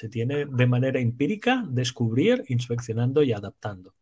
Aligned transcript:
Se 0.00 0.08
tiene 0.08 0.46
de 0.46 0.66
manera 0.66 0.98
empírica 0.98 1.62
descubrir, 1.68 2.42
inspeccionando 2.48 3.22
y 3.22 3.34
adaptando. 3.34 3.92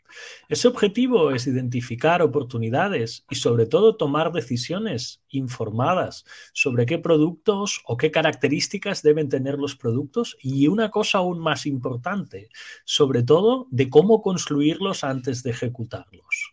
Ese 0.49 0.69
objetivo 0.69 1.33
es 1.33 1.49
identificar 1.49 2.23
oportunidades 2.23 3.25
y 3.29 3.35
sobre 3.35 3.67
todo 3.67 3.97
tomar 3.97 4.31
decisiones 4.31 5.25
informadas 5.29 6.25
sobre 6.53 6.87
qué 6.87 6.99
productos 6.99 7.81
o 7.85 7.97
qué 7.97 8.13
características 8.13 9.03
deben 9.03 9.29
tener 9.29 9.59
los 9.59 9.75
productos 9.75 10.37
y 10.41 10.69
una 10.69 10.93
cosa 10.93 11.19
aún 11.19 11.41
más 11.41 11.67
importante, 11.67 12.49
sobre 12.85 13.25
todo 13.25 13.67
de 13.73 13.91
cómo 13.91 14.23
construirlos 14.23 15.03
antes 15.03 15.43
de 15.43 15.51
ejecutarlos. 15.51 16.53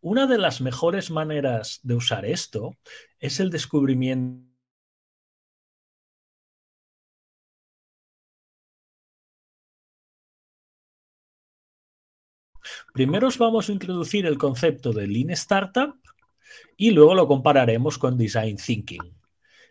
Una 0.00 0.28
de 0.28 0.38
las 0.38 0.60
mejores 0.60 1.10
maneras 1.10 1.80
de 1.82 1.96
usar 1.96 2.24
esto 2.24 2.76
es 3.18 3.40
el 3.40 3.50
descubrimiento 3.50 4.49
Primero 12.92 13.28
os 13.28 13.38
vamos 13.38 13.68
a 13.68 13.72
introducir 13.72 14.26
el 14.26 14.36
concepto 14.36 14.92
de 14.92 15.06
Lean 15.06 15.30
Startup 15.30 15.94
y 16.76 16.90
luego 16.90 17.14
lo 17.14 17.28
compararemos 17.28 17.98
con 17.98 18.18
Design 18.18 18.56
Thinking. 18.56 19.14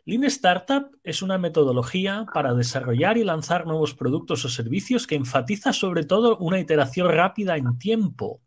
Lean 0.05 0.23
Startup 0.23 0.90
es 1.04 1.22
una 1.22 1.38
metodología 1.38 2.26
para 2.34 2.54
desarrollar 2.54 3.18
y 3.18 3.23
lanzar 3.23 3.68
nuevos 3.68 3.94
productos 3.94 4.45
o 4.45 4.50
servicios 4.50 5.05
que 5.05 5.16
enfatiza 5.16 5.73
sobre 5.73 6.05
todo 6.05 6.38
una 6.38 6.59
iteración 6.59 7.09
rápida 7.09 7.58
en 7.58 7.78
tiempo. 7.78 8.42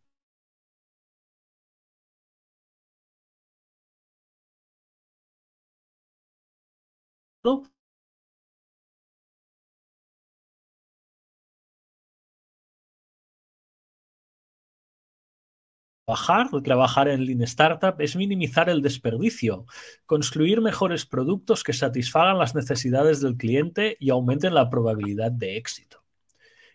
Trabajar, 16.62 17.08
en 17.08 17.24
Lean 17.24 17.42
Startup 17.42 17.94
es 18.00 18.16
minimizar 18.16 18.68
el 18.68 18.82
desperdicio, 18.82 19.66
construir 20.06 20.60
mejores 20.60 21.06
productos 21.06 21.64
que 21.64 21.72
satisfagan 21.72 22.38
las 22.38 22.54
necesidades 22.54 23.20
del 23.20 23.36
cliente 23.36 23.96
y 24.00 24.10
aumenten 24.10 24.54
la 24.54 24.68
probabilidad 24.68 25.32
de 25.32 25.56
éxito. 25.56 26.02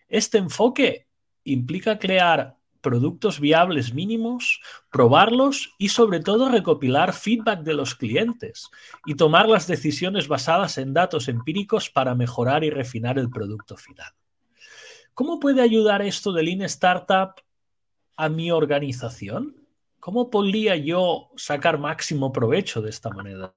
Este 0.08 0.38
enfoque 0.38 1.06
implica 1.44 1.98
crear 1.98 2.56
productos 2.80 3.40
viables 3.40 3.92
mínimos, 3.92 4.60
probarlos 4.90 5.74
y 5.78 5.88
sobre 5.88 6.20
todo 6.20 6.48
recopilar 6.48 7.12
feedback 7.12 7.60
de 7.60 7.74
los 7.74 7.94
clientes 7.94 8.70
y 9.04 9.14
tomar 9.14 9.48
las 9.48 9.66
decisiones 9.66 10.28
basadas 10.28 10.78
en 10.78 10.94
datos 10.94 11.28
empíricos 11.28 11.90
para 11.90 12.14
mejorar 12.14 12.64
y 12.64 12.70
refinar 12.70 13.18
el 13.18 13.30
producto 13.30 13.76
final. 13.76 14.12
¿Cómo 15.14 15.40
puede 15.40 15.62
ayudar 15.62 16.02
esto 16.02 16.32
de 16.32 16.44
Lean 16.44 16.62
Startup 16.62 17.32
a 18.18 18.28
mi 18.28 18.50
organización? 18.50 19.56
¿Cómo 20.00 20.28
podría 20.30 20.76
yo 20.76 21.30
sacar 21.36 21.78
máximo 21.78 22.32
provecho 22.32 22.82
de 22.82 22.90
esta 22.90 23.10
manera? 23.10 23.54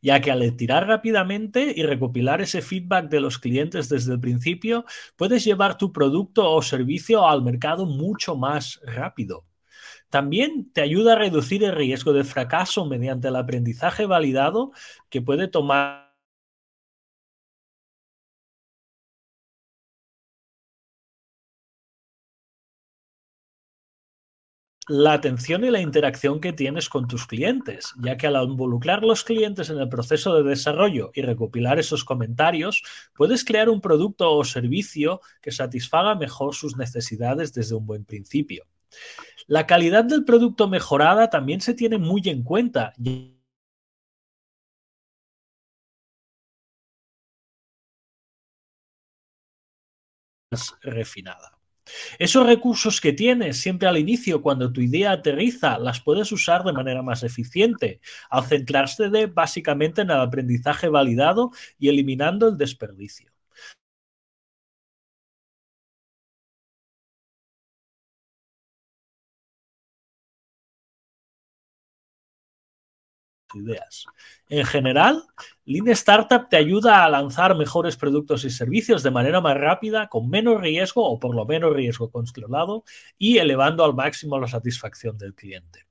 ya 0.00 0.20
que 0.20 0.30
al 0.30 0.56
tirar 0.56 0.86
rápidamente 0.86 1.72
y 1.76 1.82
recopilar 1.82 2.40
ese 2.40 2.62
feedback 2.62 3.08
de 3.10 3.20
los 3.20 3.38
clientes 3.38 3.88
desde 3.88 4.14
el 4.14 4.20
principio, 4.20 4.84
puedes 5.16 5.44
llevar 5.44 5.76
tu 5.76 5.92
producto 5.92 6.50
o 6.50 6.62
servicio 6.62 7.28
al 7.28 7.42
mercado 7.42 7.84
mucho 7.84 8.36
más 8.36 8.80
rápido. 8.84 9.44
También 10.10 10.72
te 10.72 10.82
ayuda 10.82 11.14
a 11.14 11.16
reducir 11.18 11.64
el 11.64 11.74
riesgo 11.74 12.12
de 12.12 12.24
fracaso 12.24 12.86
mediante 12.86 13.28
el 13.28 13.36
aprendizaje 13.36 14.06
validado 14.06 14.72
que 15.10 15.22
puede 15.22 15.48
tomar 15.48 16.01
la 24.88 25.12
atención 25.12 25.64
y 25.64 25.70
la 25.70 25.80
interacción 25.80 26.40
que 26.40 26.52
tienes 26.52 26.88
con 26.88 27.06
tus 27.06 27.26
clientes, 27.26 27.94
ya 27.98 28.16
que 28.16 28.26
al 28.26 28.42
involucrar 28.48 29.02
los 29.02 29.22
clientes 29.22 29.70
en 29.70 29.78
el 29.78 29.88
proceso 29.88 30.34
de 30.34 30.48
desarrollo 30.48 31.10
y 31.14 31.22
recopilar 31.22 31.78
esos 31.78 32.04
comentarios, 32.04 32.82
puedes 33.14 33.44
crear 33.44 33.68
un 33.68 33.80
producto 33.80 34.32
o 34.32 34.44
servicio 34.44 35.20
que 35.40 35.52
satisfaga 35.52 36.14
mejor 36.16 36.54
sus 36.54 36.76
necesidades 36.76 37.52
desde 37.52 37.76
un 37.76 37.86
buen 37.86 38.04
principio. 38.04 38.66
La 39.46 39.66
calidad 39.66 40.04
del 40.04 40.24
producto 40.24 40.68
mejorada 40.68 41.30
también 41.30 41.60
se 41.60 41.74
tiene 41.74 41.98
muy 41.98 42.22
en 42.26 42.42
cuenta. 42.42 42.92
refinada. 50.82 51.61
Esos 52.18 52.46
recursos 52.46 53.00
que 53.00 53.12
tienes 53.12 53.60
siempre 53.60 53.88
al 53.88 53.98
inicio, 53.98 54.42
cuando 54.42 54.72
tu 54.72 54.80
idea 54.80 55.12
aterriza, 55.12 55.78
las 55.78 56.00
puedes 56.00 56.30
usar 56.32 56.64
de 56.64 56.72
manera 56.72 57.02
más 57.02 57.22
eficiente, 57.22 58.00
al 58.30 58.44
centrarse 58.44 59.08
básicamente 59.26 60.02
en 60.02 60.10
el 60.10 60.20
aprendizaje 60.20 60.88
validado 60.88 61.50
y 61.78 61.88
eliminando 61.88 62.48
el 62.48 62.56
desperdicio. 62.56 63.31
Ideas. 73.54 74.06
En 74.48 74.64
general, 74.64 75.22
Lean 75.64 75.88
Startup 75.88 76.48
te 76.48 76.56
ayuda 76.56 77.04
a 77.04 77.10
lanzar 77.10 77.56
mejores 77.56 77.96
productos 77.96 78.44
y 78.44 78.50
servicios 78.50 79.02
de 79.02 79.10
manera 79.10 79.40
más 79.40 79.56
rápida, 79.56 80.08
con 80.08 80.28
menos 80.28 80.60
riesgo 80.60 81.04
o 81.08 81.18
por 81.18 81.34
lo 81.34 81.44
menos 81.46 81.72
riesgo 81.72 82.10
controlado 82.10 82.84
y 83.18 83.38
elevando 83.38 83.84
al 83.84 83.94
máximo 83.94 84.38
la 84.38 84.48
satisfacción 84.48 85.18
del 85.18 85.34
cliente. 85.34 85.86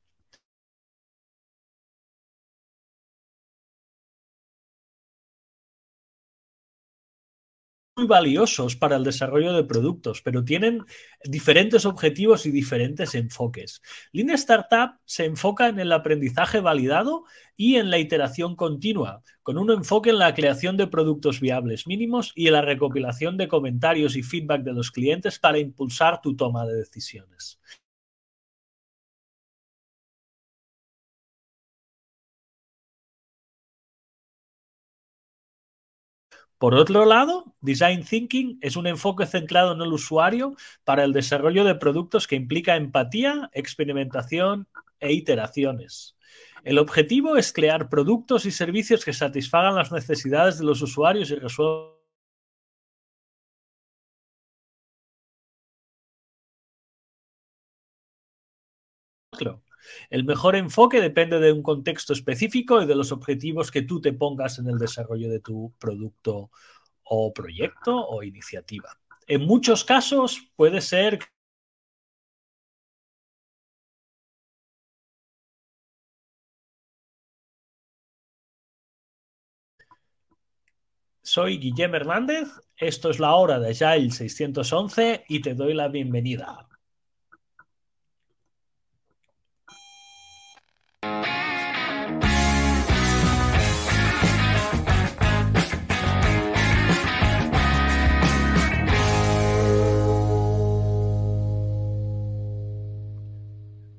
Valiosos 8.08 8.76
para 8.76 8.96
el 8.96 9.04
desarrollo 9.04 9.54
de 9.54 9.64
productos, 9.64 10.22
pero 10.22 10.44
tienen 10.44 10.84
diferentes 11.24 11.86
objetivos 11.86 12.46
y 12.46 12.52
diferentes 12.52 13.16
enfoques. 13.16 13.82
Lean 14.12 14.30
Startup 14.32 15.00
se 15.06 15.26
enfoca 15.26 15.68
en 15.68 15.80
el 15.80 15.92
aprendizaje 15.92 16.60
validado 16.60 17.24
y 17.56 17.76
en 17.76 17.90
la 17.90 18.00
iteración 18.00 18.56
continua, 18.56 19.22
con 19.44 19.58
un 19.58 19.72
enfoque 19.72 20.10
en 20.10 20.20
la 20.20 20.34
creación 20.34 20.78
de 20.78 20.88
productos 20.88 21.40
viables 21.40 21.88
mínimos 21.88 22.32
y 22.36 22.48
en 22.48 22.54
la 22.54 22.62
recopilación 22.62 23.38
de 23.38 23.48
comentarios 23.48 24.16
y 24.16 24.24
feedback 24.24 24.64
de 24.64 24.74
los 24.74 24.92
clientes 24.92 25.40
para 25.40 25.60
impulsar 25.60 26.22
tu 26.22 26.36
toma 26.36 26.66
de 26.66 26.76
decisiones. 26.76 27.60
Por 36.62 36.76
otro 36.76 37.06
lado, 37.06 37.56
Design 37.62 38.06
Thinking 38.06 38.60
es 38.62 38.76
un 38.76 38.86
enfoque 38.86 39.26
centrado 39.26 39.74
en 39.74 39.82
el 39.82 39.92
usuario 39.92 40.56
para 40.84 41.04
el 41.04 41.12
desarrollo 41.12 41.64
de 41.64 41.74
productos 41.74 42.28
que 42.28 42.36
implica 42.36 42.76
empatía, 42.76 43.50
experimentación 43.54 44.68
e 45.00 45.12
iteraciones. 45.12 46.16
El 46.64 46.78
objetivo 46.78 47.36
es 47.36 47.52
crear 47.52 47.90
productos 47.90 48.46
y 48.46 48.52
servicios 48.52 49.04
que 49.04 49.12
satisfagan 49.12 49.74
las 49.74 49.92
necesidades 49.92 50.60
de 50.60 50.66
los 50.66 50.84
usuarios 50.84 51.32
y 51.32 51.36
resuelvan 51.38 51.96
El 60.10 60.24
mejor 60.24 60.56
enfoque 60.56 61.02
depende 61.02 61.40
de 61.40 61.52
un 61.52 61.64
contexto 61.64 62.14
específico 62.14 62.82
y 62.82 62.86
de 62.86 62.96
los 62.96 63.12
objetivos 63.12 63.72
que 63.72 63.82
tú 63.82 64.02
te 64.02 64.14
pongas 64.14 64.60
en 64.60 64.68
el 64.68 64.78
desarrollo 64.78 65.30
de 65.30 65.40
tu 65.40 65.74
producto 65.80 66.52
o 67.04 67.34
proyecto 67.34 68.08
o 68.08 68.24
iniciativa. 68.24 68.98
En 69.28 69.46
muchos 69.46 69.84
casos 69.84 70.52
puede 70.56 70.82
ser 70.82 71.20
Soy 81.24 81.60
Guillermo 81.60 81.96
Hernández, 81.96 82.50
esto 82.76 83.10
es 83.10 83.20
la 83.20 83.36
hora 83.36 83.60
de 83.60 83.70
Agile 83.70 84.12
611 84.12 85.24
y 85.30 85.42
te 85.42 85.54
doy 85.54 85.74
la 85.74 85.88
bienvenida. 85.88 86.68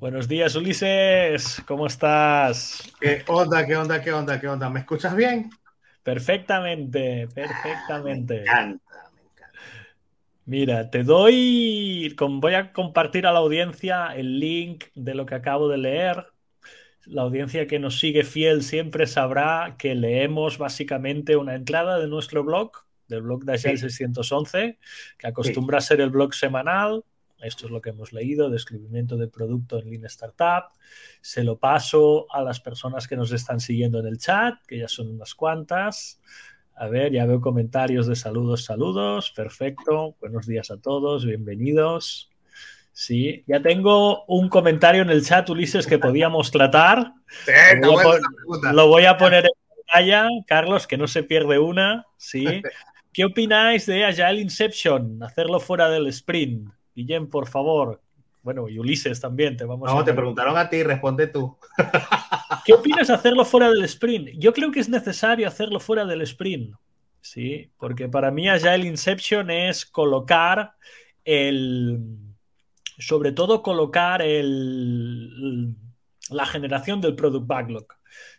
Buenos 0.03 0.27
días, 0.27 0.57
Ulises. 0.57 1.63
¿Cómo 1.65 1.87
estás? 1.87 2.93
¿Qué 3.01 3.23
onda, 3.29 3.65
qué 3.65 3.77
onda, 3.77 4.03
qué 4.03 4.13
onda, 4.13 4.41
qué 4.41 4.49
onda? 4.49 4.69
¿Me 4.69 4.81
escuchas 4.81 5.15
bien? 5.15 5.49
Perfectamente, 6.03 7.29
perfectamente. 7.33 8.35
Me 8.35 8.41
encanta, 8.41 9.13
me 9.15 9.23
encanta. 9.23 9.61
Mira, 10.45 10.91
te 10.91 11.05
doy, 11.05 12.17
voy 12.19 12.55
a 12.55 12.73
compartir 12.73 13.29
a 13.29 13.33
la 13.33 13.39
audiencia 13.39 14.09
el 14.17 14.41
link 14.41 14.87
de 14.97 15.15
lo 15.15 15.25
que 15.25 15.37
acabo 15.37 15.69
de 15.69 15.79
leer. 15.79 16.27
La 17.07 17.23
audiencia 17.23 17.69
que 17.69 17.79
nos 17.79 18.01
sigue 18.01 18.25
fiel 18.25 18.65
siempre 18.65 19.07
sabrá 19.07 19.77
que 19.79 19.95
leemos 19.95 20.59
básicamente 20.59 21.37
una 21.37 21.55
entrada 21.55 22.01
de 22.01 22.09
nuestro 22.09 22.43
blog, 22.43 22.73
del 23.07 23.23
blog 23.23 23.45
de 23.45 23.53
Agile 23.53 23.77
611, 23.77 24.81
que 25.17 25.27
acostumbra 25.29 25.79
a 25.79 25.81
ser 25.81 26.01
el 26.01 26.11
blog 26.11 26.35
semanal, 26.35 27.05
esto 27.43 27.67
es 27.67 27.73
lo 27.73 27.81
que 27.81 27.91
hemos 27.91 28.13
leído, 28.13 28.51
describimiento 28.51 29.17
de 29.17 29.29
producto 29.29 29.79
en 29.79 29.91
Lean 29.91 30.05
Startup. 30.05 30.65
Se 31.21 31.45
lo 31.45 31.59
paso 31.59 32.27
a 32.33 32.43
las 32.43 32.61
personas 32.61 33.09
que 33.09 33.17
nos 33.17 33.33
están 33.33 33.61
siguiendo 33.61 33.99
en 33.99 34.07
el 34.07 34.19
chat, 34.19 34.55
que 34.67 34.79
ya 34.79 34.89
son 34.89 35.11
unas 35.11 35.35
cuantas. 35.35 36.21
A 36.75 36.89
ver, 36.89 37.13
ya 37.13 37.27
veo 37.27 37.41
comentarios 37.41 38.07
de 38.07 38.17
saludos, 38.17 38.65
saludos. 38.65 39.33
Perfecto. 39.35 40.17
Buenos 40.21 40.47
días 40.47 40.71
a 40.71 40.79
todos, 40.79 41.25
bienvenidos. 41.25 42.31
Sí, 42.93 43.43
ya 43.47 43.61
tengo 43.61 44.25
un 44.27 44.49
comentario 44.49 45.03
en 45.03 45.11
el 45.11 45.25
chat, 45.25 45.49
Ulises, 45.49 45.87
que 45.87 45.99
podíamos 45.99 46.51
tratar. 46.51 47.13
Sí, 47.45 47.53
lo, 47.83 47.93
voy 47.93 48.19
a, 48.63 48.73
lo 48.73 48.89
voy 48.89 49.05
a 49.07 49.17
poner 49.17 49.47
en 49.47 49.77
pantalla, 49.77 50.29
Carlos, 50.47 50.87
que 50.87 50.99
no 50.99 51.07
se 51.09 51.23
pierde 51.23 51.59
una. 51.59 52.07
Sí. 52.17 52.45
¿Qué 53.13 53.25
opináis 53.25 53.87
de 53.87 54.05
Agile 54.05 54.41
Inception? 54.41 55.23
Hacerlo 55.23 55.61
fuera 55.61 55.91
del 55.91 56.07
sprint. 56.07 56.71
Guillem, 56.95 57.29
por 57.29 57.49
favor. 57.49 58.01
Bueno, 58.43 58.69
y 58.69 58.79
Ulises 58.79 59.21
también, 59.21 59.57
te 59.57 59.65
vamos 59.65 59.89
no, 59.93 60.01
a... 60.01 60.05
te 60.05 60.13
preguntaron 60.13 60.57
a 60.59 60.69
ti, 60.69 60.83
responde 60.83 61.29
tú. 61.29 61.57
¿Qué 62.65 62.73
opinas 62.75 63.09
de 63.09 63.15
hacerlo 63.15 63.45
fuera 63.45 63.71
del 63.71 63.85
sprint? 63.85 64.31
Yo 64.37 64.53
creo 64.53 64.73
que 64.73 64.81
es 64.81 64.89
necesario 64.89 65.47
hacerlo 65.47 65.79
fuera 65.79 66.05
del 66.05 66.23
sprint, 66.23 66.75
¿sí? 67.21 67.71
Porque 67.79 68.09
para 68.09 68.31
mí 68.31 68.49
Agile 68.49 68.87
Inception 68.87 69.51
es 69.51 69.87
colocar 69.87 70.75
el... 71.25 72.01
Sobre 72.99 73.33
todo 73.33 73.63
colocar 73.63 74.23
el... 74.23 75.77
la 76.31 76.47
generación 76.47 77.01
del 77.01 77.15
product 77.15 77.47
backlog. 77.47 77.87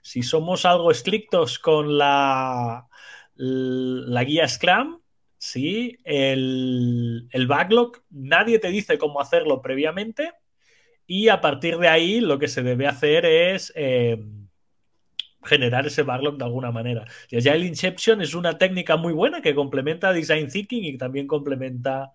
Si 0.02 0.22
somos 0.22 0.66
algo 0.66 0.92
estrictos 0.92 1.60
con 1.60 1.98
la, 1.98 2.88
la 3.36 4.24
guía 4.24 4.48
Scrum, 4.48 5.00
¿sí? 5.44 5.98
El, 6.06 7.28
el, 7.32 7.48
backlog, 7.48 8.02
nadie 8.10 8.60
te 8.60 8.70
dice 8.70 8.98
cómo 8.98 9.20
hacerlo 9.20 9.62
previamente 9.62 10.32
y 11.06 11.28
a 11.28 11.42
partir 11.42 11.78
de 11.80 11.90
ahí 11.90 12.22
lo 12.22 12.40
que 12.40 12.48
se 12.48 12.64
debe 12.64 12.88
hacer 12.88 13.26
es 13.26 13.74
eh, 13.76 14.24
generar 15.44 15.86
ese 15.86 16.04
backlog 16.04 16.38
de 16.38 16.46
alguna 16.46 16.72
manera. 16.72 17.06
Y 17.30 17.42
ya 17.42 17.56
el 17.56 17.66
Inception 17.66 18.22
es 18.22 18.36
una 18.36 18.58
técnica 18.58 18.96
muy 18.96 19.12
buena 19.12 19.42
que 19.42 19.54
complementa 19.54 20.10
a 20.10 20.14
Design 20.14 20.48
Thinking 20.50 20.86
y 20.86 20.98
también 20.98 21.28
complementa 21.28 22.14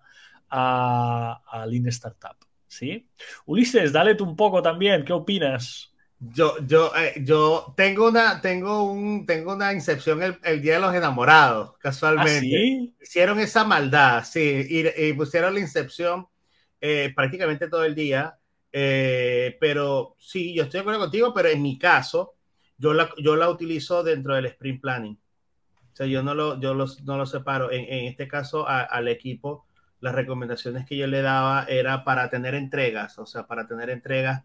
a, 0.49 1.43
a 1.47 1.67
Lean 1.67 1.85
Startup. 1.89 2.35
¿sí? 2.67 3.07
Ulises, 3.45 3.91
dale 3.93 4.15
tú 4.15 4.23
un 4.23 4.35
poco 4.35 4.63
también, 4.63 5.05
¿qué 5.05 5.13
opinas? 5.13 5.88
Yo, 6.21 6.57
yo, 6.67 6.91
eh, 6.97 7.21
yo 7.23 7.73
tengo 7.77 8.09
una, 8.09 8.41
tengo 8.41 8.91
un, 8.91 9.25
tengo 9.25 9.53
una 9.53 9.71
incepción 9.71 10.21
el, 10.21 10.37
el 10.43 10.61
día 10.61 10.73
de 10.73 10.79
los 10.81 10.93
enamorados, 10.93 11.77
casualmente. 11.77 12.37
¿Ah, 12.37 12.41
sí? 12.41 12.93
Hicieron 13.01 13.39
esa 13.39 13.63
maldad, 13.63 14.25
sí, 14.25 14.65
y, 14.69 15.05
y 15.05 15.13
pusieron 15.13 15.53
la 15.53 15.61
incepción 15.61 16.27
eh, 16.81 17.13
prácticamente 17.15 17.69
todo 17.69 17.85
el 17.85 17.95
día. 17.95 18.37
Eh, 18.71 19.57
pero 19.61 20.15
sí, 20.19 20.53
yo 20.53 20.63
estoy 20.63 20.79
de 20.79 20.81
acuerdo 20.81 20.99
contigo, 20.99 21.33
pero 21.33 21.47
en 21.49 21.61
mi 21.61 21.79
caso, 21.79 22.35
yo 22.77 22.93
la, 22.93 23.09
yo 23.17 23.37
la 23.37 23.49
utilizo 23.49 24.03
dentro 24.03 24.35
del 24.35 24.47
sprint 24.47 24.81
planning. 24.81 25.17
O 25.93 25.95
sea, 25.95 26.05
yo 26.05 26.21
no 26.21 26.35
lo, 26.35 26.59
yo 26.59 26.73
los, 26.73 27.01
no 27.03 27.17
lo 27.17 27.25
separo. 27.25 27.71
En, 27.71 27.85
en 27.85 28.05
este 28.05 28.27
caso, 28.27 28.67
a, 28.67 28.81
al 28.81 29.07
equipo, 29.07 29.65
las 30.01 30.13
recomendaciones 30.13 30.85
que 30.85 30.97
yo 30.97 31.07
le 31.07 31.21
daba 31.21 31.65
era 31.69 32.03
para 32.03 32.29
tener 32.29 32.55
entregas, 32.55 33.17
o 33.19 33.25
sea, 33.25 33.47
para 33.47 33.67
tener 33.67 33.89
entregas 33.89 34.43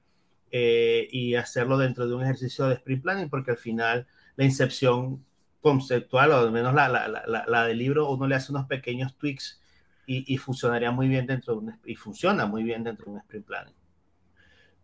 eh, 0.57 1.09
y 1.11 1.35
hacerlo 1.35 1.77
dentro 1.77 2.07
de 2.07 2.15
un 2.15 2.23
ejercicio 2.23 2.67
de 2.67 2.75
sprint 2.75 3.03
planning, 3.03 3.29
porque 3.29 3.51
al 3.51 3.57
final 3.57 4.07
la 4.37 4.45
incepción 4.45 5.25
conceptual, 5.61 6.31
o 6.31 6.37
al 6.37 6.53
menos 6.53 6.73
la, 6.73 6.89
la, 6.89 7.09
la, 7.09 7.45
la 7.49 7.67
del 7.67 7.79
libro, 7.79 8.09
uno 8.09 8.29
le 8.29 8.37
hace 8.37 8.53
unos 8.53 8.67
pequeños 8.67 9.17
tweaks 9.19 9.61
y, 10.07 10.33
y, 10.33 10.37
funcionaría 10.39 10.93
muy 10.93 11.09
bien 11.09 11.27
dentro 11.27 11.55
de 11.55 11.59
un, 11.59 11.79
y 11.85 11.97
funciona 11.97 12.47
muy 12.47 12.63
bien 12.63 12.85
dentro 12.85 13.07
de 13.07 13.11
un 13.11 13.19
sprint 13.19 13.47
planning. 13.47 13.75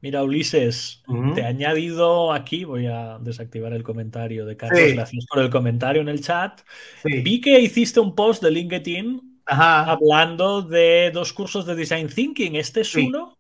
Mira, 0.01 0.25
Ulises, 0.25 1.05
uh 1.07 1.15
-huh. 1.15 1.35
te 1.37 1.43
he 1.43 1.45
añadido 1.45 2.33
aquí, 2.33 2.65
voy 2.65 2.87
a 2.89 3.19
desactivar 3.21 3.73
el 3.73 3.85
comentario 3.85 4.47
de 4.47 4.57
Carlos, 4.57 4.81
sí. 4.81 4.95
gracias 4.97 5.25
por 5.27 5.41
el 5.41 5.51
comentario 5.51 6.03
en 6.03 6.09
el 6.09 6.21
chat. 6.21 6.63
Sí. 7.05 7.21
Vi 7.23 7.41
que 7.41 7.61
hiciste 7.61 8.01
un 8.01 8.17
post 8.17 8.43
de 8.43 8.51
LinkedIn 8.51 9.41
Ajá. 9.47 9.85
hablando 9.85 10.63
de 10.63 11.13
dos 11.15 11.33
cursos 11.33 11.65
de 11.65 11.77
Design 11.77 12.09
Thinking. 12.09 12.57
Este 12.57 12.81
es 12.81 12.91
sí. 12.91 13.07
uno 13.07 13.37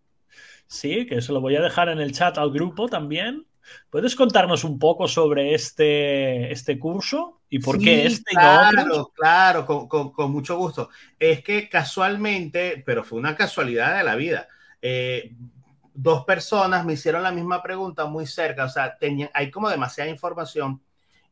Sí, 0.70 1.04
que 1.04 1.20
se 1.20 1.32
lo 1.32 1.40
voy 1.40 1.56
a 1.56 1.60
dejar 1.60 1.88
en 1.88 1.98
el 1.98 2.12
chat 2.12 2.38
al 2.38 2.52
grupo 2.52 2.88
también. 2.88 3.44
¿Puedes 3.90 4.14
contarnos 4.14 4.62
un 4.62 4.78
poco 4.78 5.08
sobre 5.08 5.52
este, 5.52 6.52
este 6.52 6.78
curso 6.78 7.40
y 7.50 7.58
por 7.58 7.78
sí, 7.78 7.84
qué 7.84 8.06
este 8.06 8.30
claro, 8.30 8.70
y 8.70 8.76
no 8.76 8.82
otros? 8.82 9.08
Claro, 9.16 9.66
con, 9.66 9.88
con, 9.88 10.12
con, 10.12 10.30
mucho 10.30 10.56
gusto. 10.56 10.88
Es 11.18 11.42
que 11.42 11.68
casualmente, 11.68 12.84
pero 12.86 13.02
fue 13.02 13.18
una 13.18 13.34
casualidad 13.34 13.98
de 13.98 14.04
la 14.04 14.14
vida, 14.14 14.46
eh, 14.80 15.34
dos 15.92 16.24
personas 16.24 16.86
me 16.86 16.92
hicieron 16.92 17.24
la 17.24 17.32
misma 17.32 17.64
pregunta 17.64 18.04
muy 18.04 18.28
cerca, 18.28 18.64
o 18.64 18.68
sea, 18.68 18.96
tenían, 18.96 19.28
hay 19.34 19.50
como 19.50 19.68
demasiada 19.68 20.08
información 20.08 20.80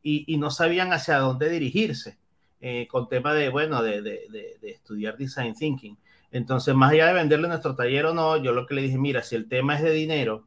y, 0.02 0.25
y 0.26 0.37
no 0.37 0.50
sabían 0.50 0.93
hacia 0.93 1.19
dónde 1.19 1.49
dirigirse 1.49 2.19
eh, 2.61 2.88
con 2.91 3.08
tema 3.08 3.34
de, 3.34 3.50
bueno, 3.50 3.84
de, 3.84 4.02
de, 4.02 4.58
de 4.61 4.70
estudiar 4.70 5.17
Design 5.17 5.55
Thinking. 5.55 5.96
Entonces, 6.30 6.75
más 6.75 6.92
allá 6.92 7.06
de 7.06 7.14
venderle 7.14 7.48
nuestro 7.48 7.75
taller 7.75 8.06
o 8.06 8.14
no, 8.14 8.36
yo 8.36 8.52
lo 8.52 8.66
que 8.66 8.75
le 8.75 8.82
dije, 8.82 8.98
mira, 8.98 9.22
si 9.22 9.34
el 9.34 9.48
tema 9.48 9.76
es 9.76 9.82
de 9.82 9.92
dinero, 9.92 10.46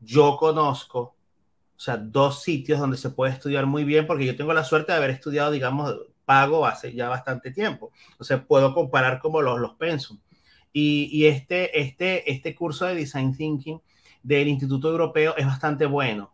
yo 0.00 0.36
conozco, 0.36 1.00
o 1.00 1.80
sea, 1.80 1.96
dos 1.96 2.42
sitios 2.42 2.78
donde 2.78 2.96
se 2.96 3.10
puede 3.10 3.32
estudiar 3.32 3.66
muy 3.66 3.84
bien, 3.84 4.06
porque 4.06 4.26
yo 4.26 4.36
tengo 4.36 4.52
la 4.52 4.64
suerte 4.64 4.92
de 4.92 4.98
haber 4.98 5.10
estudiado, 5.10 5.50
digamos, 5.50 5.94
pago 6.24 6.64
hace 6.64 6.92
ya 6.94 7.08
bastante 7.08 7.50
tiempo. 7.50 7.90
Sea, 8.20 8.46
puedo 8.46 8.72
comparar 8.72 9.18
como 9.18 9.42
los, 9.42 9.58
los 9.58 9.74
pensum. 9.74 10.20
Y, 10.72 11.08
y 11.10 11.26
este, 11.26 11.80
este, 11.80 12.30
este 12.30 12.54
curso 12.54 12.86
de 12.86 12.94
Design 12.94 13.36
Thinking 13.36 13.80
del 14.22 14.46
Instituto 14.46 14.90
Europeo 14.90 15.34
es 15.36 15.44
bastante 15.44 15.86
bueno. 15.86 16.32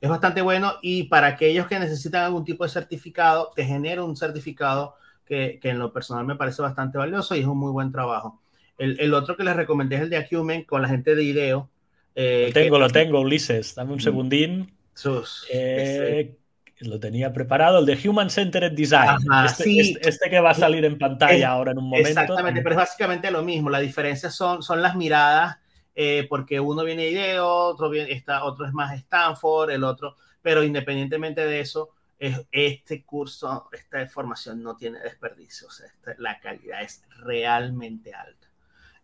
Es 0.00 0.10
bastante 0.10 0.42
bueno 0.42 0.74
y 0.82 1.04
para 1.04 1.28
aquellos 1.28 1.66
que 1.66 1.78
necesitan 1.78 2.24
algún 2.24 2.44
tipo 2.44 2.64
de 2.64 2.70
certificado, 2.70 3.50
te 3.54 3.64
genera 3.64 4.04
un 4.04 4.16
certificado 4.16 4.94
que, 5.28 5.58
que, 5.60 5.68
en 5.68 5.78
lo 5.78 5.92
personal 5.92 6.24
me 6.24 6.36
parece 6.36 6.62
bastante 6.62 6.98
valioso 6.98 7.36
y 7.36 7.40
es 7.40 7.46
un 7.46 7.58
muy 7.58 7.70
buen 7.70 7.92
trabajo. 7.92 8.40
El, 8.78 8.98
el 9.00 9.12
otro 9.12 9.36
que 9.36 9.44
les 9.44 9.54
recomendé 9.54 9.96
es 9.96 10.02
el 10.02 10.10
de 10.10 10.16
Acumen 10.16 10.64
con 10.64 10.82
la 10.82 10.88
gente 10.88 11.14
de 11.14 11.22
IDEO. 11.22 11.68
Eh, 12.14 12.46
lo 12.48 12.52
tengo, 12.52 12.76
que, 12.76 12.80
lo 12.80 12.90
tengo, 12.90 13.20
Ulises. 13.20 13.74
Dame 13.74 13.92
un 13.92 13.98
mm. 13.98 14.00
segundín. 14.00 14.74
Sus, 14.94 15.46
eh. 15.52 16.34
Lo 16.80 17.00
tenía 17.00 17.32
preparado, 17.32 17.80
el 17.80 17.86
de 17.86 18.08
Human 18.08 18.30
Centered 18.30 18.72
Design. 18.72 19.16
Ajá, 19.30 19.46
este, 19.46 19.64
sí. 19.64 19.80
este, 19.80 20.08
este, 20.08 20.30
que 20.30 20.38
va 20.38 20.50
a 20.50 20.54
salir 20.54 20.84
en 20.84 20.96
pantalla 20.96 21.36
es, 21.36 21.44
ahora 21.44 21.72
en 21.72 21.78
un 21.78 21.84
momento. 21.84 22.08
Exactamente, 22.08 22.62
pero 22.62 22.74
es 22.74 22.78
básicamente 22.78 23.30
lo 23.30 23.42
mismo. 23.42 23.68
La 23.68 23.80
diferencia 23.80 24.30
son, 24.30 24.62
son 24.62 24.80
las 24.80 24.94
miradas, 24.94 25.58
eh, 25.94 26.26
porque 26.28 26.60
uno 26.60 26.84
viene 26.84 27.02
de 27.02 27.10
IDEO, 27.10 27.46
otro, 27.46 27.90
viene, 27.90 28.12
está, 28.12 28.44
otro 28.44 28.64
es 28.64 28.72
más 28.72 28.96
Stanford, 28.96 29.70
el 29.70 29.82
otro, 29.82 30.14
pero 30.40 30.62
independientemente 30.62 31.44
de 31.44 31.60
eso, 31.60 31.90
este 32.18 33.04
curso, 33.04 33.68
esta 33.72 34.06
formación 34.08 34.62
no 34.62 34.76
tiene 34.76 34.98
desperdicio, 35.00 35.68
o 35.68 35.70
sea, 35.70 35.86
esta, 35.86 36.14
la 36.18 36.40
calidad 36.40 36.82
es 36.82 37.02
realmente 37.20 38.12
alta. 38.12 38.48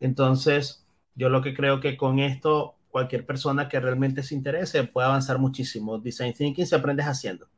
Entonces, 0.00 0.86
yo 1.14 1.28
lo 1.28 1.40
que 1.42 1.54
creo 1.54 1.80
que 1.80 1.96
con 1.96 2.18
esto, 2.18 2.76
cualquier 2.88 3.24
persona 3.24 3.68
que 3.68 3.80
realmente 3.80 4.22
se 4.22 4.34
interese 4.34 4.84
puede 4.84 5.06
avanzar 5.06 5.38
muchísimo. 5.38 5.98
Design 5.98 6.32
Thinking 6.32 6.66
se 6.66 6.76
aprendes 6.76 7.06
haciendo. 7.06 7.48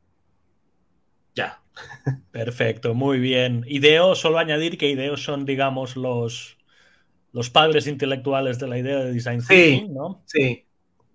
Ya. 1.35 1.61
Perfecto, 2.31 2.93
muy 2.93 3.19
bien. 3.19 3.63
Ideo, 3.67 4.15
solo 4.15 4.39
añadir 4.39 4.77
que 4.77 4.89
Ideo 4.89 5.17
son, 5.17 5.45
digamos, 5.45 5.95
los, 5.95 6.57
los 7.31 7.49
padres 7.49 7.87
intelectuales 7.87 8.59
de 8.59 8.67
la 8.67 8.77
idea 8.77 8.97
de 8.97 9.13
Design 9.13 9.41
Thinking, 9.45 9.87
sí, 9.87 9.93
¿no? 9.93 10.23
Sí. 10.25 10.66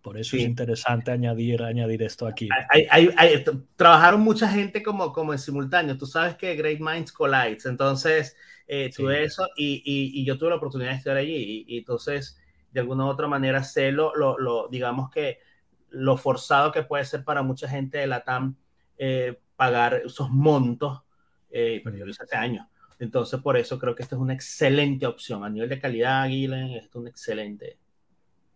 Por 0.02 0.18
eso 0.18 0.32
sí. 0.32 0.42
es 0.42 0.48
interesante 0.48 1.12
añadir, 1.12 1.62
añadir 1.62 2.02
esto 2.02 2.26
aquí. 2.26 2.48
Hay, 2.70 2.86
hay, 2.90 3.10
hay, 3.16 3.44
trabajaron 3.76 4.20
mucha 4.20 4.48
gente 4.48 4.82
como, 4.82 5.12
como 5.12 5.32
en 5.32 5.38
simultáneo. 5.38 5.96
Tú 5.96 6.06
sabes 6.06 6.34
que 6.34 6.56
Great 6.56 6.80
Minds 6.80 7.12
Collides. 7.12 7.66
Entonces, 7.66 8.36
eh, 8.66 8.90
tuve 8.94 9.18
sí. 9.18 9.24
eso 9.24 9.48
y, 9.56 9.82
y, 9.84 10.20
y, 10.20 10.24
yo 10.24 10.36
tuve 10.36 10.50
la 10.50 10.56
oportunidad 10.56 10.90
de 10.90 10.96
estar 10.96 11.16
allí. 11.16 11.36
Y, 11.36 11.64
y, 11.68 11.78
entonces, 11.78 12.36
de 12.72 12.80
alguna 12.80 13.04
u 13.04 13.08
otra 13.08 13.28
manera, 13.28 13.62
sé 13.62 13.92
lo, 13.92 14.14
lo, 14.16 14.36
lo, 14.38 14.66
digamos 14.68 15.08
que 15.08 15.38
lo 15.90 16.16
forzado 16.16 16.72
que 16.72 16.82
puede 16.82 17.04
ser 17.04 17.22
para 17.22 17.42
mucha 17.42 17.68
gente 17.68 17.98
de 17.98 18.08
la 18.08 18.24
TAM 18.24 18.56
eh, 18.98 19.38
pagar 19.54 20.02
esos 20.04 20.30
montos. 20.30 21.00
Eh, 21.48 21.80
pero 21.84 21.96
yo 21.96 22.04
lo 22.04 22.10
hice 22.10 22.24
hace 22.24 22.36
años. 22.36 22.66
Entonces, 22.98 23.40
por 23.40 23.56
eso 23.56 23.78
creo 23.78 23.94
que 23.94 24.02
esta 24.02 24.16
es 24.16 24.20
una 24.20 24.34
excelente 24.34 25.06
opción. 25.06 25.44
A 25.44 25.50
nivel 25.50 25.68
de 25.68 25.78
calidad, 25.78 26.22
Aguilen, 26.22 26.70
es 26.70 26.92
una 26.94 27.10
excelente 27.10 27.78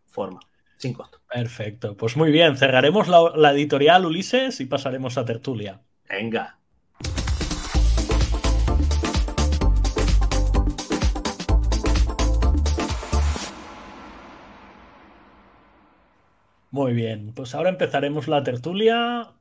forma. 0.08 0.40
Sin 0.76 0.92
costo. 0.92 1.20
Perfecto. 1.28 1.96
Pues 1.96 2.16
muy 2.16 2.30
bien, 2.30 2.56
cerraremos 2.56 3.08
la, 3.08 3.32
la 3.34 3.52
editorial 3.52 4.06
Ulises 4.06 4.60
y 4.60 4.66
pasaremos 4.66 5.18
a 5.18 5.24
tertulia. 5.24 5.82
Venga. 6.08 6.58
Muy 16.70 16.92
bien, 16.92 17.32
pues 17.34 17.54
ahora 17.54 17.70
empezaremos 17.70 18.28
la 18.28 18.42
tertulia. 18.42 19.32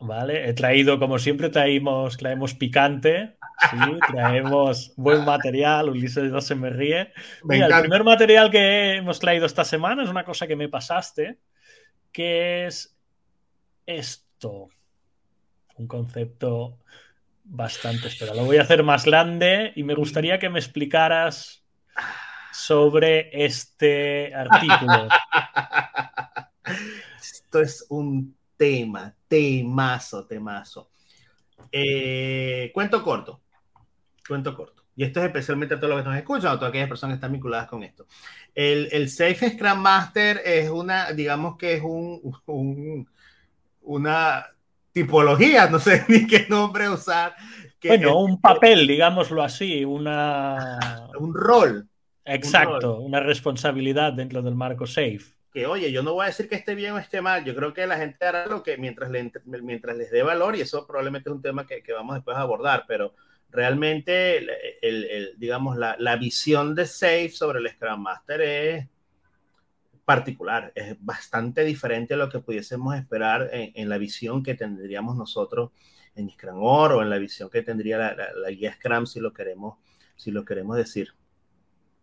Vale, 0.00 0.48
he 0.48 0.52
traído, 0.52 0.98
como 0.98 1.18
siempre, 1.18 1.48
traemos, 1.48 2.16
traemos 2.16 2.54
picante, 2.54 3.36
sí, 3.70 3.76
traemos 4.12 4.92
buen 4.96 5.24
material, 5.24 5.88
Ulises 5.88 6.30
no 6.30 6.40
se 6.40 6.54
me 6.54 6.70
ríe. 6.70 7.12
Mira, 7.42 7.66
el 7.66 7.80
primer 7.80 8.04
material 8.04 8.50
que 8.50 8.96
hemos 8.96 9.18
traído 9.18 9.46
esta 9.46 9.64
semana 9.64 10.04
es 10.04 10.08
una 10.08 10.24
cosa 10.24 10.46
que 10.46 10.56
me 10.56 10.68
pasaste, 10.68 11.38
que 12.12 12.66
es 12.66 12.96
esto. 13.86 14.68
Un 15.76 15.88
concepto 15.88 16.78
bastante 17.44 18.08
espera. 18.08 18.34
Lo 18.34 18.44
voy 18.44 18.58
a 18.58 18.62
hacer 18.62 18.84
más 18.84 19.04
grande 19.04 19.72
y 19.74 19.82
me 19.82 19.94
gustaría 19.94 20.38
que 20.38 20.48
me 20.48 20.58
explicaras 20.58 21.64
sobre 22.52 23.44
este 23.44 24.32
artículo. 24.34 25.08
Esto 27.20 27.60
es 27.60 27.86
un 27.88 28.37
tema, 28.58 29.14
temazo, 29.26 30.26
temazo. 30.26 30.90
Eh, 31.72 32.70
cuento 32.74 33.02
corto, 33.02 33.40
cuento 34.26 34.54
corto. 34.54 34.84
Y 34.94 35.04
esto 35.04 35.20
es 35.20 35.26
especialmente 35.26 35.74
a 35.74 35.78
todos 35.78 35.94
los 35.94 36.02
que 36.02 36.08
nos 36.08 36.18
escuchan, 36.18 36.52
a 36.52 36.56
todas 36.56 36.70
aquellas 36.70 36.88
personas 36.88 37.14
que 37.14 37.18
están 37.18 37.32
vinculadas 37.32 37.68
con 37.68 37.84
esto. 37.84 38.06
El, 38.54 38.88
el 38.90 39.08
Safe 39.08 39.52
Scrum 39.52 39.78
Master 39.78 40.42
es 40.44 40.68
una, 40.68 41.12
digamos 41.12 41.56
que 41.56 41.74
es 41.74 41.82
un, 41.82 42.20
un 42.46 43.08
una 43.82 44.44
tipología, 44.92 45.68
no 45.68 45.78
sé 45.78 46.04
ni 46.08 46.26
qué 46.26 46.46
nombre 46.48 46.88
usar. 46.88 47.34
Que 47.80 47.88
bueno, 47.88 48.18
un 48.18 48.40
papel, 48.40 48.86
digámoslo 48.86 49.42
así, 49.42 49.84
una... 49.84 50.78
Un 51.18 51.32
rol. 51.32 51.88
Exacto, 52.24 52.74
un 52.74 52.98
rol. 52.98 53.06
una 53.06 53.20
responsabilidad 53.20 54.12
dentro 54.12 54.42
del 54.42 54.56
marco 54.56 54.86
SAFE 54.86 55.37
que, 55.58 55.66
oye, 55.66 55.90
yo 55.90 56.04
no 56.04 56.14
voy 56.14 56.24
a 56.24 56.28
decir 56.28 56.48
que 56.48 56.54
esté 56.54 56.76
bien 56.76 56.92
o 56.92 56.98
esté 56.98 57.20
mal, 57.20 57.44
yo 57.44 57.52
creo 57.52 57.74
que 57.74 57.84
la 57.84 57.96
gente 57.96 58.24
hará 58.24 58.46
lo 58.46 58.62
que 58.62 58.76
mientras, 58.78 59.10
le, 59.10 59.32
mientras 59.44 59.96
les 59.96 60.10
dé 60.10 60.22
valor, 60.22 60.54
y 60.54 60.60
eso 60.60 60.86
probablemente 60.86 61.28
es 61.28 61.34
un 61.34 61.42
tema 61.42 61.66
que, 61.66 61.82
que 61.82 61.92
vamos 61.92 62.14
después 62.14 62.36
a 62.36 62.42
abordar, 62.42 62.84
pero 62.86 63.14
realmente, 63.50 64.38
el, 64.38 64.50
el, 64.82 65.04
el, 65.04 65.34
digamos, 65.36 65.76
la, 65.76 65.96
la, 65.98 66.14
visión 66.14 66.76
de 66.76 66.86
Safe 66.86 67.30
sobre 67.30 67.58
el 67.58 67.68
Scrum 67.70 68.00
Master 68.00 68.40
es 68.40 68.86
particular, 70.04 70.70
es 70.76 70.96
bastante 71.00 71.64
diferente 71.64 72.14
a 72.14 72.18
lo 72.18 72.28
que 72.28 72.38
pudiésemos 72.38 72.94
esperar 72.94 73.50
en, 73.52 73.72
en 73.74 73.88
la 73.88 73.98
visión 73.98 74.44
que 74.44 74.54
tendríamos 74.54 75.16
nosotros 75.16 75.72
en 76.14 76.30
Scrum 76.30 76.62
o 76.62 77.02
en 77.02 77.10
la 77.10 77.18
visión 77.18 77.50
que 77.50 77.62
tendría 77.62 77.98
la, 77.98 78.14
la, 78.14 78.32
la 78.32 78.50
guía 78.50 78.74
Scrum, 78.74 79.06
si 79.06 79.18
lo 79.18 79.32
queremos, 79.32 79.76
si 80.14 80.30
lo 80.30 80.44
queremos 80.44 80.76
decir. 80.76 81.14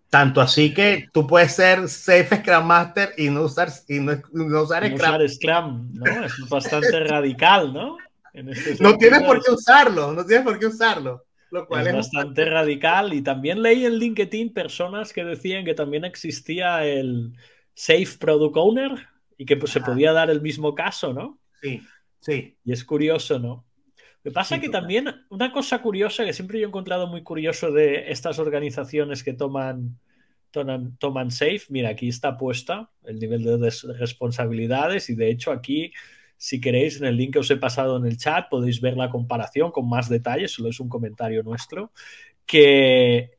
Tanto 0.09 0.39
así 0.39 0.73
que 0.73 1.09
tú 1.11 1.27
puedes 1.27 1.53
ser 1.53 1.89
Safe 1.89 2.37
Scrum 2.37 2.65
Master 2.65 3.13
y 3.17 3.29
no 3.29 3.41
usar, 3.43 3.69
y 3.87 3.99
no, 3.99 4.13
no 4.31 4.61
usar 4.61 4.89
no 4.89 4.97
Scrum. 4.97 5.15
Usar 5.15 5.29
Scrum, 5.29 5.93
¿no? 5.93 6.25
Es 6.25 6.49
bastante 6.49 6.99
radical, 7.03 7.73
¿no? 7.73 7.97
En 8.33 8.49
este 8.49 8.81
no 8.81 8.97
tienes 8.97 9.23
por 9.23 9.43
qué 9.43 9.51
usarlo, 9.51 10.13
no 10.13 10.25
tienes 10.25 10.45
por 10.45 10.59
qué 10.59 10.67
usarlo. 10.67 11.25
Lo 11.51 11.67
cual 11.67 11.81
es, 11.81 11.87
es 11.87 11.95
bastante 11.95 12.45
radical. 12.45 13.13
Y 13.13 13.21
también 13.21 13.61
leí 13.61 13.85
en 13.85 13.97
LinkedIn 13.97 14.53
personas 14.53 15.13
que 15.13 15.23
decían 15.23 15.63
que 15.63 15.73
también 15.73 16.05
existía 16.05 16.85
el 16.85 17.33
Safe 17.73 18.17
Product 18.19 18.57
Owner 18.57 19.07
y 19.37 19.45
que 19.45 19.57
pues, 19.57 19.71
se 19.71 19.81
podía 19.81 20.13
dar 20.13 20.29
el 20.29 20.41
mismo 20.41 20.75
caso, 20.75 21.13
¿no? 21.13 21.39
Sí, 21.61 21.81
sí. 22.19 22.57
Y 22.63 22.71
es 22.71 22.83
curioso, 22.83 23.39
¿no? 23.39 23.65
Me 24.25 24.31
pasa 24.31 24.55
sí, 24.55 24.61
que 24.61 24.69
también 24.69 25.07
una 25.29 25.51
cosa 25.51 25.83
curiosa 25.83 26.25
que 26.25 26.33
siempre 26.33 26.59
yo 26.59 26.65
he 26.65 26.67
encontrado 26.67 27.05
muy 27.05 27.21
curioso 27.21 27.71
de 27.71 28.11
estas 28.11 28.39
organizaciones 28.39 29.23
que 29.23 29.33
toman, 29.33 29.99
toman, 30.49 30.97
toman 30.97 31.29
safe, 31.29 31.61
mira, 31.69 31.89
aquí 31.89 32.07
está 32.07 32.35
puesta 32.35 32.89
el 33.03 33.19
nivel 33.19 33.43
de 33.43 33.71
responsabilidades 33.99 35.11
y 35.11 35.15
de 35.15 35.29
hecho 35.29 35.51
aquí, 35.51 35.93
si 36.37 36.59
queréis, 36.59 36.99
en 36.99 37.05
el 37.05 37.17
link 37.17 37.33
que 37.33 37.39
os 37.39 37.51
he 37.51 37.57
pasado 37.57 37.97
en 37.97 38.07
el 38.07 38.17
chat 38.17 38.49
podéis 38.49 38.81
ver 38.81 38.97
la 38.97 39.11
comparación 39.11 39.69
con 39.69 39.87
más 39.87 40.09
detalles, 40.09 40.53
solo 40.53 40.69
es 40.69 40.79
un 40.79 40.89
comentario 40.89 41.43
nuestro, 41.43 41.91
que 42.47 43.29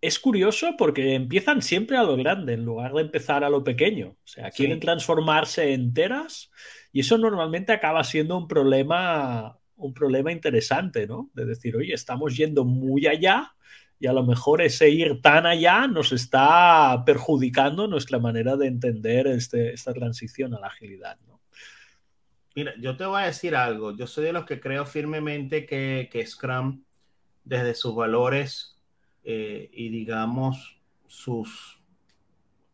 es 0.00 0.20
curioso 0.20 0.76
porque 0.78 1.16
empiezan 1.16 1.62
siempre 1.62 1.96
a 1.96 2.04
lo 2.04 2.16
grande 2.16 2.52
en 2.52 2.64
lugar 2.64 2.92
de 2.92 3.02
empezar 3.02 3.42
a 3.42 3.50
lo 3.50 3.64
pequeño. 3.64 4.10
O 4.10 4.28
sea, 4.28 4.52
quieren 4.52 4.76
sí. 4.76 4.82
transformarse 4.82 5.72
enteras 5.72 6.52
y 6.92 7.00
eso 7.00 7.18
normalmente 7.18 7.72
acaba 7.72 8.02
siendo 8.04 8.36
un 8.36 8.48
problema, 8.48 9.58
un 9.76 9.94
problema 9.94 10.32
interesante, 10.32 11.06
¿no? 11.06 11.30
De 11.34 11.44
decir, 11.44 11.76
oye, 11.76 11.94
estamos 11.94 12.36
yendo 12.36 12.64
muy 12.64 13.06
allá 13.06 13.54
y 13.98 14.06
a 14.06 14.12
lo 14.12 14.24
mejor 14.24 14.62
ese 14.62 14.88
ir 14.88 15.20
tan 15.20 15.46
allá 15.46 15.86
nos 15.86 16.12
está 16.12 17.02
perjudicando 17.04 17.86
nuestra 17.86 18.18
manera 18.18 18.56
de 18.56 18.66
entender 18.66 19.26
este, 19.26 19.72
esta 19.72 19.92
transición 19.92 20.54
a 20.54 20.60
la 20.60 20.68
agilidad, 20.68 21.18
¿no? 21.26 21.40
Mira, 22.56 22.72
yo 22.80 22.96
te 22.96 23.04
voy 23.04 23.22
a 23.22 23.26
decir 23.26 23.54
algo. 23.54 23.96
Yo 23.96 24.06
soy 24.06 24.24
de 24.24 24.32
los 24.32 24.44
que 24.44 24.58
creo 24.58 24.84
firmemente 24.84 25.66
que, 25.66 26.08
que 26.10 26.26
Scrum, 26.26 26.82
desde 27.44 27.74
sus 27.74 27.94
valores 27.94 28.80
eh, 29.22 29.70
y 29.72 29.88
digamos 29.90 30.80
sus, 31.06 31.80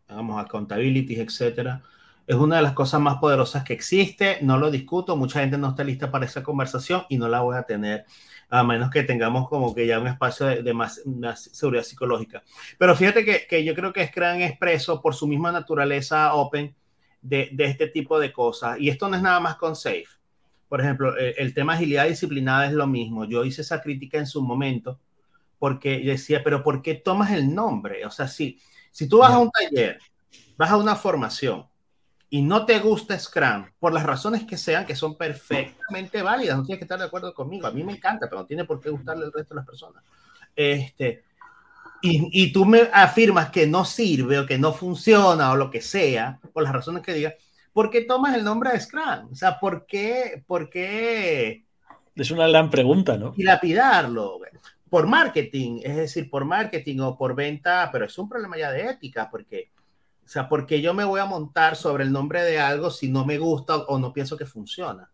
accountabilities, 0.08 1.18
etcétera, 1.18 1.82
es 2.26 2.36
una 2.36 2.56
de 2.56 2.62
las 2.62 2.72
cosas 2.72 3.00
más 3.00 3.18
poderosas 3.18 3.62
que 3.62 3.72
existe, 3.72 4.38
no 4.42 4.58
lo 4.58 4.70
discuto, 4.70 5.16
mucha 5.16 5.40
gente 5.40 5.58
no 5.58 5.68
está 5.68 5.84
lista 5.84 6.10
para 6.10 6.26
esa 6.26 6.42
conversación 6.42 7.04
y 7.08 7.18
no 7.18 7.28
la 7.28 7.40
voy 7.40 7.56
a 7.56 7.62
tener, 7.62 8.04
a 8.48 8.64
menos 8.64 8.90
que 8.90 9.04
tengamos 9.04 9.48
como 9.48 9.74
que 9.74 9.86
ya 9.86 10.00
un 10.00 10.08
espacio 10.08 10.46
de, 10.46 10.62
de 10.62 10.74
más, 10.74 11.02
más, 11.06 11.44
seguridad 11.52 11.84
psicológica. 11.84 12.42
Pero 12.78 12.96
fíjate 12.96 13.24
que, 13.24 13.46
que, 13.48 13.64
yo 13.64 13.74
creo 13.74 13.92
que 13.92 14.06
Scrum 14.06 14.40
expreso 14.40 15.00
por 15.00 15.14
su 15.14 15.26
misma 15.28 15.52
naturaleza 15.52 16.34
open 16.34 16.74
de, 17.22 17.48
de, 17.52 17.64
este 17.64 17.88
tipo 17.88 18.18
de 18.18 18.32
cosas, 18.32 18.78
y 18.80 18.88
esto 18.88 19.08
no 19.08 19.16
es 19.16 19.22
nada 19.22 19.40
más 19.40 19.56
con 19.56 19.76
Safe. 19.76 20.06
Por 20.68 20.80
ejemplo, 20.80 21.16
el, 21.16 21.34
el 21.38 21.54
tema 21.54 21.74
agilidad 21.74 22.08
disciplinada 22.08 22.66
es 22.66 22.72
lo 22.72 22.88
mismo. 22.88 23.24
Yo 23.24 23.44
hice 23.44 23.62
esa 23.62 23.80
crítica 23.80 24.18
en 24.18 24.26
su 24.26 24.42
momento 24.42 24.98
porque 25.58 26.00
decía, 26.00 26.42
pero 26.42 26.62
¿por 26.62 26.82
qué 26.82 26.94
tomas 26.94 27.30
el 27.30 27.54
nombre? 27.54 28.04
O 28.04 28.10
sea, 28.10 28.28
si, 28.28 28.60
si 28.90 29.08
tú 29.08 29.18
vas 29.18 29.32
a 29.32 29.38
un 29.38 29.50
taller, 29.50 29.98
vas 30.56 30.70
a 30.70 30.76
una 30.76 30.96
formación, 30.96 31.66
y 32.28 32.42
no 32.42 32.66
te 32.66 32.80
gusta 32.80 33.18
Scrum, 33.18 33.66
por 33.78 33.92
las 33.92 34.04
razones 34.04 34.44
que 34.44 34.56
sean, 34.56 34.84
que 34.84 34.96
son 34.96 35.16
perfectamente 35.16 36.22
válidas, 36.22 36.56
no 36.56 36.64
tienes 36.64 36.80
que 36.80 36.84
estar 36.84 36.98
de 36.98 37.04
acuerdo 37.04 37.32
conmigo. 37.32 37.66
A 37.66 37.70
mí 37.72 37.84
me 37.84 37.92
encanta, 37.92 38.28
pero 38.28 38.40
no 38.40 38.46
tiene 38.46 38.64
por 38.64 38.80
qué 38.80 38.90
gustarle 38.90 39.24
al 39.24 39.32
resto 39.32 39.54
de 39.54 39.60
las 39.60 39.66
personas. 39.66 40.02
Este, 40.56 41.22
y, 42.02 42.28
y, 42.32 42.52
tú 42.52 42.64
me 42.64 42.88
afirmas 42.92 43.50
que 43.50 43.66
no 43.66 43.84
sirve 43.84 44.38
o 44.38 44.46
que 44.46 44.58
no 44.58 44.72
funciona 44.72 45.52
o 45.52 45.56
lo 45.56 45.70
que 45.70 45.80
sea, 45.80 46.40
por 46.52 46.62
las 46.64 46.72
razones 46.72 47.02
que 47.02 47.14
digas, 47.14 47.34
¿por 47.72 47.90
qué 47.90 48.02
tomas 48.02 48.34
el 48.34 48.42
nombre 48.42 48.72
de 48.72 48.80
Scrum? 48.80 49.30
O 49.30 49.34
sea, 49.34 49.60
¿por 49.60 49.86
qué? 49.86 50.42
¿Por 50.46 50.68
qué? 50.68 51.64
Es 52.16 52.30
una 52.30 52.48
gran 52.48 52.70
pregunta, 52.70 53.16
¿no? 53.16 53.34
Y 53.36 53.44
lapidarlo. 53.44 54.40
Por 54.88 55.06
marketing, 55.06 55.80
es 55.82 55.96
decir, 55.96 56.30
por 56.30 56.44
marketing 56.44 57.00
o 57.00 57.16
por 57.16 57.34
venta, 57.34 57.88
pero 57.92 58.06
es 58.06 58.16
un 58.18 58.28
problema 58.28 58.56
ya 58.56 58.70
de 58.70 58.88
ética, 58.88 59.28
porque 59.30 59.70
o 60.26 60.28
sea, 60.28 60.48
porque 60.48 60.82
yo 60.82 60.92
me 60.92 61.04
voy 61.04 61.20
a 61.20 61.24
montar 61.24 61.76
sobre 61.76 62.02
el 62.02 62.10
nombre 62.10 62.42
de 62.42 62.58
algo 62.58 62.90
si 62.90 63.08
no 63.08 63.24
me 63.24 63.38
gusta 63.38 63.76
o 63.76 63.96
no 64.00 64.12
pienso 64.12 64.36
que 64.36 64.44
funciona. 64.44 65.08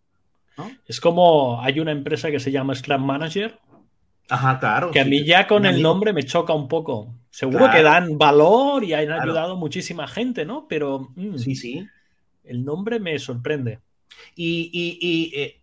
¿no? 0.56 0.70
Es 0.86 1.02
como 1.02 1.60
hay 1.60 1.80
una 1.80 1.92
empresa 1.92 2.30
que 2.30 2.40
se 2.40 2.50
llama 2.50 2.74
Scrum 2.74 3.04
Manager. 3.04 3.58
Ajá, 4.30 4.58
claro. 4.58 4.90
Que 4.90 5.00
a 5.00 5.04
mí 5.04 5.22
ya 5.22 5.46
con 5.46 5.66
el 5.66 5.82
nombre 5.82 6.14
me 6.14 6.22
choca 6.22 6.54
un 6.54 6.66
poco. 6.66 7.14
Seguro 7.28 7.58
claro. 7.58 7.72
que 7.74 7.82
dan 7.82 8.16
valor 8.16 8.84
y 8.84 8.94
han 8.94 9.04
claro. 9.04 9.22
ayudado 9.22 9.56
muchísima 9.56 10.08
gente, 10.08 10.46
¿no? 10.46 10.66
Pero 10.66 11.10
mmm, 11.14 11.36
sí, 11.36 11.56
sí. 11.56 11.86
El 12.42 12.64
nombre 12.64 12.98
me 12.98 13.18
sorprende. 13.18 13.80
Y, 14.34 14.70
y, 14.72 14.98
y 14.98 15.38
eh, 15.38 15.60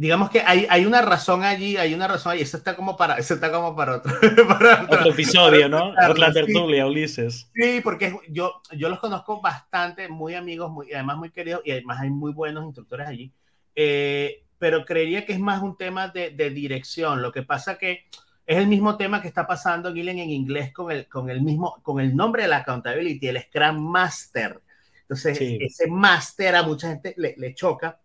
digamos 0.00 0.30
que 0.30 0.40
hay, 0.40 0.66
hay, 0.70 0.86
una 0.86 1.02
razón 1.02 1.44
allí, 1.44 1.76
hay 1.76 1.92
una 1.92 2.08
razón 2.08 2.32
allí, 2.32 2.40
eso 2.40 2.56
está 2.56 2.74
como 2.74 2.96
para, 2.96 3.18
eso 3.18 3.34
está 3.34 3.52
como 3.52 3.76
para 3.76 3.96
otro, 3.96 4.10
para 4.48 4.84
otro, 4.84 4.96
otro 4.98 5.12
episodio, 5.12 5.68
¿no? 5.68 5.90
Otra 5.90 6.32
tertulia, 6.32 6.84
sí. 6.84 6.88
Ulises. 6.88 7.50
Sí, 7.54 7.82
porque 7.84 8.16
yo, 8.30 8.62
yo 8.72 8.88
los 8.88 8.98
conozco 8.98 9.42
bastante, 9.42 10.08
muy 10.08 10.34
amigos, 10.34 10.70
muy, 10.70 10.90
además 10.90 11.18
muy 11.18 11.30
queridos, 11.30 11.60
y 11.66 11.72
además 11.72 12.00
hay 12.00 12.08
muy 12.08 12.32
buenos 12.32 12.64
instructores 12.64 13.08
allí, 13.08 13.30
eh, 13.74 14.42
pero 14.58 14.86
creería 14.86 15.26
que 15.26 15.34
es 15.34 15.38
más 15.38 15.60
un 15.60 15.76
tema 15.76 16.08
de, 16.08 16.30
de, 16.30 16.48
dirección. 16.48 17.20
Lo 17.20 17.30
que 17.30 17.42
pasa 17.42 17.76
que 17.76 18.06
es 18.46 18.56
el 18.56 18.68
mismo 18.68 18.96
tema 18.96 19.20
que 19.20 19.28
está 19.28 19.46
pasando, 19.46 19.92
Gillen, 19.92 20.18
en 20.18 20.30
inglés 20.30 20.72
con 20.72 20.90
el, 20.90 21.08
con 21.08 21.28
el 21.28 21.42
mismo, 21.42 21.78
con 21.82 22.00
el 22.00 22.16
nombre 22.16 22.44
de 22.44 22.48
la 22.48 22.56
accountability, 22.58 23.28
el 23.28 23.42
Scrum 23.42 23.78
Master. 23.78 24.62
Entonces, 25.02 25.36
sí. 25.36 25.58
ese 25.60 25.88
master 25.88 26.56
a 26.56 26.62
mucha 26.62 26.88
gente 26.88 27.12
le, 27.18 27.34
le 27.36 27.54
choca 27.54 27.99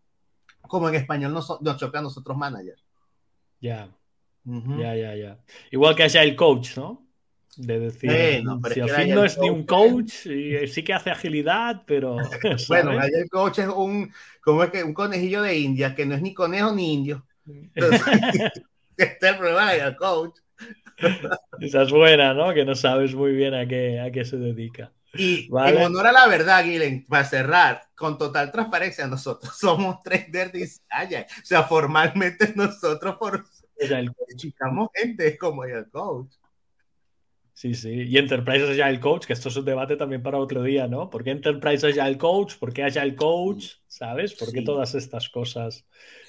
como 0.68 0.90
en 0.90 0.96
español 0.96 1.34
nos, 1.34 1.62
nos 1.62 1.78
choca 1.78 2.00
a 2.00 2.02
nosotros 2.02 2.38
manager. 2.38 2.78
Ya. 3.60 3.90
Ya, 4.44 4.96
ya, 4.96 5.16
ya. 5.16 5.40
Igual 5.72 5.96
que 5.96 6.04
Agile 6.04 6.36
Coach, 6.36 6.78
¿no? 6.78 7.06
De 7.58 7.80
decir, 7.80 8.12
si 8.74 8.82
al 8.82 8.90
fin 8.90 9.16
no 9.16 9.24
es 9.24 9.38
ni 9.38 9.50
un 9.50 9.64
coach, 9.64 10.26
y 10.26 10.68
sí 10.68 10.84
que 10.84 10.94
hace 10.94 11.10
agilidad, 11.10 11.84
pero. 11.86 12.18
bueno, 12.68 13.02
el 13.02 13.30
coach 13.30 13.60
es 13.60 13.68
un, 13.68 14.12
como 14.42 14.64
es 14.64 14.72
que 14.72 14.84
un 14.84 14.94
conejillo 14.94 15.42
de 15.42 15.58
India, 15.58 15.96
que 15.96 16.06
no 16.06 16.16
es 16.16 16.22
ni 16.22 16.34
conejo 16.34 16.74
ni 16.74 16.94
indio. 16.94 17.26
Entonces, 17.48 18.02
este 18.98 19.28
es 19.28 19.34
el 19.34 19.38
problema 19.38 19.72
del 19.72 19.96
coach. 19.96 20.38
Esa 21.60 21.84
es 21.84 21.92
buena, 21.92 22.34
¿no? 22.34 22.54
Que 22.54 22.66
no 22.66 22.76
sabes 22.76 23.16
muy 23.16 23.34
bien 23.34 23.54
a 23.54 23.66
qué, 23.66 24.02
a 24.02 24.12
qué 24.12 24.26
se 24.26 24.38
dedica. 24.38 24.92
Y 25.18 25.48
en 25.48 25.78
honor 25.78 26.08
a 26.08 26.12
la 26.12 26.28
verdad, 26.28 26.64
Guilen, 26.64 27.06
para 27.06 27.26
cerrar, 27.26 27.82
con 27.96 28.18
total 28.18 28.52
transparencia, 28.52 29.08
nosotros 29.08 29.56
somos 29.60 30.00
tres 30.04 30.32
de 30.32 30.66
O 30.66 31.46
sea, 31.46 31.64
formalmente 31.64 32.54
nosotros 32.56 33.16
por 33.18 33.46
chicamos 34.36 34.90
gente 34.94 35.38
como 35.38 35.64
el 35.66 35.90
coach. 35.90 36.34
Sí, 37.56 37.74
sí. 37.74 37.90
Y 37.90 38.18
Enterprise 38.18 38.66
Agile 38.70 39.00
Coach, 39.00 39.26
que 39.26 39.32
esto 39.32 39.48
es 39.48 39.56
un 39.56 39.64
debate 39.64 39.96
también 39.96 40.22
para 40.22 40.40
otro 40.40 40.62
día, 40.62 40.90
¿no? 40.90 41.10
¿Por 41.10 41.24
qué 41.24 41.32
Enterprise 41.32 41.88
Agile 41.88 42.18
Coach? 42.18 42.56
¿Por 42.56 42.74
qué 42.74 42.84
Agile 42.84 43.16
Coach? 43.16 43.76
¿Sabes? 43.88 44.34
¿Por 44.34 44.52
qué 44.52 44.62
todas 44.62 44.94
estas 44.94 45.30
cosas 45.30 45.86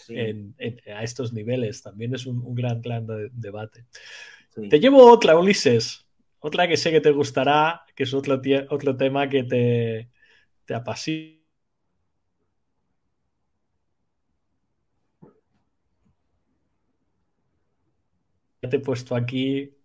a 0.08 1.02
estos 1.02 1.32
niveles? 1.32 1.82
También 1.82 2.14
es 2.14 2.26
un, 2.26 2.54
gran, 2.54 2.80
gran 2.80 3.06
debate. 3.32 3.86
Te 4.70 4.78
llevo 4.78 5.10
otra, 5.10 5.36
Ulises. 5.36 6.05
Otra 6.46 6.68
que 6.68 6.76
sé 6.76 6.92
que 6.92 7.00
te 7.00 7.10
gustará, 7.10 7.84
que 7.96 8.04
es 8.04 8.14
otro, 8.14 8.40
otro 8.70 8.96
tema 8.96 9.28
que 9.28 9.42
te, 9.42 10.10
te 10.64 10.74
apasiona. 10.74 11.40
te 18.70 18.76
he 18.76 18.78
puesto 18.78 19.16
aquí. 19.16 19.76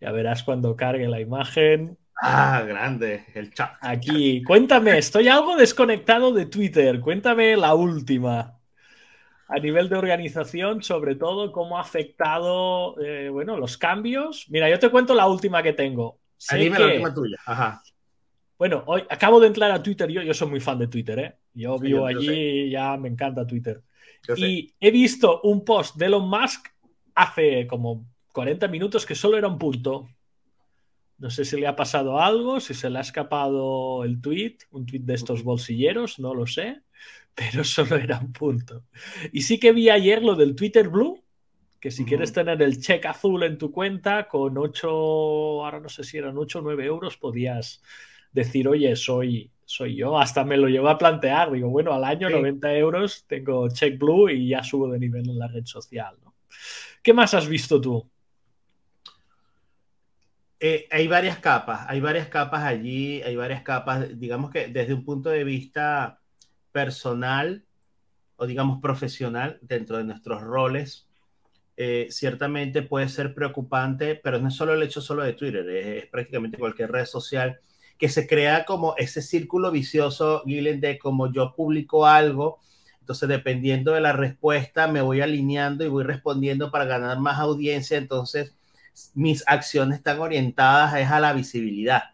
Ya 0.00 0.10
verás 0.10 0.42
cuando 0.42 0.74
cargue 0.74 1.06
la 1.06 1.20
imagen. 1.20 1.96
Ah, 2.20 2.64
grande, 2.66 3.26
el 3.34 3.54
chat. 3.54 3.74
Aquí, 3.80 4.42
cuéntame, 4.42 4.98
estoy 4.98 5.28
algo 5.28 5.54
desconectado 5.54 6.32
de 6.32 6.46
Twitter. 6.46 6.98
Cuéntame 6.98 7.56
la 7.56 7.74
última. 7.74 8.59
A 9.52 9.58
nivel 9.58 9.88
de 9.88 9.96
organización, 9.96 10.82
sobre 10.82 11.16
todo, 11.16 11.50
cómo 11.50 11.76
ha 11.76 11.80
afectado, 11.80 12.94
eh, 13.00 13.28
bueno, 13.30 13.56
los 13.56 13.76
cambios. 13.76 14.46
Mira, 14.48 14.70
yo 14.70 14.78
te 14.78 14.90
cuento 14.90 15.12
la 15.14 15.26
última 15.26 15.62
que 15.62 15.72
tengo. 15.72 16.20
La 16.50 16.86
última 16.86 17.12
tuya. 17.12 17.36
Ajá. 17.44 17.82
Bueno, 18.56 18.84
hoy 18.86 19.02
acabo 19.08 19.40
de 19.40 19.46
entrar 19.46 19.70
a 19.70 19.82
Twitter. 19.82 20.08
Yo, 20.10 20.22
yo 20.22 20.34
soy 20.34 20.48
muy 20.48 20.60
fan 20.60 20.78
de 20.78 20.86
Twitter, 20.86 21.18
¿eh? 21.18 21.34
Yo 21.54 21.78
vivo 21.78 22.06
allí 22.06 22.30
y 22.30 22.70
ya 22.70 22.96
me 22.96 23.08
encanta 23.08 23.46
Twitter. 23.46 23.82
y 24.36 24.74
he 24.78 24.90
visto 24.90 25.40
un 25.42 25.64
post 25.64 25.96
de 25.96 26.06
Elon 26.06 26.28
Musk 26.28 26.68
hace 27.14 27.66
como 27.66 28.06
40 28.32 28.68
minutos 28.68 29.06
que 29.06 29.14
solo 29.14 29.36
era 29.36 29.48
un 29.48 29.58
punto. 29.58 30.08
No 31.18 31.30
sé 31.30 31.44
si 31.44 31.58
le 31.58 31.66
ha 31.66 31.76
pasado 31.76 32.20
algo, 32.20 32.60
si 32.60 32.72
se 32.74 32.88
le 32.88 32.98
ha 32.98 33.02
escapado 33.02 34.04
el 34.04 34.20
tweet, 34.20 34.58
un 34.70 34.86
tweet 34.86 35.00
de 35.00 35.14
estos 35.14 35.42
bolsilleros, 35.42 36.18
no 36.18 36.34
lo 36.34 36.46
sé, 36.46 36.82
pero 37.34 37.64
solo 37.64 37.96
era 37.96 38.18
un 38.18 38.32
punto. 38.32 38.84
Y 39.32 39.42
sí 39.42 39.58
que 39.58 39.72
vi 39.72 39.90
ayer 39.90 40.22
lo 40.22 40.34
del 40.34 40.54
Twitter 40.54 40.88
Blue, 40.88 41.22
que 41.80 41.90
si 41.90 42.04
quieres 42.04 42.32
tener 42.32 42.60
el 42.60 42.78
check 42.78 43.06
azul 43.06 43.42
en 43.42 43.56
tu 43.56 43.72
cuenta 43.72 44.28
con 44.28 44.58
8, 44.58 44.88
ahora 44.88 45.80
no 45.80 45.88
sé 45.88 46.04
si 46.04 46.18
eran 46.18 46.36
8 46.36 46.58
o 46.58 46.62
9 46.62 46.84
euros, 46.84 47.16
podías 47.16 47.82
decir, 48.32 48.68
oye, 48.68 48.94
soy, 48.96 49.50
soy 49.64 49.96
yo. 49.96 50.18
Hasta 50.18 50.44
me 50.44 50.58
lo 50.58 50.68
llevo 50.68 50.90
a 50.90 50.98
plantear. 50.98 51.50
Digo, 51.50 51.70
bueno, 51.70 51.94
al 51.94 52.04
año 52.04 52.28
90 52.28 52.74
euros 52.74 53.24
tengo 53.26 53.68
check 53.70 53.98
blue 53.98 54.28
y 54.28 54.48
ya 54.48 54.62
subo 54.62 54.90
de 54.90 54.98
nivel 54.98 55.28
en 55.30 55.38
la 55.38 55.48
red 55.48 55.64
social. 55.64 56.16
¿no? 56.22 56.34
¿Qué 57.02 57.14
más 57.14 57.32
has 57.32 57.48
visto 57.48 57.80
tú? 57.80 58.10
Eh, 60.62 60.86
hay 60.90 61.08
varias 61.08 61.38
capas, 61.38 61.86
hay 61.88 62.00
varias 62.00 62.28
capas 62.28 62.64
allí, 62.64 63.22
hay 63.22 63.34
varias 63.34 63.62
capas, 63.62 64.18
digamos 64.20 64.50
que 64.50 64.68
desde 64.68 64.92
un 64.92 65.06
punto 65.06 65.30
de 65.30 65.42
vista 65.42 66.19
personal 66.72 67.64
o 68.36 68.46
digamos 68.46 68.80
profesional 68.80 69.58
dentro 69.62 69.98
de 69.98 70.04
nuestros 70.04 70.42
roles, 70.42 71.08
eh, 71.76 72.08
ciertamente 72.10 72.82
puede 72.82 73.08
ser 73.08 73.34
preocupante, 73.34 74.14
pero 74.14 74.38
no 74.38 74.48
es 74.48 74.54
solo 74.54 74.74
el 74.74 74.82
hecho 74.82 75.00
solo 75.00 75.22
de 75.22 75.34
Twitter, 75.34 75.68
es, 75.68 76.06
prácticamente 76.06 76.58
cualquier 76.58 76.90
red 76.90 77.06
social 77.06 77.60
que 77.98 78.08
se 78.08 78.26
crea 78.26 78.64
como 78.64 78.94
ese 78.96 79.20
círculo 79.20 79.70
vicioso, 79.70 80.42
Gillen, 80.46 80.80
de 80.80 80.98
como 80.98 81.30
yo 81.30 81.54
publico 81.54 82.06
algo, 82.06 82.60
entonces, 83.10 83.28
dependiendo 83.28 83.92
de 83.92 84.00
la 84.00 84.12
respuesta, 84.12 84.86
me 84.86 85.02
voy 85.02 85.20
alineando 85.20 85.84
y 85.84 85.88
voy 85.88 86.04
respondiendo 86.04 86.70
para 86.70 86.84
ganar 86.84 87.18
más 87.18 87.40
audiencia. 87.40 87.98
Entonces, 87.98 88.54
mis 89.14 89.42
acciones 89.48 89.98
están 89.98 90.20
orientadas 90.20 90.94
a 90.94 91.18
la 91.18 91.32
visibilidad. 91.32 92.04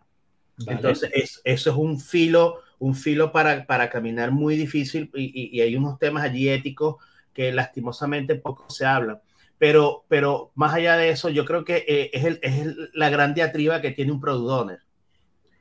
Entonces, 0.67 1.11
eso 1.45 1.71
es 1.71 1.77
un 1.77 2.01
filo, 2.01 2.63
un 2.79 2.95
filo 2.95 3.33
para, 3.33 3.67
para 3.67 3.91
caminar 3.91 4.31
muy 4.33 4.57
difícil 4.57 5.11
y, 5.15 5.61
hay 5.61 5.77
unos 5.77 5.99
temas 5.99 6.25
allí 6.25 6.49
éticos 6.49 6.97
que 7.33 7.53
lastimosamente 7.53 8.35
poco 8.37 8.69
se 8.71 8.87
hablan. 8.87 9.21
Pero, 9.59 10.05
pero 10.09 10.53
más 10.55 10.75
allá 10.75 10.97
de 10.97 11.11
eso, 11.11 11.31
yo 11.31 11.45
creo 11.45 11.65
que 11.65 11.85
eh, 11.89 12.11
es, 12.13 12.25
el, 12.25 12.39
es 12.43 12.67
la 12.93 13.09
gran 13.09 13.35
diatriba 13.35 13.81
que 13.81 13.91
tiene 13.91 14.13
un 14.13 14.21
product 14.21 14.51
owner. 14.51 14.81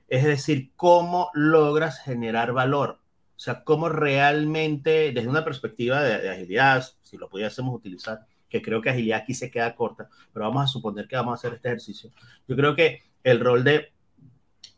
Es 0.08 0.24
decir, 0.24 0.72
cómo 0.76 1.30
logras 1.34 2.00
generar 2.02 2.52
valor. 2.52 3.00
O 3.36 3.40
sea, 3.40 3.64
cómo 3.64 3.90
realmente, 3.90 5.12
desde 5.14 5.28
una 5.28 5.44
perspectiva 5.44 6.02
de, 6.02 6.30
agilidad, 6.30 6.86
si 7.02 7.18
lo 7.18 7.30
pudiésemos 7.30 7.76
utilizar, 7.76 8.26
que 8.50 8.62
creo 8.62 8.82
que 8.82 8.90
agilidad 8.90 9.22
aquí 9.22 9.34
se 9.34 9.52
queda 9.52 9.76
corta, 9.76 10.10
pero 10.32 10.46
vamos 10.46 10.64
a 10.64 10.68
suponer 10.68 11.08
que 11.08 11.16
vamos 11.16 11.32
a 11.32 11.36
hacer 11.36 11.54
este 11.56 11.68
ejercicio. 11.70 12.12
Yo 12.48 12.56
creo 12.56 12.76
que 12.76 13.04
el 13.24 13.40
rol 13.40 13.64
de, 13.64 13.92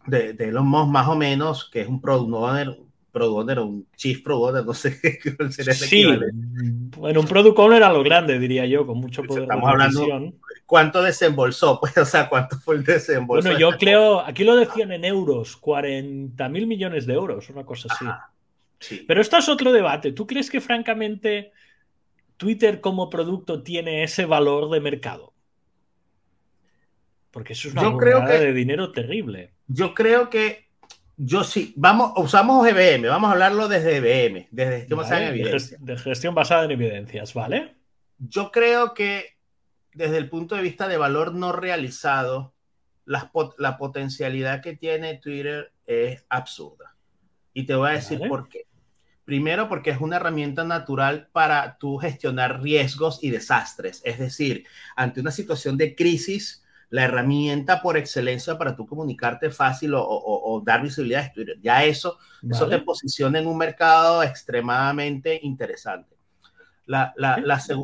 de, 0.08 0.34
de 0.34 0.50
Elon 0.50 0.68
Musk, 0.68 0.90
más 0.90 1.08
o 1.08 1.16
menos, 1.16 1.70
que 1.70 1.82
es 1.82 1.88
un 1.88 2.02
product 2.02 2.34
owner, 2.34 2.78
product 3.12 3.38
owner 3.38 3.60
o 3.60 3.66
un 3.66 3.88
chief 3.96 4.24
product 4.24 4.50
owner, 4.50 4.66
no 4.66 4.74
sé 4.74 5.00
qué 5.02 5.52
sería 5.52 5.74
el 5.74 5.78
sí, 5.78 6.06
bueno, 6.98 7.20
un 7.20 7.28
product 7.28 7.60
owner 7.60 7.84
a 7.84 7.92
lo 7.92 8.04
grande, 8.04 8.40
diría 8.40 8.66
yo, 8.66 8.86
con 8.86 9.00
mucho 9.00 9.24
poder 9.24 9.44
Estamos 9.44 9.70
hablando, 9.70 10.34
¿cuánto 10.66 11.02
desembolsó? 11.02 11.80
Pues, 11.80 11.98
o 11.98 12.06
sea, 12.06 12.30
¿cuánto 12.30 12.58
fue 12.58 12.76
el 12.76 12.84
desembolso? 12.84 13.48
Bueno, 13.48 13.60
yo 13.60 13.78
creo, 13.78 14.22
aquí 14.22 14.44
lo 14.44 14.56
decían 14.56 14.92
en 14.92 15.06
euros, 15.06 15.58
40 15.58 16.50
mil 16.50 16.68
millones 16.68 17.06
de 17.06 17.14
euros, 17.14 17.50
una 17.50 17.66
cosa 17.66 17.88
así. 17.92 18.06
Pero 19.08 19.22
esto 19.22 19.38
es 19.38 19.50
otro 19.50 19.72
debate. 19.72 20.12
¿Tú 20.12 20.28
crees 20.28 20.50
que 20.50 20.62
francamente 20.62 21.52
Twitter 22.38 22.80
como 22.80 23.10
producto 23.10 23.64
tiene 23.64 24.04
ese 24.04 24.26
valor 24.26 24.70
de 24.70 24.80
mercado? 24.80 25.34
Porque 27.38 27.54
eso 27.54 27.68
es 27.68 27.76
una 27.76 27.84
yo 27.84 28.22
de 28.26 28.52
dinero 28.52 28.92
terrible. 28.92 29.54
Yo 29.68 29.94
creo 29.94 30.28
que 30.28 30.72
yo 31.18 31.44
sí, 31.44 31.72
vamos, 31.78 32.14
usamos 32.16 32.68
EBM, 32.68 33.08
vamos 33.08 33.30
a 33.30 33.34
hablarlo 33.34 33.68
desde 33.68 33.98
EBM, 33.98 34.48
desde 34.50 34.80
gestión 34.80 34.98
basada 34.98 35.22
en 35.22 35.28
evidencias. 35.36 35.86
De 35.86 35.98
gestión 36.00 36.34
basada 36.34 36.66
en 36.66 36.72
evidencias, 36.72 37.36
¿vale? 37.36 37.76
Yo 38.18 38.52
creo 38.52 38.96
que 38.96 39.38
desde 39.94 40.18
el 40.18 40.30
punto 40.30 40.56
de 40.56 40.64
vista 40.64 40.88
de 40.88 40.98
valor 40.98 41.36
no 41.36 41.52
realizado, 41.52 42.56
la, 43.06 43.32
la 43.60 43.78
potencialidad 43.78 44.64
que 44.64 44.76
tiene 44.76 45.20
Twitter 45.20 45.74
es 45.86 46.26
absurda. 46.30 46.96
Y 47.54 47.68
te 47.68 47.76
voy 47.76 47.92
a 47.92 47.94
decir 47.94 48.20
por 48.28 48.50
qué. 48.50 48.66
Primero, 49.26 49.70
porque 49.70 49.92
es 49.92 50.02
una 50.02 50.16
herramienta 50.16 50.64
natural 50.64 51.30
para 51.32 51.78
tú 51.78 51.98
gestionar 51.98 52.64
riesgos 52.64 53.20
y 53.22 53.30
desastres. 53.30 54.02
Es 54.06 54.18
decir, 54.18 54.66
ante 54.96 55.22
una 55.22 55.30
situación 55.30 55.78
de 55.78 55.96
crisis, 55.96 56.64
la 56.90 57.04
herramienta 57.04 57.82
por 57.82 57.98
excelencia 57.98 58.58
para 58.58 58.76
tú 58.76 58.86
comunicarte 58.86 59.50
fácil 59.50 59.92
o, 59.96 60.62
dar 60.66 60.82
visibilidad 60.82 61.26
es 61.26 61.34
Twitter. 61.34 61.58
Ya 61.62 61.84
eso, 61.84 62.18
eso 62.50 62.68
te 62.68 62.80
posiciona 62.80 63.40
en 63.40 63.48
un 63.48 63.58
mercado 63.58 64.24
extremadamente 64.24 65.40
interesante. 65.44 66.16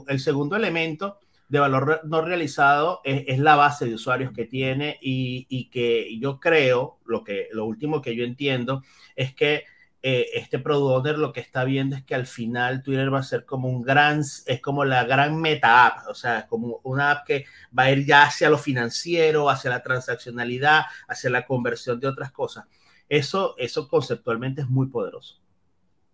el 0.08 0.20
segundo 0.20 0.56
elemento 0.56 1.20
de 1.50 1.60
valor 1.60 2.02
no 2.06 2.22
realizado 2.22 3.02
es, 3.04 3.38
la 3.38 3.56
base 3.56 3.86
de 3.86 3.96
usuarios 3.96 4.32
que 4.32 4.46
tiene 4.46 4.98
y, 5.02 5.46
y, 5.50 5.70
que 5.70 6.18
yo 6.18 6.40
creo, 6.40 7.00
lo, 7.06 7.24
que, 7.24 7.50
lo 7.52 7.66
último 7.66 8.02
que 8.02 8.16
yo 8.16 8.24
entiendo 8.24 8.84
es 9.16 9.36
que 9.36 9.66
eh, 10.06 10.32
este 10.34 10.60
product 10.60 11.18
lo 11.18 11.32
que 11.32 11.40
está 11.40 11.64
viendo 11.64 11.96
es 11.96 12.04
que 12.04 12.14
al 12.14 12.28
final 12.28 12.84
Twitter 12.84 13.12
va 13.12 13.20
a 13.20 13.24
ser 13.24 13.46
como 13.46 13.70
un 13.70 13.82
gran, 13.82 14.20
es 14.46 14.62
como 14.62 14.84
la 14.84 15.06
gran 15.06 15.40
meta 15.40 15.86
app, 15.86 16.10
o 16.10 16.14
sea, 16.14 16.46
como 16.48 16.82
una 16.84 17.12
app 17.12 17.26
que 17.26 17.46
va 17.78 17.84
a 17.84 17.92
ir 17.92 18.06
ya 18.06 18.24
hacia 18.24 18.50
lo 18.50 18.58
financiero, 18.58 19.50
hacia 19.50 19.70
la 19.70 19.82
transaccionalidad, 19.82 20.82
hacia 21.08 21.30
la 21.30 21.46
conversión 21.46 22.02
de 22.02 22.08
otras 22.08 22.34
cosas. 22.34 22.66
Eso, 23.08 23.56
eso 23.58 23.88
conceptualmente 23.88 24.62
es 24.62 24.68
muy 24.68 24.88
poderoso. 24.88 25.40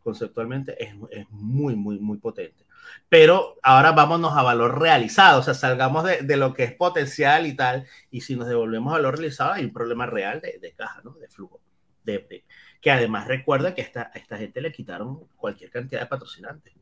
Conceptualmente 0.03 0.81
es, 0.83 0.93
es 1.09 1.27
muy, 1.31 1.75
muy, 1.75 1.99
muy 1.99 2.19
potente. 2.19 2.65
Pero 3.09 3.57
ahora 3.63 3.91
vámonos 3.91 4.37
a 4.37 4.43
valor 4.43 4.79
realizado, 4.79 5.39
o 5.39 5.43
sea, 5.43 5.55
salgamos 5.55 6.03
de, 6.03 6.21
de, 6.21 6.37
lo 6.37 6.53
que 6.53 6.63
es 6.63 6.73
potencial 6.73 7.47
y 7.47 7.55
tal, 7.55 7.87
y 8.11 8.21
si 8.21 8.35
nos 8.35 8.47
devolvemos 8.47 8.93
a 8.93 8.97
valor 8.97 9.17
realizado, 9.17 9.53
hay 9.53 9.65
un 9.65 9.73
problema 9.73 10.05
real 10.05 10.41
de, 10.41 10.59
de 10.59 10.73
caja, 10.73 11.01
¿no? 11.03 11.13
De 11.13 11.27
flujo, 11.27 11.59
de 12.03 12.43
que 12.81 12.91
además 12.91 13.27
recuerda 13.27 13.75
que 13.75 13.81
a 13.81 13.85
esta, 13.85 14.11
esta 14.15 14.37
gente 14.37 14.61
le 14.61 14.71
quitaron 14.71 15.25
cualquier 15.35 15.69
cantidad 15.69 16.01
de 16.01 16.07
patrocinantes. 16.07 16.73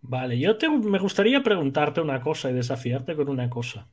Vale, 0.00 0.38
yo 0.38 0.56
me 0.82 0.98
gustaría 0.98 1.42
preguntarte 1.42 2.00
una 2.00 2.20
cosa 2.20 2.50
y 2.50 2.54
desafiarte 2.54 3.16
con 3.16 3.28
una 3.28 3.50
cosa. 3.50 3.88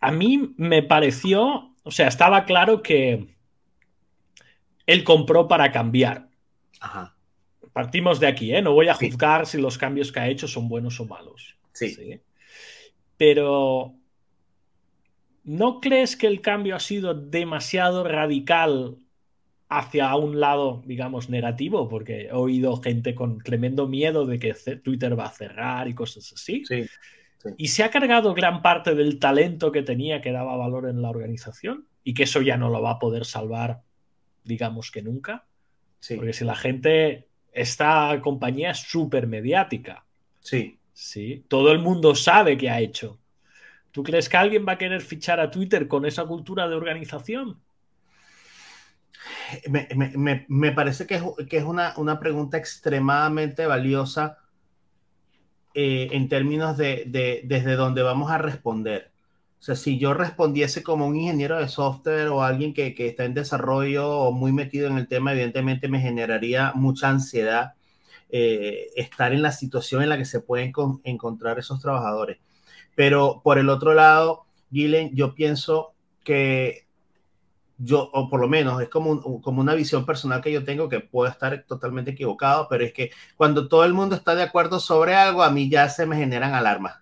A 0.00 0.10
mí 0.10 0.54
me 0.56 0.82
pareció 0.82 1.70
o 1.82 1.90
sea, 1.90 2.08
estaba 2.08 2.44
claro 2.44 2.82
que 2.82 3.26
él 4.86 5.04
compró 5.04 5.48
para 5.48 5.72
cambiar. 5.72 6.28
Ajá. 6.80 7.16
Partimos 7.72 8.20
de 8.20 8.26
aquí, 8.26 8.54
¿eh? 8.54 8.62
No 8.62 8.72
voy 8.72 8.88
a 8.88 8.94
juzgar 8.94 9.46
si 9.46 9.60
los 9.60 9.78
cambios 9.78 10.12
que 10.12 10.20
ha 10.20 10.28
hecho 10.28 10.48
son 10.48 10.68
buenos 10.68 11.00
o 11.00 11.06
malos. 11.06 11.56
Sí. 11.72 11.90
¿sí? 11.90 12.20
Pero 13.16 13.94
¿no 15.44 15.80
crees 15.80 16.16
que 16.16 16.26
el 16.26 16.40
cambio 16.40 16.76
ha 16.76 16.80
sido 16.80 17.14
demasiado 17.14 18.04
radical 18.04 18.98
hacia 19.70 20.14
un 20.16 20.40
lado, 20.40 20.82
digamos, 20.84 21.30
negativo? 21.30 21.88
Porque 21.88 22.22
he 22.22 22.32
oído 22.32 22.76
gente 22.82 23.14
con 23.14 23.38
tremendo 23.38 23.86
miedo 23.86 24.26
de 24.26 24.38
que 24.38 24.52
Twitter 24.82 25.18
va 25.18 25.26
a 25.26 25.30
cerrar 25.30 25.88
y 25.88 25.94
cosas 25.94 26.32
así. 26.32 26.64
Sí. 26.66 26.86
Y 27.56 27.68
se 27.68 27.84
ha 27.84 27.90
cargado 27.90 28.34
gran 28.34 28.60
parte 28.60 28.94
del 28.94 29.18
talento 29.18 29.72
que 29.72 29.82
tenía 29.82 30.20
que 30.20 30.32
daba 30.32 30.56
valor 30.56 30.88
en 30.88 31.00
la 31.00 31.08
organización 31.08 31.86
y 32.04 32.12
que 32.12 32.24
eso 32.24 32.42
ya 32.42 32.56
no 32.56 32.68
lo 32.68 32.82
va 32.82 32.92
a 32.92 32.98
poder 32.98 33.24
salvar, 33.24 33.82
digamos 34.44 34.90
que 34.90 35.02
nunca. 35.02 35.46
Sí. 36.00 36.16
Porque 36.16 36.32
si 36.32 36.44
la 36.44 36.56
gente, 36.56 37.28
esta 37.52 38.18
compañía 38.22 38.72
es 38.72 38.78
súper 38.78 39.28
mediática. 39.28 40.04
Sí. 40.40 40.78
Sí. 40.92 41.44
Todo 41.48 41.70
el 41.70 41.78
mundo 41.78 42.14
sabe 42.16 42.58
qué 42.58 42.68
ha 42.68 42.80
hecho. 42.80 43.20
¿Tú 43.92 44.02
crees 44.02 44.28
que 44.28 44.36
alguien 44.36 44.66
va 44.66 44.72
a 44.72 44.78
querer 44.78 45.00
fichar 45.00 45.40
a 45.40 45.50
Twitter 45.50 45.86
con 45.86 46.04
esa 46.06 46.24
cultura 46.24 46.68
de 46.68 46.74
organización? 46.74 47.58
Me, 49.68 49.88
me, 50.16 50.46
me 50.48 50.72
parece 50.72 51.06
que 51.06 51.16
es, 51.16 51.22
que 51.48 51.58
es 51.58 51.64
una, 51.64 51.94
una, 51.96 52.18
pregunta 52.18 52.56
extremadamente 52.56 53.66
valiosa 53.66 54.38
eh, 55.74 56.08
en 56.12 56.28
términos 56.28 56.76
de, 56.76 57.04
de, 57.06 57.42
desde 57.44 57.76
donde 57.76 58.02
vamos 58.02 58.30
a 58.30 58.38
responder. 58.38 59.10
O 59.60 59.62
sea, 59.62 59.76
si 59.76 59.98
yo 59.98 60.14
respondiese 60.14 60.82
como 60.82 61.06
un 61.06 61.16
ingeniero 61.16 61.58
de 61.58 61.68
software 61.68 62.28
o 62.28 62.42
alguien 62.42 62.72
que, 62.72 62.94
que 62.94 63.08
está 63.08 63.24
en 63.24 63.34
desarrollo 63.34 64.08
o 64.08 64.32
muy 64.32 64.52
metido 64.52 64.88
en 64.88 64.96
el 64.96 65.06
tema, 65.06 65.32
evidentemente 65.32 65.86
me 65.88 66.00
generaría 66.00 66.72
mucha 66.74 67.10
ansiedad 67.10 67.74
eh, 68.30 68.90
estar 68.96 69.32
en 69.32 69.42
la 69.42 69.52
situación 69.52 70.02
en 70.02 70.08
la 70.08 70.16
que 70.16 70.24
se 70.24 70.40
pueden 70.40 70.72
encontrar 71.04 71.58
esos 71.58 71.80
trabajadores. 71.80 72.38
Pero 72.94 73.40
por 73.42 73.58
el 73.58 73.68
otro 73.68 73.92
lado, 73.92 74.46
Gilen, 74.72 75.14
yo 75.14 75.34
pienso 75.34 75.94
que 76.22 76.86
yo, 77.82 78.10
o 78.12 78.28
por 78.28 78.40
lo 78.40 78.48
menos 78.48 78.80
es 78.82 78.88
como, 78.88 79.10
un, 79.10 79.40
como 79.40 79.60
una 79.60 79.74
visión 79.74 80.04
personal 80.04 80.42
que 80.42 80.52
yo 80.52 80.64
tengo, 80.64 80.88
que 80.88 81.00
puedo 81.00 81.30
estar 81.30 81.64
totalmente 81.66 82.10
equivocado, 82.10 82.66
pero 82.68 82.84
es 82.84 82.92
que 82.92 83.10
cuando 83.36 83.68
todo 83.68 83.84
el 83.84 83.94
mundo 83.94 84.14
está 84.14 84.34
de 84.34 84.42
acuerdo 84.42 84.78
sobre 84.80 85.14
algo, 85.14 85.42
a 85.42 85.50
mí 85.50 85.70
ya 85.70 85.88
se 85.88 86.04
me 86.06 86.16
generan 86.16 86.54
alarmas. 86.54 87.00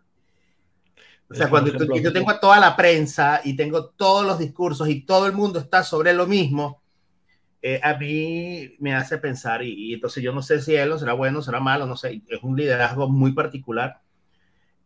O 1.31 1.35
sea, 1.35 1.51
cuando 1.51 1.71
ejemplo, 1.71 1.99
yo 1.99 2.13
tengo 2.13 2.31
a 2.31 2.41
toda 2.41 2.59
la 2.59 2.75
prensa 2.75 3.43
y 3.45 3.55
tengo 3.55 3.87
todos 3.87 4.25
los 4.25 4.39
discursos 4.39 4.89
y 4.89 5.03
todo 5.03 5.27
el 5.27 5.33
mundo 5.33 5.59
está 5.59 5.83
sobre 5.83 6.15
lo 6.15 6.27
mismo, 6.27 6.81
eh, 7.61 7.81
a 7.83 7.99
mí 7.99 8.77
me 8.79 8.95
hace 8.95 9.19
pensar 9.19 9.63
y, 9.63 9.91
y, 9.91 9.95
entonces 9.95 10.23
yo 10.23 10.33
no 10.33 10.43
sé 10.43 10.63
si 10.63 10.77
él 10.77 10.97
será 10.99 11.13
bueno, 11.13 11.43
será 11.43 11.61
malo, 11.61 11.87
no 11.87 11.97
sé, 11.97 12.23
es 12.29 12.43
un 12.43 12.57
liderazgo 12.57 13.09
muy 13.09 13.33
particular. 13.33 14.01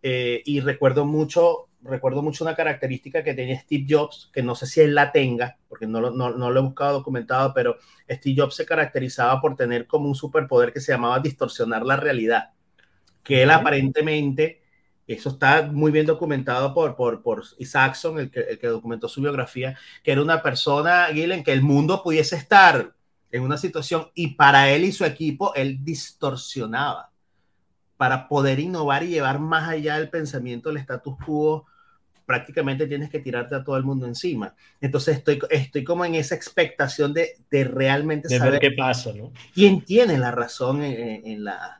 Eh, 0.02 0.42
y 0.44 0.60
recuerdo 0.60 1.04
mucho, 1.04 1.68
recuerdo 1.82 2.22
mucho 2.22 2.44
una 2.44 2.54
característica 2.54 3.22
que 3.22 3.34
tenía 3.34 3.60
Steve 3.60 3.86
Jobs, 3.88 4.30
que 4.32 4.42
no 4.42 4.54
sé 4.54 4.66
si 4.66 4.80
él 4.80 4.94
la 4.94 5.12
tenga, 5.12 5.58
porque 5.68 5.86
no, 5.86 6.00
no, 6.10 6.30
no 6.30 6.50
lo 6.50 6.60
he 6.60 6.62
buscado 6.62 6.98
documentado, 6.98 7.52
pero 7.54 7.76
Steve 8.08 8.40
Jobs 8.40 8.54
se 8.54 8.66
caracterizaba 8.66 9.40
por 9.40 9.56
tener 9.56 9.86
como 9.86 10.08
un 10.08 10.14
superpoder 10.14 10.72
que 10.72 10.80
se 10.80 10.92
llamaba 10.92 11.20
distorsionar 11.20 11.84
la 11.84 11.96
realidad, 11.96 12.50
que 13.22 13.42
él 13.42 13.50
aparentemente 13.50 14.62
eso 15.06 15.30
está 15.30 15.62
muy 15.62 15.90
bien 15.90 16.06
documentado 16.06 16.72
por, 16.72 16.96
por, 16.96 17.22
por 17.22 17.42
Isaacson, 17.58 18.18
el 18.18 18.30
que, 18.30 18.40
el 18.40 18.58
que 18.58 18.68
documentó 18.68 19.08
su 19.08 19.20
biografía, 19.20 19.76
que 20.02 20.12
era 20.12 20.22
una 20.22 20.42
persona, 20.42 21.08
Gillen, 21.12 21.42
que 21.42 21.52
el 21.52 21.62
mundo 21.62 22.02
pudiese 22.02 22.36
estar 22.36 22.94
en 23.30 23.42
una 23.42 23.56
situación 23.56 24.08
y 24.14 24.34
para 24.34 24.70
él 24.70 24.84
y 24.84 24.92
su 24.92 25.04
equipo, 25.04 25.54
él 25.54 25.82
distorsionaba 25.82 27.10
para 27.96 28.28
poder 28.28 28.60
innovar 28.60 29.02
y 29.02 29.08
llevar 29.08 29.38
más 29.38 29.68
allá 29.68 29.96
el 29.96 30.10
pensamiento 30.10 30.68
del 30.68 30.78
status 30.78 31.16
quo. 31.24 31.66
Prácticamente 32.32 32.86
tienes 32.86 33.10
que 33.10 33.18
tirarte 33.18 33.54
a 33.54 33.62
todo 33.62 33.76
el 33.76 33.84
mundo 33.84 34.06
encima. 34.06 34.54
Entonces 34.80 35.18
estoy, 35.18 35.38
estoy 35.50 35.84
como 35.84 36.06
en 36.06 36.14
esa 36.14 36.34
expectación 36.34 37.12
de, 37.12 37.36
de 37.50 37.64
realmente 37.64 38.28
de 38.28 38.38
saber 38.38 38.52
ver 38.52 38.60
qué 38.62 38.70
pasa, 38.72 39.12
¿no? 39.12 39.32
quién 39.52 39.82
tiene 39.82 40.16
la 40.16 40.30
razón 40.30 40.82
en, 40.82 41.26
en, 41.26 41.44
la, 41.44 41.76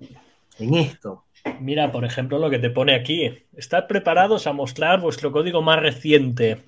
en 0.58 0.74
esto. 0.74 1.24
Mira, 1.58 1.90
por 1.90 2.04
ejemplo, 2.04 2.38
lo 2.38 2.50
que 2.50 2.58
te 2.58 2.68
pone 2.68 2.94
aquí. 2.94 3.32
Estad 3.56 3.86
preparados 3.86 4.46
a 4.46 4.52
mostrar 4.52 5.00
vuestro 5.00 5.32
código 5.32 5.62
más 5.62 5.80
reciente 5.80 6.58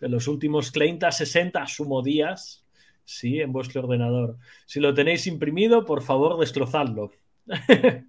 de 0.00 0.08
los 0.10 0.28
últimos 0.28 0.70
30, 0.70 1.10
60, 1.10 1.66
sumo 1.66 2.02
días, 2.02 2.62
sí, 3.06 3.40
en 3.40 3.52
vuestro 3.52 3.82
ordenador. 3.84 4.36
Si 4.66 4.80
lo 4.80 4.92
tenéis 4.92 5.26
imprimido, 5.26 5.86
por 5.86 6.02
favor, 6.02 6.38
destrozadlo. 6.38 7.12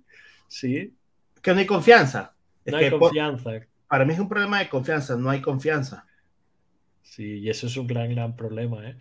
sí. 0.49 0.93
Que 1.41 1.53
no 1.53 1.59
hay 1.61 1.65
confianza. 1.65 2.35
Es 2.65 2.73
No 2.73 2.79
hay 2.79 2.89
confianza. 2.89 3.61
Para 3.95 4.05
mí 4.05 4.13
es 4.13 4.19
un 4.19 4.29
problema 4.29 4.59
de 4.59 4.69
confianza, 4.69 5.15
no 5.17 5.29
hay 5.31 5.41
confianza. 5.41 6.05
Sí, 7.01 7.39
y 7.39 7.49
eso 7.49 7.67
es 7.67 7.77
un 7.77 7.87
gran, 7.87 8.09
gran 8.11 8.35
problema, 8.35 8.87
¿eh? 8.89 8.97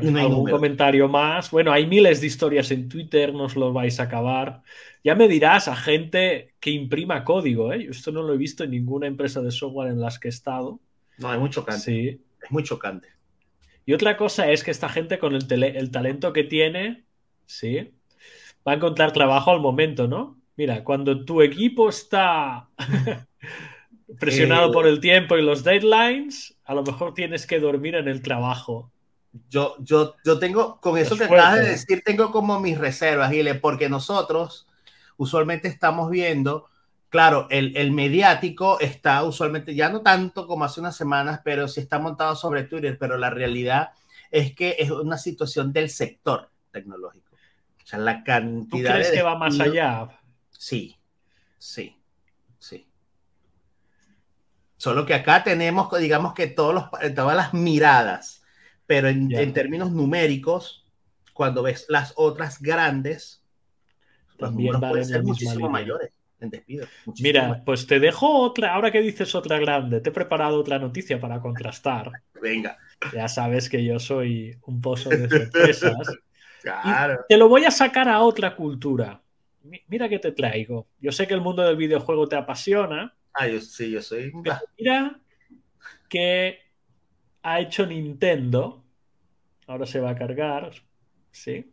No 0.00 0.20
algún 0.20 0.46
número. 0.46 0.48
comentario 0.48 1.08
más. 1.08 1.50
Bueno, 1.50 1.72
hay 1.72 1.86
miles 1.86 2.20
de 2.20 2.26
historias 2.28 2.70
en 2.70 2.88
Twitter, 2.88 3.32
no 3.34 3.44
os 3.44 3.56
lo 3.56 3.72
vais 3.72 3.98
a 4.00 4.04
acabar. 4.04 4.62
Ya 5.04 5.14
me 5.14 5.28
dirás 5.28 5.68
a 5.68 5.76
gente 5.76 6.54
que 6.60 6.70
imprima 6.70 7.24
código, 7.24 7.72
¿eh? 7.72 7.84
Yo 7.84 7.90
esto 7.92 8.12
no 8.12 8.22
lo 8.22 8.34
he 8.34 8.36
visto 8.38 8.64
en 8.64 8.72
ninguna 8.72 9.06
empresa 9.06 9.40
de 9.42 9.50
software 9.50 9.90
en 9.92 10.00
las 10.00 10.18
que 10.18 10.28
he 10.28 10.30
estado. 10.30 10.80
No, 11.18 11.32
es 11.34 11.38
muy 11.40 11.50
chocante. 11.50 11.90
Sí. 11.90 12.24
Es 12.42 12.50
muy 12.50 12.62
chocante. 12.64 13.08
Y 13.86 13.94
otra 13.94 14.16
cosa 14.16 14.50
es 14.50 14.62
que 14.64 14.70
esta 14.70 14.88
gente 14.88 15.18
con 15.18 15.34
el, 15.34 15.46
tele- 15.48 15.76
el 15.78 15.90
talento 15.90 16.32
que 16.32 16.44
tiene, 16.44 17.06
sí, 17.46 17.92
va 18.66 18.72
a 18.72 18.76
encontrar 18.76 19.12
trabajo 19.12 19.50
al 19.52 19.60
momento, 19.60 20.08
¿no? 20.08 20.40
Mira, 20.56 20.84
cuando 20.84 21.24
tu 21.24 21.42
equipo 21.42 21.88
está 21.88 22.70
presionado 24.18 24.70
Eh. 24.70 24.72
por 24.72 24.86
el 24.86 25.00
tiempo 25.00 25.36
y 25.36 25.42
los 25.42 25.64
deadlines, 25.64 26.56
a 26.64 26.74
lo 26.74 26.82
mejor 26.82 27.14
tienes 27.14 27.46
que 27.46 27.60
dormir 27.60 27.94
en 27.96 28.08
el 28.08 28.22
trabajo. 28.22 28.90
Yo, 29.50 29.76
yo, 29.80 30.14
yo 30.24 30.38
tengo, 30.38 30.80
con 30.80 30.96
eso 30.98 31.14
Es 31.14 31.18
que 31.18 31.24
acabas 31.24 31.56
de 31.56 31.66
fuerte. 31.66 31.70
decir, 31.70 32.02
tengo 32.04 32.30
como 32.32 32.60
mis 32.60 32.78
reservas, 32.78 33.30
Gile, 33.30 33.54
porque 33.56 33.88
nosotros 33.88 34.66
usualmente 35.16 35.68
estamos 35.68 36.10
viendo, 36.10 36.66
claro, 37.10 37.46
el, 37.50 37.76
el 37.76 37.92
mediático 37.92 38.80
está 38.80 39.22
usualmente, 39.24 39.74
ya 39.74 39.90
no 39.90 40.00
tanto 40.00 40.46
como 40.46 40.64
hace 40.64 40.80
unas 40.80 40.96
semanas, 40.96 41.40
pero 41.44 41.68
sí 41.68 41.80
está 41.80 41.98
montado 41.98 42.36
sobre 42.36 42.64
Twitter, 42.64 42.96
pero 42.98 43.18
la 43.18 43.30
realidad 43.30 43.90
es 44.30 44.54
que 44.54 44.76
es 44.78 44.90
una 44.90 45.18
situación 45.18 45.72
del 45.72 45.90
sector 45.90 46.50
tecnológico. 46.70 47.34
O 47.84 47.86
sea, 47.86 47.98
la 47.98 48.18
¿Tú 48.18 48.24
cantidad 48.24 48.94
crees 48.94 49.10
de 49.10 49.16
que 49.18 49.22
va 49.22 49.36
más 49.36 49.60
allá? 49.60 50.08
Sí, 50.50 50.96
sí. 51.58 51.97
Solo 54.78 55.04
que 55.04 55.14
acá 55.14 55.44
tenemos, 55.44 55.90
digamos 55.98 56.34
que 56.34 56.46
todos 56.46 56.74
los, 56.74 57.14
todas 57.14 57.36
las 57.36 57.52
miradas, 57.54 58.42
pero 58.86 59.08
en, 59.08 59.28
términos 59.52 59.90
numéricos, 59.92 60.86
cuando 61.34 61.62
ves 61.62 61.86
las 61.88 62.14
otras 62.16 62.62
grandes, 62.62 63.42
los 64.38 64.50
También 64.50 64.70
números 64.72 64.82
van 64.82 64.90
pueden 64.90 65.04
en 65.04 65.10
ser 65.10 65.22
muchísimo 65.24 65.68
mayores 65.68 66.10
en 66.40 66.50
muchísimo 67.04 67.32
Mira, 67.32 67.48
mayores. 67.48 67.64
pues 67.66 67.86
te 67.86 67.98
dejo 68.00 68.40
otra, 68.40 68.72
ahora 68.74 68.92
que 68.92 69.00
dices 69.02 69.34
otra 69.34 69.58
grande, 69.58 70.00
te 70.00 70.10
he 70.10 70.12
preparado 70.12 70.58
otra 70.60 70.78
noticia 70.78 71.20
para 71.20 71.40
contrastar. 71.40 72.12
Venga, 72.40 72.78
Ya 73.12 73.28
sabes 73.28 73.68
que 73.68 73.84
yo 73.84 73.98
soy 73.98 74.56
un 74.66 74.80
pozo 74.80 75.10
de 75.10 75.28
sorpresas. 75.30 76.18
claro. 76.62 77.24
Te 77.28 77.36
lo 77.36 77.48
voy 77.48 77.64
a 77.64 77.70
sacar 77.70 78.08
a 78.08 78.20
otra 78.22 78.56
cultura. 78.56 79.22
Mi- 79.62 79.82
Mira 79.88 80.08
que 80.08 80.18
te 80.18 80.32
traigo. 80.32 80.88
Yo 81.00 81.12
sé 81.12 81.26
que 81.26 81.34
el 81.34 81.40
mundo 81.40 81.62
del 81.62 81.76
videojuego 81.76 82.28
te 82.28 82.36
apasiona. 82.36 83.14
Ah, 83.32 83.46
yo 83.46 83.60
sí, 83.60 83.90
yo 83.90 84.02
soy. 84.02 84.32
pero 84.42 84.56
Mira 84.78 85.20
que 86.08 86.58
ha 87.42 87.60
hecho 87.60 87.86
Nintendo. 87.86 88.84
Ahora 89.66 89.86
se 89.86 90.00
va 90.00 90.10
a 90.10 90.16
cargar. 90.16 90.72
Sí. 91.30 91.72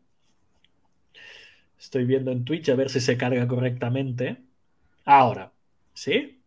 Estoy 1.80 2.06
viendo 2.06 2.32
en 2.32 2.46
Twitch 2.46 2.70
a 2.70 2.76
ver 2.76 2.90
si 2.90 3.00
se 3.00 3.18
carga 3.18 3.48
correctamente. 3.48 4.38
Ahora, 5.06 5.54
¿sí? 5.94 6.42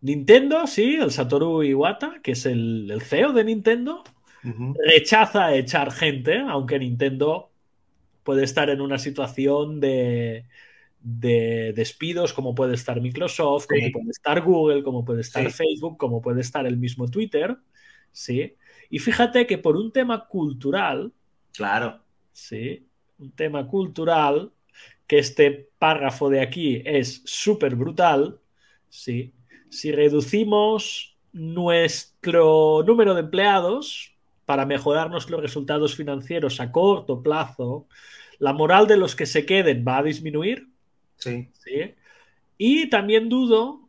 Nintendo, 0.00 0.66
sí, 0.66 0.96
el 0.96 1.10
Satoru 1.10 1.62
Iwata, 1.62 2.20
que 2.22 2.32
es 2.32 2.46
el, 2.46 2.90
el 2.90 3.02
CEO 3.02 3.32
de 3.32 3.44
Nintendo, 3.44 4.04
rechaza 4.84 5.54
echar 5.54 5.90
gente, 5.90 6.38
aunque 6.38 6.78
Nintendo 6.78 7.50
puede 8.22 8.44
estar 8.44 8.70
en 8.70 8.80
una 8.80 8.98
situación 8.98 9.80
de, 9.80 10.44
de 11.00 11.72
despidos, 11.74 12.32
como 12.32 12.54
puede 12.54 12.74
estar 12.74 13.00
Microsoft, 13.00 13.66
como 13.66 13.80
Sí. 13.80 13.90
puede 13.90 14.10
estar 14.10 14.40
Google, 14.42 14.82
como 14.82 15.04
puede 15.04 15.20
estar 15.20 15.44
Sí. 15.50 15.64
Facebook, 15.64 15.96
como 15.98 16.20
puede 16.20 16.40
estar 16.40 16.66
el 16.66 16.76
mismo 16.76 17.08
Twitter, 17.08 17.56
¿sí? 18.12 18.54
Y 18.90 18.98
fíjate 18.98 19.46
que 19.46 19.58
por 19.58 19.76
un 19.76 19.92
tema 19.92 20.26
cultural, 20.26 21.12
Claro. 21.52 22.00
¿sí? 22.32 22.86
Un 23.18 23.30
tema 23.32 23.66
cultural, 23.66 24.50
que 25.06 25.18
este 25.18 25.70
párrafo 25.78 26.28
de 26.28 26.40
aquí 26.40 26.82
es 26.84 27.22
súper 27.24 27.76
brutal, 27.76 28.38
¿sí? 28.88 29.32
Si 29.70 29.92
reducimos 29.92 31.16
nuestro 31.32 32.82
número 32.86 33.14
de 33.14 33.20
empleados, 33.20 34.12
para 34.44 34.64
mejorar 34.64 35.10
nuestros 35.10 35.40
resultados 35.42 35.96
financieros 35.96 36.60
a 36.60 36.70
corto 36.70 37.20
plazo, 37.22 37.88
la 38.38 38.52
moral 38.52 38.86
de 38.86 38.96
los 38.96 39.16
que 39.16 39.26
se 39.26 39.44
queden 39.44 39.84
va 39.86 39.98
a 39.98 40.02
disminuir. 40.04 40.68
Sí. 41.30 41.48
¿sí? 41.64 41.94
Y 42.58 42.88
también 42.88 43.28
dudo 43.28 43.88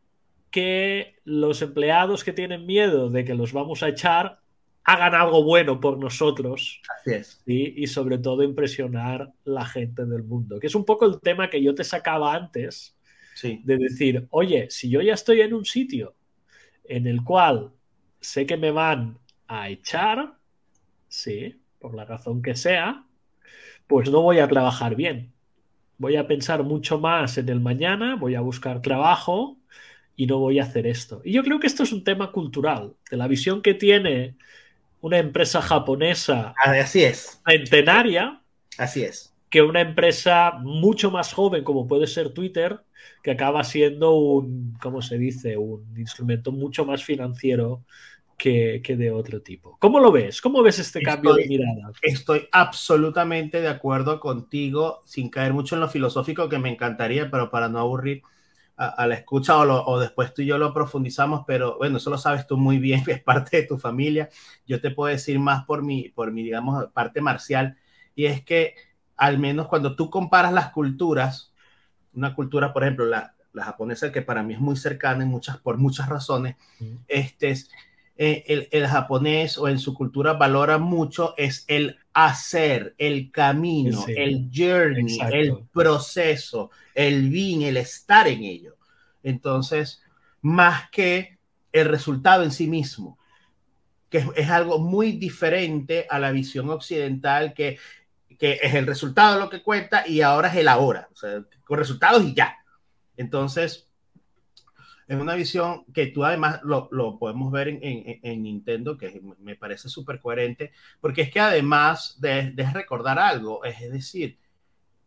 que 0.52 1.15
los 1.23 1.62
empleados 1.62 2.23
que 2.23 2.34
tienen 2.34 2.65
miedo 2.65 3.10
de 3.10 3.23
que 3.26 3.36
los 3.36 3.54
vamos 3.54 3.84
a 3.84 3.89
echar 3.89 4.39
hagan 4.84 5.13
algo 5.15 5.43
bueno 5.43 5.80
por 5.82 5.97
nosotros. 5.97 6.82
Así 7.00 7.12
es. 7.12 7.41
¿sí? 7.45 7.73
Y 7.76 7.88
sobre 7.88 8.17
todo 8.17 8.43
impresionar 8.43 9.34
la 9.43 9.65
gente 9.65 10.06
del 10.06 10.23
mundo, 10.23 10.60
que 10.60 10.67
es 10.67 10.76
un 10.76 10.86
poco 10.86 11.06
el 11.06 11.19
tema 11.19 11.50
que 11.50 11.62
yo 11.62 11.76
te 11.76 11.84
sacaba 11.84 12.34
antes, 12.34 12.93
Sí. 13.36 13.62
de 13.63 13.78
decir, 13.78 14.26
oye, 14.32 14.67
si 14.71 14.89
yo 14.89 15.00
ya 15.02 15.13
estoy 15.13 15.41
en 15.41 15.54
un 15.54 15.63
sitio 15.63 16.15
en 16.86 17.06
el 17.06 17.23
cual 17.23 17.71
sé 18.19 18.47
que 18.47 18.58
me 18.58 18.71
van 18.71 19.19
a 19.47 19.69
echar, 19.69 20.34
sí, 21.08 21.62
por 21.80 21.93
la 21.93 22.04
razón 22.06 22.41
que 22.41 22.56
sea, 22.56 23.06
pues 23.86 24.10
no 24.10 24.21
voy 24.21 24.39
a 24.39 24.47
trabajar 24.47 24.95
bien. 24.95 25.32
Voy 25.97 26.15
a 26.15 26.27
pensar 26.27 26.63
mucho 26.63 26.99
más 26.99 27.38
en 27.38 27.49
el 27.49 27.60
mañana, 27.60 28.15
voy 28.15 28.36
a 28.36 28.41
buscar 28.41 28.81
trabajo 28.81 29.57
y 30.15 30.27
no 30.27 30.39
voy 30.39 30.60
a 30.60 30.63
hacer 30.63 30.88
esto. 30.88 31.21
Y 31.25 31.33
yo 31.33 31.43
creo 31.43 31.60
que 31.60 31.67
esto 31.67 31.83
es 31.83 31.93
un 31.93 32.03
tema 32.03 32.31
cultural, 32.31 32.95
de 33.10 33.17
la 33.17 33.27
visión 33.27 33.62
que 33.62 33.73
tiene 33.73 34.38
una 35.01 35.19
empresa 35.19 35.62
japonesa 35.62 36.60
Así 36.63 37.03
es. 37.03 37.43
centenaria 37.47 38.43
Así 38.77 39.03
es. 39.03 39.33
que 39.49 39.62
una 39.62 39.81
empresa 39.81 40.53
mucho 40.62 41.10
más 41.12 41.33
joven 41.33 41.63
como 41.63 41.88
puede 41.88 42.07
ser 42.07 42.33
Twitter, 42.33 42.81
que 43.23 43.31
acaba 43.31 43.63
siendo 43.63 44.13
un, 44.15 44.77
¿cómo 44.81 45.01
se 45.01 45.17
dice? 45.17 45.57
Un 45.57 45.97
instrumento 45.97 46.51
mucho 46.51 46.86
más 46.86 47.03
financiero 47.03 47.86
que, 48.38 48.82
que 48.84 48.95
de 48.95 49.12
otro 49.12 49.41
tipo. 49.41 49.78
¿Cómo 49.80 50.00
lo 50.00 50.12
ves? 50.12 50.41
¿Cómo 50.41 50.63
ves 50.63 50.80
este 50.80 51.02
cambio 51.02 51.34
de 51.34 51.45
mirada? 51.45 51.91
Estoy 52.02 52.47
absolutamente 52.52 53.62
de 53.62 53.69
acuerdo 53.69 54.19
contigo, 54.19 55.02
sin 55.06 55.30
caer 55.30 55.54
mucho 55.54 55.76
en 55.76 55.82
lo 55.82 55.89
filosófico 55.89 56.50
que 56.50 56.60
me 56.60 56.69
encantaría, 56.69 57.30
pero 57.32 57.50
para 57.52 57.69
no 57.69 57.80
aburrir 57.80 58.21
a, 58.78 58.88
a 58.89 59.08
la 59.08 59.15
escucha 59.15 59.58
o, 59.58 59.65
lo- 59.65 59.86
o 59.86 60.00
después 60.00 60.34
tú 60.34 60.41
y 60.43 60.45
yo 60.47 60.58
lo 60.58 60.73
profundizamos, 60.73 61.43
pero 61.47 61.78
bueno, 61.78 61.97
eso 61.97 62.10
lo 62.10 62.17
sabes 62.17 62.47
tú 62.47 62.58
muy 62.58 62.78
bien, 62.80 63.04
es 63.08 63.21
parte 63.23 63.58
de 63.58 63.63
tu 63.67 63.78
familia. 63.78 64.30
Yo 64.67 64.82
te 64.82 64.91
puedo 64.91 65.12
decir 65.12 65.39
más 65.39 65.65
por 65.65 65.84
mi, 65.84 66.10
por 66.10 66.32
mi, 66.32 66.43
digamos, 66.43 66.86
parte 66.93 67.21
marcial, 67.21 67.78
y 68.15 68.26
es 68.26 68.43
que 68.43 68.76
al 69.17 69.39
menos 69.39 69.67
cuando 69.67 69.95
tú 69.95 70.10
comparas 70.10 70.54
las 70.54 70.71
culturas, 70.71 71.54
una 72.13 72.34
cultura, 72.36 72.73
por 72.73 72.84
ejemplo, 72.84 73.06
la, 73.06 73.36
la 73.54 73.63
japonesa, 73.65 74.12
que 74.12 74.21
para 74.21 74.43
mí 74.43 74.54
es 74.54 74.60
muy 74.60 74.76
cercana 74.76 75.23
en 75.23 75.30
muchas, 75.30 75.58
por 75.58 75.78
muchas 75.78 76.10
razones, 76.10 76.56
este 77.08 77.50
es, 77.52 77.69
eh, 78.19 78.43
el, 78.47 78.67
el 78.71 78.88
japonés 78.88 79.58
o 79.60 79.67
en 79.67 79.77
su 79.77 79.93
cultura 79.93 80.34
valora 80.34 80.80
mucho 80.80 81.36
es 81.38 81.65
el 81.67 81.97
hacer, 82.13 82.95
el 82.97 83.32
camino, 83.32 84.01
Sí, 84.01 84.13
el 84.17 84.49
journey, 84.51 85.13
exacto. 85.13 85.36
el 85.36 85.58
proceso, 85.71 86.71
el 86.95 87.30
bien, 87.30 87.62
el 87.62 87.77
estar 87.77 88.27
en 88.27 88.43
ello. 88.43 88.75
Entonces, 89.21 90.01
más 90.41 90.89
que 90.89 91.38
el 91.71 91.88
resultado 91.88 92.43
en 92.43 92.51
sí 92.51 92.67
mismo, 92.67 93.19
que 94.10 94.19
es, 94.19 94.25
es 94.36 94.49
algo 94.49 94.80
muy 94.80 95.12
diferente 95.12 96.08
a 96.10 96.17
la 96.17 96.32
visión 96.32 96.69
occidental 96.71 97.53
que, 97.53 97.77
que 98.39 98.60
es 98.63 98.73
el 98.73 98.88
resultado 98.88 99.39
lo 99.39 99.49
que 99.49 99.62
cuenta 99.62 100.08
y 100.08 100.21
ahora 100.21 100.47
es 100.47 100.56
el 100.56 100.69
ahora, 100.69 101.08
o 101.13 101.15
sea, 101.15 101.43
con 101.65 101.77
resultados 101.77 102.23
y 102.23 102.34
ya. 102.34 102.58
Entonces, 103.15 103.87
es 105.08 105.17
una 105.17 105.36
visión 105.36 105.86
que 105.93 106.08
tú 106.08 106.26
además 106.26 106.60
lo, 106.63 106.89
lo 106.91 107.17
podemos 107.17 107.52
ver 107.52 107.70
en, 107.70 107.80
en, 107.82 108.20
en, 108.22 108.43
Nintendo, 108.43 108.98
que 108.98 109.22
me 109.39 109.56
parece 109.56 109.88
súper 109.88 110.20
coherente, 110.20 110.72
porque 111.00 111.22
es 111.22 111.32
que 111.32 111.39
además 111.39 112.17
de, 112.20 112.52
de, 112.52 112.72
recordar 112.72 113.17
algo, 113.17 113.63
es 113.63 113.80
decir, 113.91 114.38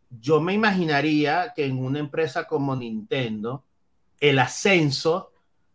yo 0.09 0.41
me 0.41 0.53
imaginaría 0.53 1.53
que 1.55 1.65
en 1.65 1.77
una 1.77 1.99
empresa 1.99 2.45
como 2.45 2.75
Nintendo, 2.75 3.63
el 4.19 4.39
ascenso 4.39 5.33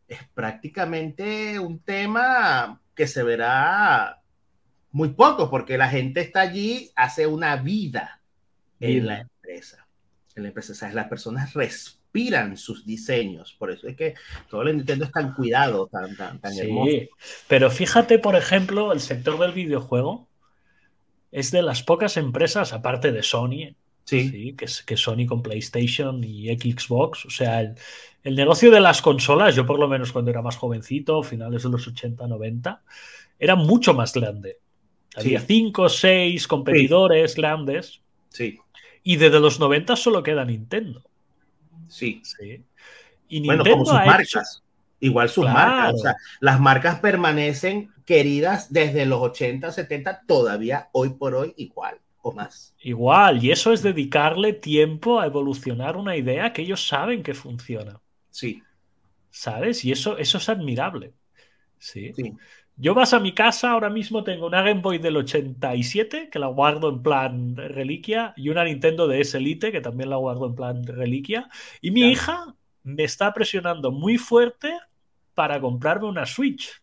es 0.09 0.21
prácticamente 0.35 1.59
un 1.59 1.79
tema 1.79 2.81
que 2.95 3.07
se 3.07 3.23
verá 3.23 4.23
muy 4.91 5.11
poco, 5.11 5.51
porque 5.51 5.79
la 5.79 5.89
gente 5.89 6.21
está 6.21 6.41
allí, 6.41 6.91
hace 6.97 7.27
una 7.27 7.57
vida 7.57 8.21
en 8.81 9.07
la 9.07 9.21
empresa. 9.21 9.87
En 10.35 10.43
la 10.43 10.49
empresa, 10.49 10.75
¿sabes? 10.75 10.95
las 10.95 11.09
personas 11.09 11.53
respiran 12.17 12.57
sus 12.57 12.85
diseños, 12.87 13.55
por 13.59 13.71
eso 13.71 13.87
es 13.89 13.97
que 13.97 14.15
todo 14.49 14.63
el 14.63 14.77
Nintendo 14.77 15.05
es 15.05 15.13
tan 15.13 15.35
cuidado, 15.35 15.87
tan, 15.87 16.17
tan, 16.17 16.41
tan 16.41 16.53
Sí, 16.53 16.61
hermoso. 16.61 16.93
pero 17.49 17.71
fíjate, 17.71 18.19
por 18.19 18.37
ejemplo, 18.37 18.93
el 18.93 19.01
sector 19.01 19.39
del 19.39 19.53
videojuego 19.53 20.29
es 21.31 21.51
de 21.51 21.63
las 21.63 21.83
pocas 21.83 22.17
empresas, 22.17 22.73
aparte 22.73 23.13
de 23.13 23.23
Sony, 23.23 23.75
Sí, 24.09 24.29
Sí, 24.31 24.53
que, 24.57 24.67
es- 24.67 24.85
que 24.85 24.97
Sony 24.97 25.27
con 25.27 25.43
PlayStation 25.43 26.23
y 26.23 26.47
Xbox. 26.57 27.27
O 27.27 27.31
sea, 27.31 27.61
el, 27.61 27.75
el 28.23 28.37
negocio 28.37 28.71
de 28.71 28.79
las 28.79 29.03
consolas, 29.03 29.57
yo 29.57 29.67
por 29.67 29.81
lo 29.81 29.89
menos 29.89 30.13
cuando 30.13 30.31
era 30.31 30.43
más 30.43 30.57
jovencito, 30.57 31.25
finales 31.25 31.65
de 31.65 31.71
los 31.71 31.89
80, 31.89 32.29
90, 32.29 32.85
era 33.37 33.57
mucho 33.57 33.95
más 33.95 34.13
grande. 34.13 34.59
Había 35.17 35.41
Sí. 35.41 35.47
cinco 35.49 35.83
o 35.83 35.89
seis 35.89 36.47
competidores 36.47 37.35
grandes 37.35 38.01
sí, 38.29 38.61
y 39.03 39.17
desde 39.17 39.41
los 39.41 39.59
90 39.59 39.97
solo 39.97 40.23
queda 40.23 40.45
Nintendo. 40.45 41.03
Sí. 41.89 42.23
Sí. 42.25 42.63
Y 43.29 43.45
Bueno, 43.45 43.65
como 43.65 43.85
sus 43.85 43.95
hecho- 43.95 44.07
marcas. 44.07 44.63
Igual 45.01 45.29
sus 45.29 45.45
Claro. 45.45 45.59
marcas. 45.59 45.95
O 45.95 45.99
sea, 45.99 46.17
las 46.41 46.61
marcas 46.61 47.01
permanecen 47.01 47.93
queridas 48.05 48.73
desde 48.73 49.05
los 49.05 49.21
80, 49.21 49.71
70, 49.73 50.23
todavía 50.27 50.89
hoy 50.93 51.11
por 51.11 51.35
hoy 51.35 51.53
igual 51.57 51.99
o 52.23 52.33
más. 52.33 52.75
igual, 52.81 53.43
y 53.45 53.51
eso 53.53 53.73
es 53.73 53.83
dedicarle 53.83 54.53
tiempo 54.53 55.21
a 55.21 55.27
evolucionar 55.27 55.97
una 55.97 56.17
idea 56.17 56.53
que 56.53 56.63
ellos 56.63 56.87
saben 56.89 57.23
que 57.23 57.35
funciona. 57.35 58.01
Sí, 58.31 58.63
¿Sabes? 59.31 59.85
Y 59.85 59.93
eso, 59.93 60.17
eso 60.17 60.39
es 60.39 60.49
admirable. 60.49 61.13
Sí. 61.79 62.11
sí. 62.15 62.33
Yo 62.79 62.93
vas 62.93 63.15
a 63.15 63.21
mi 63.21 63.33
casa, 63.33 63.71
ahora 63.71 63.89
mismo 63.89 64.23
tengo 64.23 64.47
una 64.47 64.61
Game 64.61 64.83
Boy 64.83 64.99
del 64.99 65.17
87, 65.17 66.29
que 66.31 66.39
la 66.39 66.49
guardo 66.49 66.91
en 66.91 67.03
plan 67.03 67.57
reliquia, 67.57 68.35
y 68.37 68.51
una 68.51 68.65
Nintendo 68.65 69.09
DS 69.09 69.39
Elite, 69.39 69.73
que 69.73 69.81
también 69.81 70.11
la 70.11 70.17
guardo 70.17 70.47
en 70.47 70.55
plan 70.55 70.85
reliquia. 70.85 71.49
Y 71.81 71.91
mi 71.91 72.03
hija 72.03 72.55
me 72.83 73.05
está 73.05 73.33
presionando 73.33 73.93
muy 73.93 74.19
fuerte 74.19 74.77
para 75.35 75.59
comprarme 75.59 76.07
una 76.07 76.27
Switch. 76.27 76.83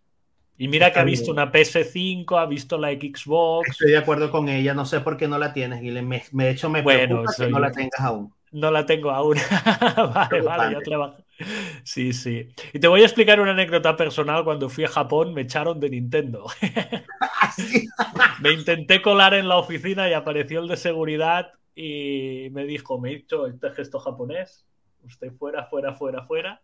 Y 0.58 0.68
mira 0.68 0.92
que 0.92 1.00
ha 1.00 1.04
visto 1.04 1.32
una 1.32 1.52
PS5, 1.52 2.40
ha 2.40 2.46
visto 2.46 2.78
la 2.78 2.92
Xbox. 2.92 3.70
Estoy 3.70 3.92
de 3.92 3.98
acuerdo 3.98 4.32
con 4.32 4.50
ella. 4.50 4.74
No 4.74 4.86
sé 4.86 5.00
por 5.02 5.18
qué 5.18 5.28
no 5.28 5.38
la 5.38 5.54
tienes, 5.54 5.82
Guilherme. 5.82 6.24
Me, 6.32 6.46
de 6.46 6.52
hecho, 6.52 6.70
me 6.70 6.82
Bueno, 6.82 7.22
preocupa 7.22 7.34
que 7.38 7.50
no 7.50 7.60
la 7.60 7.72
tengas 7.72 8.00
aún. 8.00 8.34
No 8.52 8.72
la 8.72 8.86
tengo 8.86 9.12
aún. 9.12 9.38
vale, 10.14 10.42
vale, 10.42 10.74
ya 10.74 10.82
trabajo. 10.82 11.23
Sí, 11.84 12.14
sí. 12.14 12.48
Y 12.74 12.80
te 12.80 12.88
voy 12.88 13.02
a 13.02 13.06
explicar 13.06 13.40
una 13.40 13.52
anécdota 13.52 13.96
personal. 13.96 14.44
Cuando 14.44 14.70
fui 14.70 14.84
a 14.86 14.88
Japón 14.88 15.34
me 15.34 15.42
echaron 15.42 15.80
de 15.80 15.90
Nintendo. 15.90 16.46
Así. 17.42 17.88
Me 18.42 18.52
intenté 18.54 19.02
colar 19.02 19.34
en 19.34 19.48
la 19.48 19.58
oficina 19.58 20.10
y 20.10 20.14
apareció 20.14 20.60
el 20.62 20.68
de 20.68 20.78
seguridad 20.78 21.52
y 21.76 22.50
me 22.52 22.66
dijo, 22.66 23.00
me 23.00 23.12
he 23.12 23.16
hecho 23.16 23.48
este 23.48 23.72
gesto 23.72 24.00
japonés, 24.00 24.68
usted 25.04 25.32
fuera, 25.34 25.66
fuera, 25.66 25.94
fuera, 25.94 26.24
fuera. 26.26 26.62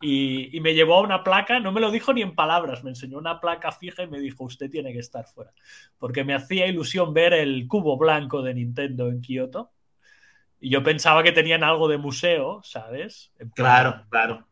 Y, 0.00 0.56
y 0.56 0.60
me 0.60 0.74
llevó 0.74 0.96
a 0.96 1.02
una 1.02 1.22
placa, 1.22 1.60
no 1.60 1.72
me 1.72 1.80
lo 1.80 1.90
dijo 1.90 2.12
ni 2.14 2.22
en 2.22 2.34
palabras, 2.34 2.82
me 2.82 2.90
enseñó 2.90 3.18
una 3.18 3.38
placa 3.40 3.70
fija 3.70 4.02
y 4.02 4.08
me 4.08 4.18
dijo, 4.18 4.44
usted 4.44 4.70
tiene 4.70 4.92
que 4.92 5.00
estar 5.00 5.26
fuera. 5.26 5.52
Porque 5.98 6.24
me 6.24 6.34
hacía 6.34 6.66
ilusión 6.66 7.12
ver 7.12 7.34
el 7.34 7.66
cubo 7.68 7.98
blanco 7.98 8.42
de 8.42 8.54
Nintendo 8.54 9.08
en 9.08 9.20
Kioto. 9.20 9.72
Y 10.60 10.70
yo 10.70 10.82
pensaba 10.82 11.22
que 11.22 11.32
tenían 11.32 11.64
algo 11.64 11.88
de 11.88 11.98
museo, 11.98 12.60
¿sabes? 12.62 13.32
Plan, 13.38 13.50
Claro, 13.54 14.06
claro. 14.10 14.46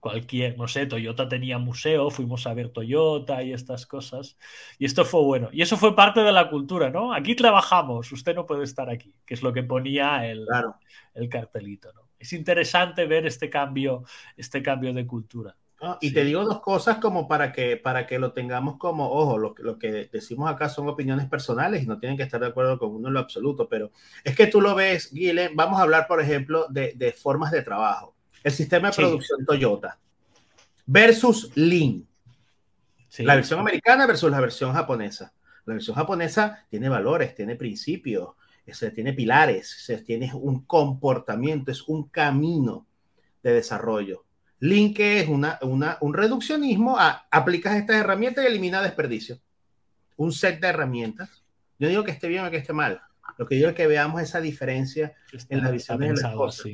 cualquier, 0.00 0.56
no 0.56 0.66
sé, 0.68 0.86
Toyota 0.86 1.28
tenía 1.28 1.58
museo, 1.58 2.10
fuimos 2.10 2.46
a 2.46 2.54
ver 2.54 2.70
Toyota 2.70 3.42
y 3.42 3.52
estas 3.52 3.86
cosas. 3.86 4.38
Y 4.78 4.86
esto 4.86 5.04
fue 5.04 5.22
bueno. 5.22 5.50
Y 5.52 5.62
eso 5.62 5.76
fue 5.76 5.94
parte 5.94 6.20
de 6.22 6.32
la 6.32 6.48
cultura, 6.48 6.90
¿no? 6.90 7.12
Aquí 7.12 7.34
trabajamos, 7.34 8.10
usted 8.12 8.34
no 8.34 8.46
puede 8.46 8.64
estar 8.64 8.88
aquí, 8.90 9.14
que 9.26 9.34
es 9.34 9.42
lo 9.42 9.52
que 9.52 9.62
ponía 9.62 10.26
el, 10.26 10.46
Claro. 10.46 10.76
el 11.14 11.28
cartelito, 11.28 11.92
¿no? 11.92 12.08
Es 12.18 12.32
interesante 12.32 13.06
ver 13.06 13.26
este 13.26 13.48
cambio, 13.50 14.04
este 14.36 14.62
cambio 14.62 14.92
de 14.94 15.06
cultura. 15.06 15.56
¿No? 15.82 15.98
Y 16.00 16.08
Sí. 16.08 16.14
te 16.14 16.24
digo 16.24 16.44
dos 16.44 16.60
cosas 16.60 16.98
como 16.98 17.26
para 17.28 17.52
que, 17.52 17.76
para 17.76 18.06
que 18.06 18.18
lo 18.18 18.32
tengamos 18.32 18.76
como, 18.78 19.10
ojo, 19.10 19.38
lo, 19.38 19.54
que- 19.54 19.62
lo 19.62 19.78
que 19.78 20.08
decimos 20.12 20.50
acá 20.50 20.68
son 20.68 20.88
opiniones 20.88 21.26
personales 21.28 21.82
y 21.82 21.86
no 21.86 21.98
tienen 21.98 22.16
que 22.16 22.24
estar 22.24 22.40
de 22.40 22.48
acuerdo 22.48 22.78
con 22.78 22.90
uno 22.94 23.08
en 23.08 23.14
lo 23.14 23.20
absoluto, 23.20 23.68
pero 23.68 23.90
es 24.24 24.36
que 24.36 24.46
tú 24.46 24.60
lo 24.60 24.74
ves, 24.74 25.12
Guile, 25.12 25.50
vamos 25.54 25.78
a 25.78 25.82
hablar, 25.82 26.06
por 26.06 26.20
ejemplo, 26.20 26.66
de, 26.68 26.92
de 26.96 27.12
formas 27.12 27.50
de 27.52 27.62
trabajo. 27.62 28.14
El 28.42 28.52
sistema 28.52 28.88
de 28.88 28.94
Sí. 28.94 29.00
producción 29.02 29.44
Toyota 29.46 29.98
versus 30.86 31.50
Lean. 31.56 32.06
Sí, 33.08 33.24
La 33.24 33.34
versión 33.34 33.60
americana 33.60 34.06
versus 34.06 34.30
la 34.30 34.40
versión 34.40 34.72
japonesa. 34.72 35.32
La 35.66 35.74
versión 35.74 35.96
japonesa 35.96 36.64
tiene 36.70 36.88
valores, 36.88 37.34
tiene 37.34 37.56
principios, 37.56 38.30
ese, 38.64 38.90
tiene 38.92 39.12
pilares, 39.12 39.76
ese, 39.76 40.02
tiene 40.04 40.30
un 40.32 40.64
comportamiento, 40.64 41.70
es 41.72 41.82
un 41.88 42.04
camino 42.08 42.86
de 43.42 43.54
desarrollo. 43.54 44.24
Que 44.60 45.20
es 45.20 45.28
una, 45.28 45.58
una, 45.62 45.96
un 46.00 46.12
reduccionismo 46.12 46.98
a 46.98 47.26
aplicas 47.30 47.76
estas 47.76 47.96
herramientas 47.96 48.44
y 48.44 48.48
elimina 48.48 48.82
desperdicio. 48.82 49.38
un 50.16 50.32
set 50.32 50.60
de 50.60 50.68
herramientas. 50.68 51.42
Yo 51.78 51.88
digo 51.88 52.04
que 52.04 52.10
esté 52.10 52.28
bien 52.28 52.44
o 52.44 52.50
que 52.50 52.58
esté 52.58 52.74
mal. 52.74 53.00
Lo 53.38 53.46
que 53.46 53.54
digo 53.54 53.68
es 53.68 53.74
que 53.74 53.86
veamos 53.86 54.20
esa 54.20 54.40
diferencia 54.40 55.14
en 55.48 55.62
la 55.62 55.70
visión 55.70 55.98
de 55.98 56.12
las 56.12 56.34
cosas. 56.34 56.66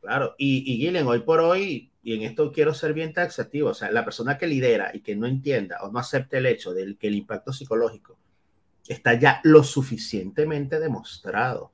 Claro, 0.00 0.34
y, 0.38 0.72
y 0.72 0.76
Gillen, 0.78 1.06
hoy 1.06 1.20
por 1.20 1.40
hoy, 1.40 1.90
y 2.02 2.14
en 2.14 2.22
esto 2.22 2.52
quiero 2.52 2.74
ser 2.74 2.92
bien 2.92 3.12
taxativo, 3.12 3.70
o 3.70 3.74
sea, 3.74 3.90
la 3.90 4.04
persona 4.04 4.38
que 4.38 4.46
lidera 4.46 4.90
y 4.94 5.00
que 5.00 5.16
no 5.16 5.26
entienda 5.26 5.78
o 5.82 5.90
no 5.90 5.98
acepte 5.98 6.38
el 6.38 6.46
hecho 6.46 6.72
de 6.72 6.96
que 6.96 7.08
el 7.08 7.14
impacto 7.14 7.52
psicológico 7.52 8.18
está 8.86 9.14
ya 9.14 9.40
lo 9.44 9.62
suficientemente 9.64 10.78
demostrado 10.80 11.72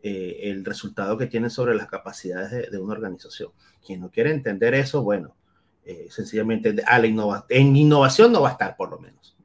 eh, 0.00 0.50
el 0.50 0.64
resultado 0.64 1.18
que 1.18 1.26
tiene 1.26 1.50
sobre 1.50 1.74
las 1.74 1.88
capacidades 1.88 2.70
de, 2.70 2.78
una 2.78 2.92
organización. 2.92 3.50
Quien 3.84 4.00
no 4.00 4.10
quiere 4.10 4.30
entender 4.30 4.74
eso, 4.74 5.02
bueno, 5.02 5.34
eh, 5.84 6.06
sencillamente 6.08 6.74
a 6.86 6.98
la 7.00 7.44
en 7.48 7.76
innovación 7.76 8.30
no 8.30 8.42
va 8.42 8.50
a 8.50 8.52
estar 8.52 8.76
por 8.76 8.90
lo 8.90 9.00
menos. 9.00 9.36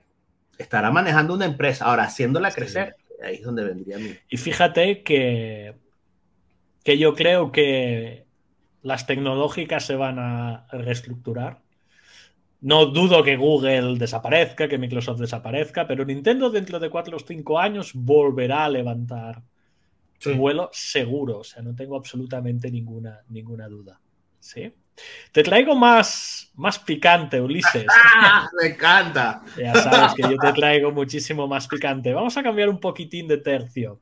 Estará 0.57 0.91
manejando 0.91 1.33
una 1.33 1.45
empresa, 1.45 1.85
ahora 1.85 2.03
haciéndola 2.03 2.51
crecer, 2.51 2.95
ahí 3.23 3.35
es 3.35 3.43
donde 3.43 3.63
vendría. 3.63 3.97
Y 4.29 4.37
fíjate 4.37 5.01
que, 5.01 5.73
que 6.83 6.99
yo 6.99 7.15
creo 7.15 7.51
que 7.51 8.27
las 8.83 9.07
tecnológicas 9.07 9.85
se 9.85 9.95
van 9.95 10.19
a 10.19 10.67
reestructurar. 10.71 11.63
No 12.61 12.85
dudo 12.85 13.23
que 13.23 13.37
Google 13.37 13.97
desaparezca, 13.97 14.67
que 14.67 14.77
Microsoft 14.77 15.19
desaparezca, 15.19 15.87
pero 15.87 16.05
Nintendo 16.05 16.51
dentro 16.51 16.79
de 16.79 16.91
4 16.91 17.17
o 17.17 17.19
5 17.19 17.59
años 17.59 17.91
volverá 17.95 18.65
a 18.65 18.69
levantar 18.69 19.41
vuelo 20.31 20.69
seguro, 20.71 21.39
o 21.39 21.43
sea, 21.43 21.61
no 21.61 21.75
tengo 21.75 21.95
absolutamente 21.95 22.71
ninguna, 22.71 23.21
ninguna 23.29 23.67
duda. 23.67 23.99
¿Sí? 24.39 24.73
Te 25.31 25.43
traigo 25.43 25.75
más, 25.75 26.51
más 26.55 26.79
picante, 26.79 27.41
Ulises. 27.41 27.85
Me 28.61 28.67
encanta. 28.69 29.43
Ya 29.57 29.73
sabes 29.73 30.13
que 30.13 30.21
yo 30.21 30.37
te 30.37 30.53
traigo 30.53 30.91
muchísimo 30.91 31.47
más 31.47 31.67
picante. 31.67 32.13
Vamos 32.13 32.37
a 32.37 32.43
cambiar 32.43 32.69
un 32.69 32.79
poquitín 32.79 33.27
de 33.27 33.37
tercio. 33.37 34.01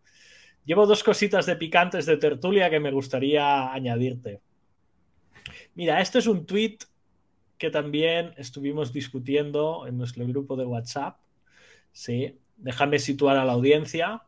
Llevo 0.65 0.85
dos 0.85 1.03
cositas 1.03 1.45
de 1.45 1.55
picantes 1.55 2.05
de 2.05 2.17
tertulia 2.17 2.69
que 2.69 2.79
me 2.79 2.91
gustaría 2.91 3.71
añadirte. 3.71 4.41
Mira, 5.75 6.01
este 6.01 6.19
es 6.19 6.27
un 6.27 6.45
tweet 6.45 6.79
que 7.57 7.69
también 7.69 8.33
estuvimos 8.37 8.91
discutiendo 8.91 9.87
en 9.87 9.97
nuestro 9.97 10.25
grupo 10.27 10.55
de 10.55 10.65
WhatsApp. 10.65 11.17
Sí, 11.91 12.39
déjame 12.57 12.99
situar 12.99 13.37
a 13.37 13.45
la 13.45 13.53
audiencia 13.53 14.23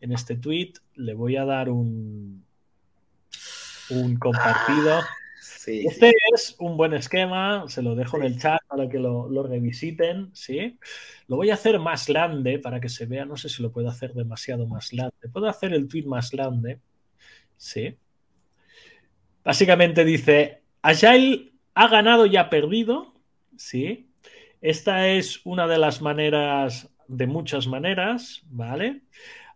en 0.00 0.12
este 0.12 0.36
tweet. 0.36 0.74
Le 0.94 1.14
voy 1.14 1.36
a 1.36 1.44
dar 1.44 1.68
un, 1.70 2.44
un 3.90 4.16
compartido. 4.16 4.98
Ah, 4.98 5.08
este 5.66 6.14
es 6.34 6.56
un 6.58 6.76
buen 6.76 6.94
esquema, 6.94 7.64
se 7.68 7.82
lo 7.82 7.94
dejo 7.94 8.16
en 8.16 8.22
el 8.24 8.40
chat 8.40 8.60
para 8.68 8.88
que 8.88 8.98
lo, 8.98 9.28
lo, 9.28 9.42
revisiten, 9.42 10.30
¿sí? 10.32 10.78
Lo 11.26 11.36
voy 11.36 11.50
a 11.50 11.54
hacer 11.54 11.78
más 11.78 12.06
grande 12.06 12.58
para 12.58 12.80
que 12.80 12.88
se 12.88 13.06
vea, 13.06 13.26
no 13.26 13.36
sé 13.36 13.48
si 13.48 13.62
lo 13.62 13.70
puedo 13.70 13.88
hacer 13.88 14.14
demasiado 14.14 14.66
más 14.66 14.90
grande. 14.90 15.28
Puedo 15.30 15.46
hacer 15.46 15.74
el 15.74 15.86
tweet 15.86 16.04
más 16.04 16.30
grande, 16.30 16.80
¿sí? 17.56 17.96
Básicamente 19.44 20.04
dice, 20.04 20.62
Agile 20.82 21.52
ha 21.74 21.88
ganado 21.88 22.26
y 22.26 22.36
ha 22.36 22.50
perdido, 22.50 23.14
¿sí? 23.56 24.10
Esta 24.60 25.08
es 25.08 25.44
una 25.44 25.66
de 25.66 25.78
las 25.78 26.02
maneras, 26.02 26.88
de 27.06 27.26
muchas 27.26 27.66
maneras, 27.66 28.42
¿vale? 28.46 29.02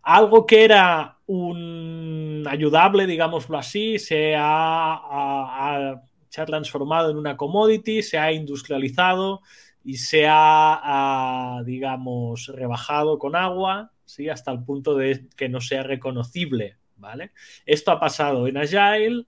Algo 0.03 0.45
que 0.45 0.65
era 0.65 1.17
un 1.27 2.45
ayudable, 2.47 3.07
digámoslo 3.07 3.57
así, 3.57 3.97
se 3.99 4.35
ha, 4.37 6.01
transformado 6.45 7.11
en 7.11 7.17
una 7.17 7.37
commodity, 7.37 8.01
se 8.01 8.17
ha 8.17 8.31
industrializado 8.31 9.41
y 9.83 9.97
se 9.97 10.25
ha, 10.29 11.61
digamos, 11.65 12.47
rebajado 12.53 13.17
con 13.17 13.35
agua, 13.35 13.91
¿sí? 14.05 14.29
hasta 14.29 14.51
el 14.51 14.63
punto 14.63 14.95
de 14.95 15.27
que 15.37 15.49
no 15.49 15.61
sea 15.61 15.83
reconocible. 15.83 16.77
¿vale? 16.97 17.31
Esto 17.65 17.91
ha 17.91 17.99
pasado 17.99 18.47
en 18.47 18.57
Agile, 18.57 19.25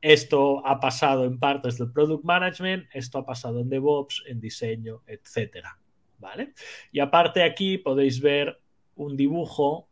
esto 0.00 0.64
ha 0.66 0.78
pasado 0.80 1.24
en 1.24 1.38
partes 1.38 1.76
del 1.78 1.92
product 1.92 2.24
management, 2.24 2.86
esto 2.92 3.18
ha 3.18 3.26
pasado 3.26 3.60
en 3.60 3.68
DevOps, 3.68 4.22
en 4.26 4.40
diseño, 4.40 5.02
etcétera. 5.06 5.78
¿Vale? 6.18 6.54
Y 6.90 7.00
aparte 7.00 7.42
aquí 7.44 7.78
podéis 7.78 8.20
ver 8.20 8.60
un 8.96 9.16
dibujo 9.16 9.87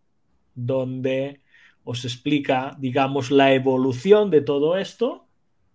donde 0.57 1.41
os 1.85 2.05
explica, 2.05 2.77
digamos, 2.81 3.31
la 3.31 3.53
evolución 3.53 4.31
de 4.31 4.41
todo 4.41 4.77
esto, 4.77 5.29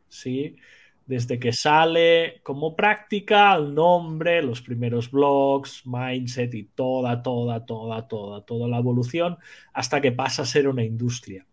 ¿sí? 0.10 0.58
Desde 1.06 1.40
que 1.40 1.54
sale 1.54 2.42
como 2.44 2.76
práctica, 2.76 3.56
el 3.56 3.74
nombre, 3.74 4.44
los 4.44 4.62
primeros 4.62 5.10
blogs, 5.10 5.86
mindset 5.86 6.54
y 6.54 6.64
toda, 6.64 7.24
toda, 7.24 7.66
toda, 7.66 8.08
toda, 8.08 8.46
toda 8.46 8.68
la 8.68 8.78
evolución 8.78 9.38
hasta 9.74 10.02
que 10.02 10.12
pasa 10.12 10.42
a 10.42 10.46
ser 10.46 10.68
una 10.68 10.84
industria. 10.84 11.46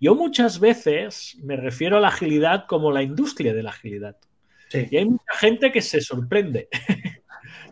Yo 0.00 0.14
muchas 0.14 0.60
veces 0.60 1.36
me 1.42 1.56
refiero 1.56 1.98
a 1.98 2.00
la 2.00 2.08
agilidad 2.08 2.66
como 2.66 2.90
la 2.90 3.02
industria 3.02 3.52
de 3.52 3.62
la 3.62 3.70
agilidad. 3.70 4.16
Y 4.72 4.96
hay 4.96 5.04
mucha 5.04 5.34
gente 5.38 5.72
que 5.72 5.82
se 5.82 6.00
sorprende. 6.00 6.68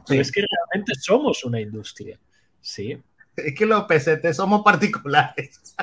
Pero 0.06 0.20
es 0.20 0.30
que 0.30 0.42
realmente 0.42 0.92
somos 1.00 1.44
una 1.44 1.60
industria. 1.60 2.18
Sí. 2.60 2.98
Es 3.36 3.54
que 3.54 3.66
los 3.66 3.84
PCT 3.84 4.32
somos 4.32 4.62
particulares. 4.62 5.74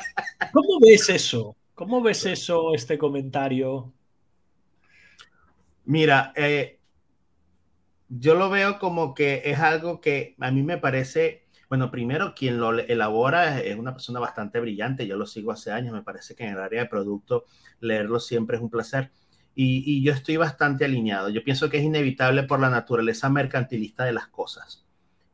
¿Cómo 0.51 0.79
ves 0.79 1.09
eso? 1.09 1.55
¿Cómo 1.75 2.01
ves 2.01 2.25
eso, 2.25 2.73
este 2.73 2.97
comentario? 2.97 3.93
Mira, 5.85 6.33
eh, 6.35 6.79
yo 8.09 8.35
lo 8.35 8.49
veo 8.49 8.79
como 8.79 9.13
que 9.13 9.41
es 9.45 9.59
algo 9.59 9.99
que 9.99 10.35
a 10.39 10.51
mí 10.51 10.63
me 10.63 10.77
parece, 10.77 11.45
bueno, 11.69 11.91
primero 11.91 12.33
quien 12.35 12.59
lo 12.59 12.77
elabora 12.77 13.59
es 13.59 13.75
una 13.77 13.93
persona 13.93 14.19
bastante 14.19 14.59
brillante, 14.59 15.07
yo 15.07 15.17
lo 15.17 15.25
sigo 15.25 15.51
hace 15.51 15.71
años, 15.71 15.93
me 15.93 16.03
parece 16.03 16.35
que 16.35 16.43
en 16.43 16.53
el 16.53 16.59
área 16.59 16.83
de 16.83 16.89
producto 16.89 17.45
leerlo 17.79 18.19
siempre 18.19 18.57
es 18.57 18.63
un 18.63 18.69
placer. 18.69 19.11
Y, 19.55 19.83
y 19.85 20.03
yo 20.03 20.13
estoy 20.13 20.37
bastante 20.37 20.85
alineado. 20.85 21.29
Yo 21.29 21.43
pienso 21.43 21.69
que 21.69 21.77
es 21.77 21.83
inevitable 21.83 22.43
por 22.43 22.59
la 22.59 22.71
naturaleza 22.71 23.29
mercantilista 23.29 24.03
de 24.03 24.13
las 24.13 24.27
cosas. 24.27 24.82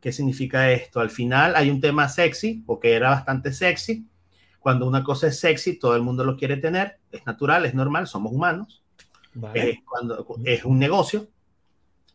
¿Qué 0.01 0.11
significa 0.11 0.71
esto? 0.71 0.99
Al 0.99 1.09
final 1.09 1.55
hay 1.55 1.69
un 1.69 1.81
tema 1.81 2.07
sexy, 2.07 2.63
o 2.67 2.79
que 2.79 2.93
era 2.93 3.09
bastante 3.09 3.51
sexy. 3.51 4.07
Cuando 4.59 4.87
una 4.87 5.03
cosa 5.03 5.27
es 5.27 5.39
sexy, 5.39 5.77
todo 5.77 5.95
el 5.95 6.01
mundo 6.01 6.23
lo 6.23 6.37
quiere 6.37 6.57
tener. 6.57 6.99
Es 7.11 7.25
natural, 7.25 7.65
es 7.65 7.73
normal, 7.73 8.07
somos 8.07 8.31
humanos. 8.31 8.83
Es, 9.53 9.79
cuando, 9.85 10.25
es 10.45 10.65
un 10.65 10.79
negocio 10.79 11.27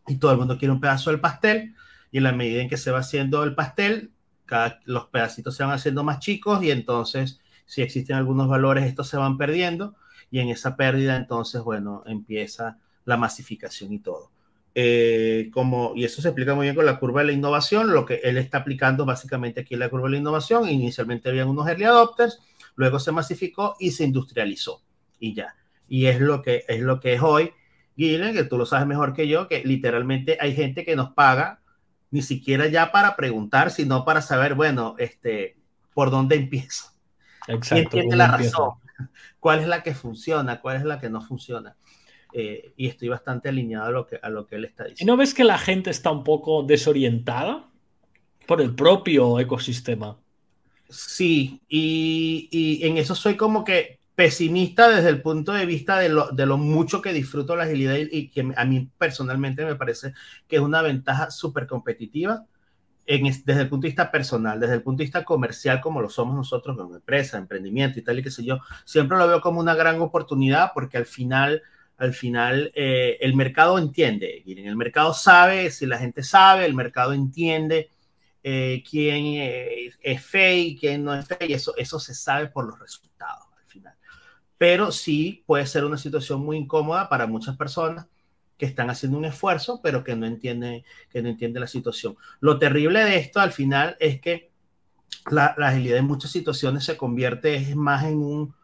y 0.07 0.17
todo 0.17 0.33
el 0.33 0.39
mundo 0.39 0.59
quiere 0.59 0.73
un 0.73 0.81
pedazo 0.81 1.11
del 1.11 1.21
pastel. 1.21 1.75
Y 2.11 2.19
en 2.19 2.25
la 2.25 2.33
medida 2.33 2.63
en 2.63 2.69
que 2.69 2.77
se 2.77 2.91
va 2.91 3.01
haciendo 3.01 3.43
el 3.45 3.55
pastel, 3.55 4.13
cada, 4.47 4.81
los 4.85 5.07
pedacitos 5.07 5.57
se 5.57 5.65
van 5.65 5.73
haciendo 5.73 6.05
más 6.05 6.21
chicos 6.21 6.63
y 6.63 6.71
entonces, 6.71 7.41
si 7.67 7.83
existen 7.83 8.17
algunos 8.17 8.49
valores, 8.49 8.85
estos 8.85 9.09
se 9.09 9.17
van 9.17 9.37
perdiendo. 9.37 9.95
Y 10.31 10.41
en 10.41 10.49
esa 10.49 10.77
pérdida, 10.77 11.17
entonces, 11.17 11.63
bueno, 11.63 12.03
empieza 12.07 12.79
la 13.05 13.17
masificación 13.17 13.93
y 13.93 13.99
todo. 13.99 14.34
Eh, 14.77 15.51
como, 15.53 15.93
y 15.95 16.05
eso 16.05 16.21
se 16.21 16.29
explica 16.29 16.55
muy 16.55 16.67
bien 16.67 16.75
con 16.75 16.85
la 16.85 16.99
curva 16.99 17.21
de 17.21 17.29
la 17.29 17.33
innovación, 17.33 17.93
lo 17.93 18.05
que 18.05 18.17
él 18.25 18.39
está 18.39 18.59
aplicando 18.59 19.05
básicamente 19.05 19.61
aquí 19.61 19.75
en 19.75 19.81
la 19.81 19.89
curva 19.89 20.07
de 20.07 20.13
la 20.13 20.19
innovación, 20.19 20.69
inicialmente 20.69 21.29
habían 21.29 21.49
unos 21.49 21.69
early 21.69 21.85
adopters, 21.85 22.41
luego 22.75 22.99
se 22.99 23.13
masificó 23.13 23.77
y 23.79 23.93
se 23.93 24.05
industrializó 24.05 24.83
y 25.21 25.35
ya. 25.35 25.55
Y 25.89 26.07
es 26.07 26.21
lo 26.21 26.43
que 26.43 26.65
es, 26.67 26.81
lo 26.81 26.99
que 26.99 27.15
es 27.15 27.23
hoy, 27.23 27.53
Guilherme, 27.97 28.33
que 28.33 28.45
tú 28.45 28.59
lo 28.59 28.67
sabes 28.67 28.87
mejor 28.87 29.15
que 29.15 29.29
yo, 29.29 29.47
que 29.47 29.63
literalmente 29.65 30.39
hay 30.41 30.57
gente 30.57 30.85
que 30.85 30.97
nos 30.97 31.13
paga 31.13 31.61
ni 32.11 32.23
siquiera 32.23 32.67
ya 32.67 32.91
para 32.91 33.15
preguntar, 33.17 33.71
sino 33.71 34.05
para 34.05 34.23
saber, 34.23 34.55
bueno, 34.55 34.97
este, 34.99 35.57
por 35.93 36.11
dónde 36.11 36.37
empiezo. 36.37 36.93
Exacto, 37.47 37.91
¿Quién 37.91 38.09
tiene 38.09 38.17
la 38.17 38.29
razón? 38.29 38.71
¿Cuál 39.39 39.61
es 39.61 39.69
la 39.69 39.83
que 39.83 39.95
funciona? 39.95 40.61
¿Cuál 40.61 40.77
es 40.77 40.85
la 40.85 40.99
que 40.99 41.11
no 41.11 41.21
funciona? 41.21 41.77
Eh, 42.37 42.73
y 42.77 42.89
estoy 42.89 43.07
bastante 43.07 43.49
alineado 43.49 43.87
a 43.87 43.91
lo, 43.93 44.07
que, 44.09 44.19
a 44.21 44.29
lo 44.29 44.45
que 44.45 44.57
él 44.57 44.65
está 44.65 44.83
diciendo. 44.83 45.05
¿Y 45.05 45.07
no 45.07 45.17
ves 45.17 45.33
que 45.33 45.45
la 45.45 45.57
gente 45.57 45.91
está 45.91 46.11
un 46.11 46.25
poco 46.25 46.65
desorientada 46.65 47.71
por 48.49 48.61
el 48.61 48.75
propio 48.75 49.39
ecosistema? 49.39 50.19
Sí, 50.89 51.61
y, 51.69 52.49
y 52.51 52.85
en 52.89 52.99
eso 52.99 53.15
soy 53.15 53.37
como 53.37 53.63
que 53.63 54.01
pesimista 54.17 54.89
desde 54.89 55.11
el 55.11 55.23
punto 55.23 55.53
de 55.53 55.65
vista 55.65 55.99
de 55.99 56.09
lo, 56.09 56.31
de 56.33 56.45
lo 56.45 56.57
mucho 56.57 57.01
que 57.01 57.13
disfruto 57.13 57.55
la 57.55 57.65
agilidad 57.65 57.95
y, 57.97 58.31
que 58.31 58.53
a 58.57 58.65
mí 58.65 58.91
personalmente 58.99 59.65
me 59.65 59.77
parece 59.77 60.13
que 60.49 60.57
es 60.57 60.63
una 60.63 60.83
ventaja 60.83 61.31
súper 61.31 61.69
competitiva. 61.69 62.47
En, 63.07 63.25
desde 63.45 63.61
el 63.61 63.69
punto 63.69 63.83
de 63.85 63.91
vista 63.91 64.11
personal, 64.11 64.59
desde 64.59 64.75
el 64.75 64.83
punto 64.83 64.99
de 64.99 65.05
vista 65.05 65.25
comercial, 65.25 65.81
como 65.81 66.01
lo 66.01 66.09
somos 66.09 66.35
nosotros 66.35 66.77
como 66.77 66.97
empresa, 66.97 67.39
emprendimiento 67.39 67.99
y 67.99 68.03
tal 68.03 68.19
y 68.19 68.23
qué 68.23 68.31
sé 68.31 68.45
yo, 68.45 68.59
siempre 68.85 69.19
lo 69.19 69.29
veo 69.29 69.41
como 69.41 69.61
una 69.61 69.75
gran 69.75 70.01
oportunidad 70.01 70.73
porque 70.75 70.97
al 70.97 71.07
final 71.07 71.63
al 71.97 72.13
final 72.13 72.73
eh, 72.75 73.19
el 73.21 73.35
mercado 73.35 73.79
entiende, 73.79 74.43
el 74.47 74.77
mercado 74.77 75.15
sabe, 75.15 75.71
si 75.71 75.87
la 75.87 75.99
gente 75.99 76.23
sabe, 76.23 76.67
el 76.67 76.75
mercado 76.75 77.13
entiende 77.13 77.91
eh, 78.43 78.83
quién 78.89 79.25
eh, 79.27 79.91
es 80.01 80.25
fake, 80.25 80.81
quién 80.81 81.05
no 81.05 81.15
es 81.15 81.27
fake, 81.27 81.51
eso, 81.51 81.75
eso 81.77 81.99
se 82.01 82.15
sabe 82.15 82.49
por 82.49 82.67
los 82.67 82.79
resultados 82.79 83.47
al 83.57 83.67
final. 83.67 83.95
Pero 84.59 84.93
sí 84.93 85.45
puede 85.47 85.67
ser 85.67 85.85
una 85.85 85.99
situación 85.99 86.45
muy 86.45 86.57
incómoda 86.57 87.09
para 87.09 87.27
muchas 87.27 87.57
personas 87.57 88.07
que 88.59 88.67
están 88.67 88.91
haciendo 88.91 89.19
un 89.19 89.25
esfuerzo, 89.25 89.81
pero 89.83 90.05
que 90.05 90.15
no 90.15 90.27
entiende, 90.27 90.85
que 91.11 91.23
no 91.23 91.29
entiende 91.29 91.61
la 91.61 91.67
situación. 91.67 92.17
Lo 92.41 92.59
terrible 92.59 93.05
de 93.05 93.17
esto 93.17 93.41
al 93.41 93.53
final 93.53 93.97
es 93.99 94.21
que 94.21 94.51
la, 95.31 95.55
la 95.59 95.69
agilidad 95.69 95.99
en 95.99 96.07
muchas 96.07 96.31
situaciones 96.31 96.85
se 96.85 96.97
convierte 96.97 97.75
más 97.75 98.05
en, 98.05 98.19
un, 98.19 98.55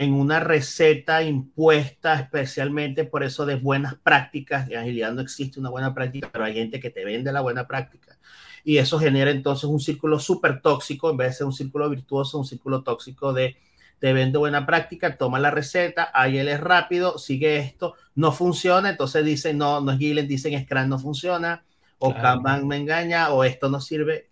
en 0.00 0.14
una 0.14 0.40
receta 0.40 1.22
impuesta 1.22 2.14
especialmente 2.14 3.04
por 3.04 3.22
eso 3.22 3.44
de 3.44 3.56
buenas 3.56 3.96
prácticas. 3.96 4.66
En 4.70 4.78
agilidad 4.78 5.12
no 5.12 5.20
existe 5.20 5.60
una 5.60 5.68
buena 5.68 5.92
práctica, 5.92 6.30
pero 6.32 6.46
hay 6.46 6.54
gente 6.54 6.80
que 6.80 6.88
te 6.88 7.04
vende 7.04 7.30
la 7.30 7.42
buena 7.42 7.66
práctica. 7.66 8.16
Y 8.64 8.78
eso 8.78 8.98
genera 8.98 9.30
entonces 9.30 9.64
un 9.64 9.78
círculo 9.78 10.18
súper 10.18 10.62
tóxico, 10.62 11.10
en 11.10 11.18
vez 11.18 11.28
de 11.28 11.34
ser 11.34 11.46
un 11.46 11.52
círculo 11.52 11.90
virtuoso, 11.90 12.38
un 12.38 12.46
círculo 12.46 12.82
tóxico 12.82 13.34
de 13.34 13.58
te 13.98 14.14
vende 14.14 14.38
buena 14.38 14.64
práctica, 14.64 15.18
toma 15.18 15.38
la 15.38 15.50
receta, 15.50 16.10
ahí 16.14 16.38
él 16.38 16.48
es 16.48 16.60
rápido, 16.60 17.18
sigue 17.18 17.58
esto, 17.58 17.94
no 18.14 18.32
funciona, 18.32 18.88
entonces 18.88 19.22
dicen, 19.22 19.58
no, 19.58 19.82
no 19.82 19.92
es 19.92 19.98
Gillen, 19.98 20.26
dicen 20.26 20.58
Scrum 20.64 20.88
no 20.88 20.98
funciona, 20.98 21.62
o 21.98 22.14
Kanban 22.14 22.66
me 22.66 22.78
engaña, 22.78 23.28
o 23.34 23.44
esto 23.44 23.68
no 23.68 23.82
sirve, 23.82 24.30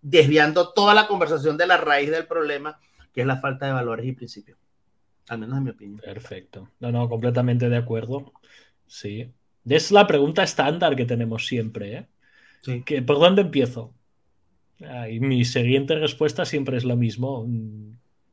desviando 0.00 0.72
toda 0.72 0.94
la 0.94 1.08
conversación 1.08 1.56
de 1.56 1.66
la 1.66 1.76
raíz 1.76 2.08
del 2.08 2.28
problema, 2.28 2.78
que 3.12 3.22
es 3.22 3.26
la 3.26 3.40
falta 3.40 3.66
de 3.66 3.72
valores 3.72 4.06
y 4.06 4.12
principios. 4.12 4.67
Al 5.28 5.38
menos 5.38 5.58
en 5.58 5.64
mi 5.64 5.70
opinión. 5.70 5.98
Perfecto. 5.98 6.70
No, 6.80 6.90
no, 6.90 7.08
completamente 7.08 7.68
de 7.68 7.76
acuerdo. 7.76 8.32
Sí. 8.86 9.30
Es 9.68 9.90
la 9.90 10.06
pregunta 10.06 10.42
estándar 10.42 10.96
que 10.96 11.04
tenemos 11.04 11.46
siempre, 11.46 11.96
¿eh? 11.96 12.06
Sí. 12.62 12.82
¿Por 13.02 13.18
dónde 13.18 13.42
empiezo? 13.42 13.94
Ah, 14.84 15.08
y 15.08 15.20
mi 15.20 15.44
siguiente 15.44 15.96
respuesta 15.96 16.44
siempre 16.44 16.76
es 16.76 16.84
lo 16.84 16.96
mismo 16.96 17.46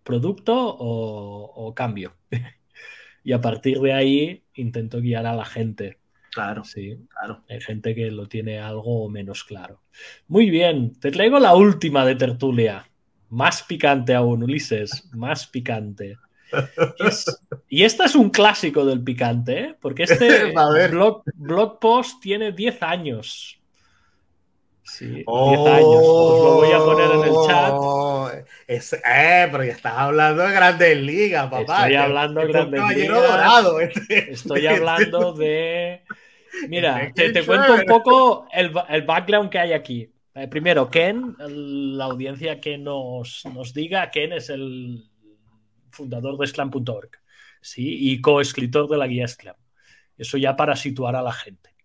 producto 0.03 0.53
o, 0.55 1.73
cambio. 1.75 2.15
y 3.23 3.33
a 3.33 3.41
partir 3.41 3.79
de 3.79 3.93
ahí 3.93 4.43
intento 4.53 5.01
guiar 5.01 5.25
a 5.25 5.35
la 5.35 5.45
gente. 5.45 5.97
Claro, 6.31 6.63
sí. 6.63 6.97
Claro. 7.09 7.43
Hay 7.49 7.61
gente 7.61 7.95
que 7.95 8.11
lo 8.11 8.27
tiene 8.27 8.59
algo 8.59 9.09
menos 9.09 9.43
claro. 9.43 9.81
Muy 10.27 10.49
bien, 10.49 10.93
te 10.99 11.11
traigo 11.11 11.39
la 11.39 11.55
última 11.55 12.05
de 12.05 12.15
tertulia. 12.15 12.85
Más 13.29 13.63
picante 13.63 14.13
aún, 14.13 14.43
Ulises, 14.43 15.09
más 15.13 15.47
picante. 15.47 16.17
Y 17.69 17.83
esta 17.83 18.05
es 18.05 18.15
un 18.15 18.29
clásico 18.29 18.85
del 18.85 19.03
picante, 19.03 19.59
¿eh? 19.59 19.75
porque 19.79 20.03
este 20.03 20.53
blog, 20.91 21.23
blog, 21.35 21.79
post 21.79 22.21
tiene 22.21 22.51
10 22.51 22.83
años. 22.83 23.59
Sí, 24.83 25.07
10 25.07 25.27
años. 25.27 25.85
Os 25.87 26.43
lo 26.43 26.53
voy 26.55 26.71
a 26.71 26.77
poner 26.79 27.11
en 27.11 27.23
el 27.23 27.47
chat. 27.47 28.45
Es, 28.67 28.93
eh, 28.93 29.47
pero 29.51 29.63
ya 29.63 29.71
estás 29.71 29.93
hablando 29.95 30.43
de 30.43 30.51
Grandes 30.51 30.97
Ligas, 30.97 31.49
papá. 31.49 31.79
Estoy 31.79 31.95
hablando 31.95 32.41
de 32.41 32.47
Grandes 32.47 32.95
Ligas. 32.95 33.21
Dorado, 33.21 33.79
este. 33.79 34.31
Estoy 34.31 34.67
hablando 34.67 35.33
de. 35.33 36.03
Mira, 36.69 37.11
te, 37.13 37.31
te 37.31 37.45
cuento 37.45 37.73
un 37.73 37.85
poco 37.85 38.47
el, 38.51 38.71
el, 38.89 39.01
background 39.01 39.49
que 39.49 39.59
hay 39.59 39.73
aquí. 39.73 40.09
Eh, 40.33 40.47
primero, 40.47 40.89
Ken, 40.89 41.35
la 41.39 42.05
audiencia 42.05 42.59
que 42.59 42.77
nos, 42.77 43.43
nos 43.53 43.73
diga, 43.73 44.09
Ken 44.11 44.33
es 44.33 44.49
el 44.49 45.05
fundador 45.95 46.37
de 46.37 46.47
Sclam.org 46.47 47.09
¿sí? 47.61 48.11
y 48.11 48.21
coescritor 48.21 48.87
de 48.87 48.97
la 48.97 49.07
guía 49.07 49.27
Sclam. 49.27 49.55
Eso 50.17 50.37
ya 50.37 50.55
para 50.55 50.75
situar 50.75 51.15
a 51.15 51.21
la 51.21 51.33
gente. 51.33 51.75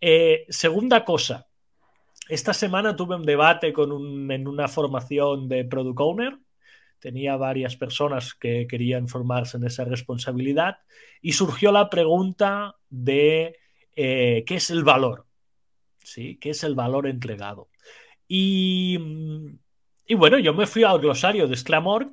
Eh, 0.00 0.44
segunda 0.48 1.04
cosa, 1.04 1.46
esta 2.28 2.52
semana 2.52 2.96
tuve 2.96 3.14
un 3.14 3.24
debate 3.24 3.72
con 3.72 3.92
un, 3.92 4.30
en 4.30 4.48
una 4.48 4.68
formación 4.68 5.48
de 5.48 5.64
Product 5.64 6.00
Owner. 6.00 6.38
Tenía 6.98 7.36
varias 7.36 7.76
personas 7.76 8.34
que 8.34 8.66
querían 8.66 9.08
formarse 9.08 9.58
en 9.58 9.64
esa 9.64 9.84
responsabilidad 9.84 10.78
y 11.22 11.32
surgió 11.32 11.70
la 11.70 11.88
pregunta 11.88 12.76
de 12.88 13.56
eh, 13.94 14.44
qué 14.46 14.56
es 14.56 14.70
el 14.70 14.82
valor, 14.82 15.26
¿sí? 16.02 16.36
¿Qué 16.40 16.50
es 16.50 16.64
el 16.64 16.74
valor 16.74 17.06
entregado? 17.06 17.68
Y, 18.26 18.98
y 20.06 20.14
bueno, 20.14 20.38
yo 20.38 20.52
me 20.52 20.66
fui 20.66 20.82
al 20.82 20.98
glosario 20.98 21.46
de 21.46 21.56
Sclamorg 21.56 22.10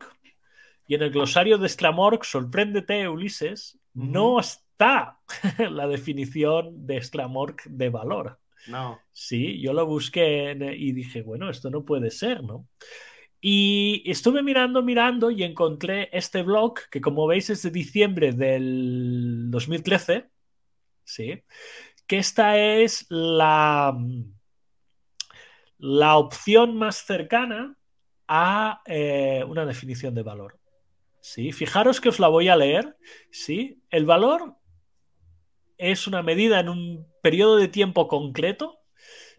y 0.88 0.96
en 0.96 1.04
el 1.04 1.12
glosario 1.12 1.58
de 1.58 1.70
Sclamorg, 1.70 2.26
sorpréndete, 2.26 3.08
Ulises, 3.08 3.80
no 3.94 4.40
está 4.40 5.20
la 5.72 5.88
definición 5.88 6.86
de 6.86 7.02
Sclamorg 7.02 7.58
de 7.66 7.90
valor. 7.90 8.40
No. 8.68 9.00
Sí, 9.12 9.62
yo 9.62 9.74
lo 9.74 9.86
busqué 9.86 10.58
y 10.78 10.92
dije, 10.94 11.22
bueno, 11.22 11.50
esto 11.50 11.70
no 11.70 11.84
puede 11.84 12.12
ser, 12.12 12.44
¿no? 12.44 12.68
Y 13.46 14.10
estuve 14.10 14.42
mirando, 14.42 14.82
mirando 14.82 15.30
y 15.30 15.44
encontré 15.44 16.10
este 16.14 16.44
blog 16.44 16.76
que 16.90 17.02
como 17.02 17.28
veis 17.28 17.50
es 17.50 17.62
de 17.64 17.72
diciembre 17.72 18.32
del 18.32 19.52
2013, 19.52 20.30
¿sí? 21.04 21.44
Que 22.08 22.18
esta 22.20 22.58
es 22.58 23.06
la, 23.10 23.98
la 25.78 26.16
opción 26.16 26.78
más 26.78 27.06
cercana 27.06 27.76
a 28.30 28.82
eh, 28.86 29.44
una 29.46 29.66
definición 29.66 30.16
de 30.16 30.24
valor. 30.24 30.58
¿Sí? 31.24 31.54
Fijaros 31.54 32.02
que 32.02 32.10
os 32.10 32.20
la 32.20 32.28
voy 32.28 32.50
a 32.50 32.58
leer, 32.58 32.98
¿sí? 33.32 33.82
El 33.90 34.06
valor 34.06 34.58
es 35.78 36.06
una 36.06 36.22
medida 36.22 36.60
en 36.60 36.68
un 36.68 37.08
periodo 37.22 37.56
de 37.56 37.70
tiempo 37.70 38.10
concreto, 38.10 38.82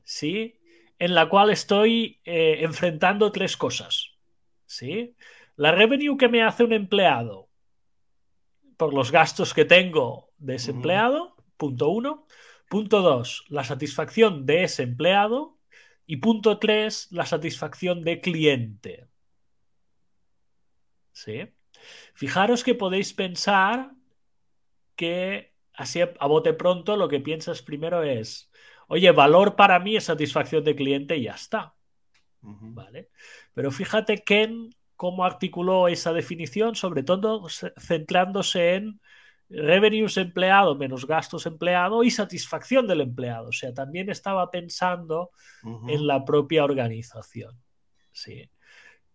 ¿sí? 0.03 0.59
En 0.99 1.15
la 1.15 1.29
cual 1.29 1.51
estoy 1.51 2.23
eh, 2.25 2.61
enfrentando 2.63 3.31
tres 3.33 3.59
cosas, 3.59 4.17
¿sí? 4.65 5.15
La 5.57 5.73
revenue 5.73 6.17
que 6.17 6.31
me 6.31 6.43
hace 6.43 6.65
un 6.65 6.73
empleado 6.73 7.51
por 8.79 8.95
los 8.95 9.13
gastos 9.13 9.53
que 9.53 9.67
tengo 9.67 10.33
de 10.39 10.55
ese 10.55 10.71
empleado, 10.71 11.37
punto 11.59 11.91
uno. 11.91 12.27
Punto 12.71 13.03
dos, 13.03 13.45
la 13.51 13.63
satisfacción 13.63 14.47
de 14.47 14.65
ese 14.65 14.85
empleado. 14.85 15.59
Y 16.07 16.17
punto 16.17 16.59
tres, 16.59 17.09
la 17.13 17.27
satisfacción 17.27 18.03
de 18.05 18.23
cliente. 18.23 19.07
¿Sí? 21.13 21.53
Fijaros 22.15 22.65
que 22.65 22.75
podéis 22.75 23.13
pensar 23.13 23.93
que 24.97 25.55
así 25.75 26.01
a 26.01 26.27
bote 26.27 26.53
pronto 26.53 26.97
lo 26.97 27.09
que 27.09 27.21
piensas 27.21 27.63
primero 27.63 28.03
es, 28.03 28.51
oye, 28.89 29.11
valor 29.11 29.57
para 29.57 29.79
mí 29.79 29.97
es 29.97 30.05
satisfacción 30.05 30.65
de 30.65 30.77
cliente 30.77 31.17
y 31.17 31.25
ya 31.25 31.35
está. 31.35 31.75
¿Vale? 32.41 33.09
Pero 33.55 33.71
fíjate 33.71 34.23
Ken 34.23 34.71
cómo 34.97 35.25
articuló 35.25 35.89
esa 35.89 36.13
definición, 36.13 36.75
sobre 36.75 37.03
todo 37.03 37.47
centrándose 37.49 38.75
en 38.75 39.01
revenues 39.49 40.17
empleado 40.17 40.75
menos 40.77 41.07
gastos 41.07 41.47
empleado 41.47 42.03
y 42.03 42.11
satisfacción 42.11 42.87
del 42.87 43.01
empleado. 43.01 43.49
O 43.49 43.53
sea, 43.53 43.73
también 43.73 44.11
estaba 44.11 44.51
pensando 44.51 45.31
en 45.89 46.07
la 46.07 46.25
propia 46.25 46.65
organización. 46.65 47.59
Sí. 48.13 48.49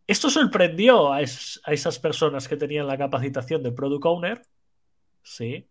Esto 0.09 0.31
sorprendió 0.31 1.13
a, 1.13 1.21
esas 1.21 1.99
personas 1.99 2.47
que 2.47 2.57
tenían 2.57 2.87
la 2.87 2.97
capacitación 2.97 3.61
de 3.61 3.71
Product 3.71 4.05
Owner, 4.07 4.41
¿sí? 5.21 5.67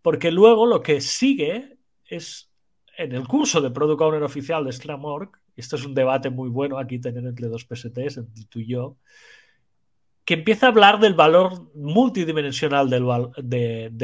Porque 0.00 0.30
luego 0.30 0.64
lo 0.64 0.80
que 0.80 1.00
sigue 1.00 1.76
es 2.06 2.52
en 2.96 3.10
el 3.10 3.26
curso 3.26 3.60
de 3.60 3.72
Product 3.72 4.00
Owner 4.00 4.22
oficial 4.22 4.64
de 4.64 4.70
Scrum.org, 4.70 5.32
esto 5.56 5.74
es 5.74 5.84
un 5.84 5.92
debate 5.92 6.30
muy 6.30 6.50
bueno 6.50 6.78
aquí 6.78 7.00
tener 7.00 7.24
entre 7.24 7.48
dos 7.48 7.64
PSTs, 7.64 8.18
entre 8.18 8.44
tú 8.48 8.60
y 8.60 8.68
yo, 8.68 8.96
que 10.24 10.34
empieza 10.34 10.66
a 10.66 10.68
hablar 10.68 11.00
del 11.00 11.14
valor 11.14 11.74
multidimensional 11.74 12.88
de, 12.88 13.00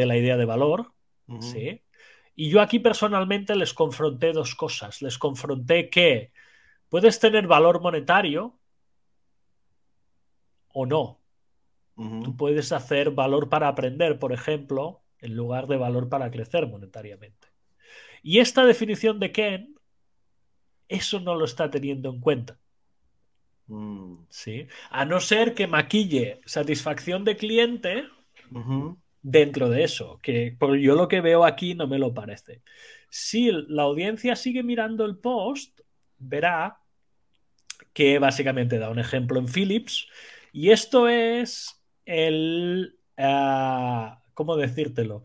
la 0.04 0.16
idea 0.16 0.36
de 0.36 0.44
valor, 0.46 0.92
¿sí? 1.38 1.80
Y 2.34 2.50
yo 2.50 2.60
aquí 2.60 2.80
personalmente 2.80 3.54
les 3.54 3.72
confronté 3.72 4.32
dos 4.32 4.56
cosas. 4.56 5.00
Les 5.00 5.16
confronté 5.16 5.88
que 5.88 6.32
puedes 6.88 7.20
tener 7.20 7.46
valor 7.46 7.80
monetario, 7.80 8.59
o 10.72 10.86
no. 10.86 11.18
Tú 11.96 12.34
puedes 12.34 12.72
hacer 12.72 13.10
valor 13.10 13.50
para 13.50 13.68
aprender, 13.68 14.18
por 14.18 14.32
ejemplo, 14.32 15.02
en 15.18 15.36
lugar 15.36 15.66
de 15.66 15.76
valor 15.76 16.08
para 16.08 16.30
crecer 16.30 16.66
monetariamente. 16.66 17.48
Y 18.22 18.38
esta 18.38 18.64
definición 18.64 19.20
de 19.20 19.32
Ken, 19.32 19.74
eso 20.88 21.20
no 21.20 21.34
lo 21.34 21.44
está 21.44 21.70
teniendo 21.70 22.08
en 22.08 22.20
cuenta. 22.20 22.58
Mm. 23.66 24.14
¿Sí? 24.30 24.66
A 24.90 25.04
no 25.04 25.20
ser 25.20 25.54
que 25.54 25.66
maquille 25.66 26.40
satisfacción 26.46 27.24
de 27.24 27.36
cliente 27.36 28.04
dentro 29.22 29.68
de 29.68 29.84
eso, 29.84 30.18
que 30.22 30.56
por 30.58 30.76
yo 30.78 30.94
lo 30.94 31.06
que 31.06 31.20
veo 31.20 31.44
aquí 31.44 31.74
no 31.74 31.86
me 31.86 31.98
lo 31.98 32.14
parece. 32.14 32.62
Si 33.10 33.50
la 33.52 33.82
audiencia 33.82 34.36
sigue 34.36 34.62
mirando 34.62 35.04
el 35.04 35.18
post, 35.18 35.80
verá 36.18 36.80
que 37.92 38.18
básicamente 38.18 38.78
da 38.78 38.90
un 38.90 38.98
ejemplo 38.98 39.38
en 39.38 39.48
Philips 39.48 40.08
y 40.52 40.70
esto 40.70 41.08
es 41.08 41.82
el... 42.04 42.96
Uh, 43.16 44.16
¿Cómo 44.34 44.56
decírtelo? 44.56 45.24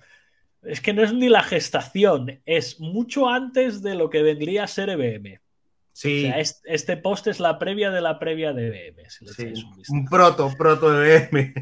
Es 0.62 0.82
que 0.82 0.94
no 0.94 1.04
es 1.04 1.14
ni 1.14 1.30
la 1.30 1.44
gestación, 1.44 2.42
es 2.46 2.80
mucho 2.80 3.30
antes 3.30 3.82
de 3.82 3.96
lo 3.96 4.10
que 4.10 4.24
vendría 4.24 4.64
a 4.64 4.68
ser 4.68 4.90
EBM. 4.90 5.40
Sí. 5.94 6.26
O 6.26 6.28
sea, 6.28 6.40
este, 6.66 6.98
post 6.98 7.28
es 7.28 7.40
la 7.40 7.58
previa 7.58 7.92
de 7.92 8.02
la 8.02 8.20
previa 8.20 8.52
de 8.52 8.88
EBM. 8.88 9.10
sí, 9.10 9.54
un, 9.90 10.06
proto, 10.06 10.52
proto 10.58 11.04
EBM. 11.04 11.54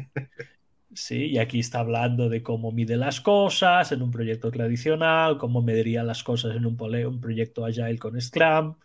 Sí, 0.94 1.26
y 1.26 1.38
aquí 1.38 1.58
está 1.58 1.80
hablando 1.80 2.28
de 2.28 2.42
cómo 2.42 2.70
mide 2.70 2.96
las 2.96 3.20
cosas 3.20 3.90
en 3.90 4.00
un 4.00 4.10
proyecto 4.10 4.50
tradicional, 4.50 5.38
cómo 5.38 5.60
mediría 5.60 6.04
las 6.04 6.22
cosas 6.22 6.54
en 6.56 6.66
un, 6.66 6.80
un 6.80 7.20
proyecto 7.20 7.64
agile 7.64 7.98
con 7.98 8.20
Scrum, 8.20 8.76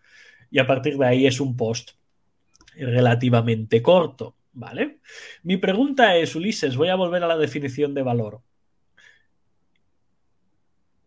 y 0.49 0.59
a 0.59 0.65
partir 0.65 0.97
de 0.97 1.05
ahí 1.05 1.27
es 1.27 1.39
un 1.39 1.55
post 1.55 1.91
relativamente 2.75 3.81
corto, 3.81 4.35
¿vale? 4.53 4.99
Mi 5.43 5.57
pregunta 5.57 6.15
es, 6.15 6.35
Ulises, 6.35 6.75
voy 6.75 6.89
a 6.89 6.95
volver 6.95 7.23
a 7.23 7.27
la 7.27 7.37
definición 7.37 7.93
de 7.93 8.03
valor. 8.03 8.41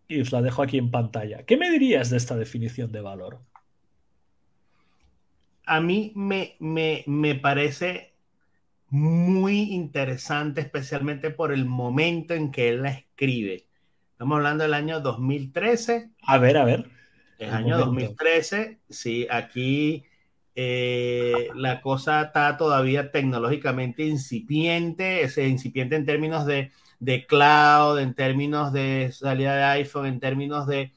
Y 0.09 0.21
os 0.21 0.33
la 0.33 0.43
dejo 0.43 0.63
aquí 0.63 0.79
en 0.79 0.91
pantalla. 0.91 1.45
¿Qué 1.45 1.57
me 1.57 1.71
dirías 1.71 2.11
de 2.11 2.17
esta 2.19 2.37
definición 2.37 2.93
de 2.93 3.01
valor? 3.01 3.41
A 5.65 5.81
mí 5.81 6.13
me, 6.15 6.57
me, 6.59 7.05
me 7.07 7.35
parece 7.35 8.13
muy 8.89 9.73
interesante, 9.73 10.61
especialmente 10.61 11.31
por 11.31 11.53
el 11.53 11.65
momento 11.65 12.35
en 12.35 12.51
que 12.51 12.69
él 12.69 12.83
la 12.83 12.91
escribe. 12.91 13.67
Estamos 14.13 14.37
hablando 14.37 14.65
del 14.65 14.75
año 14.75 15.01
2013. 15.01 16.11
A 16.23 16.39
ver, 16.39 16.59
a 16.59 16.65
ver. 16.65 16.91
El 17.39 17.51
año 17.51 17.79
2013, 17.79 18.79
sí, 18.89 19.27
aquí 19.29 20.05
eh, 20.55 21.49
la 21.55 21.81
cosa 21.81 22.23
está 22.23 22.57
todavía 22.57 23.11
tecnológicamente 23.11 24.05
incipiente, 24.05 25.23
es 25.23 25.39
incipiente 25.39 25.97
en 25.97 26.05
términos 26.05 26.45
de, 26.47 26.71
de, 27.01 27.27
cloud, 27.27 27.99
en 27.99 28.15
términos 28.15 28.73
de 28.73 29.11
salida 29.13 29.57
de 29.57 29.65
iPhone, 29.65 30.07
en 30.07 30.21
términos 30.21 30.67
de, 30.67 30.93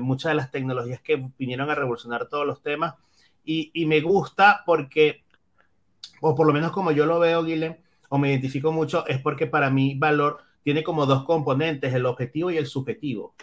muchas 0.00 0.30
de 0.30 0.36
las 0.36 0.50
tecnologías 0.50 1.00
que 1.00 1.28
vinieron 1.38 1.68
a 1.70 1.74
revolucionar 1.74 2.28
todos 2.28 2.46
los 2.46 2.62
temas. 2.62 2.94
Y, 3.44 3.86
me 3.86 4.00
gusta 4.00 4.62
porque 4.64 5.24
o 6.20 6.34
por 6.36 6.46
lo 6.46 6.52
menos 6.52 6.70
como 6.70 6.92
yo 6.92 7.04
lo 7.04 7.18
veo, 7.18 7.42
Guilhem, 7.42 7.76
o 8.08 8.18
me 8.18 8.30
identifico 8.30 8.70
mucho, 8.70 9.04
es 9.08 9.20
porque 9.20 9.48
para 9.48 9.70
mí 9.70 9.96
valor 9.98 10.38
tiene 10.62 10.84
como 10.84 11.04
dos 11.04 11.24
componentes, 11.24 11.92
el 11.92 12.06
objetivo 12.06 12.50
y 12.50 12.56
el 12.56 12.66
subjetivo, 12.66 13.34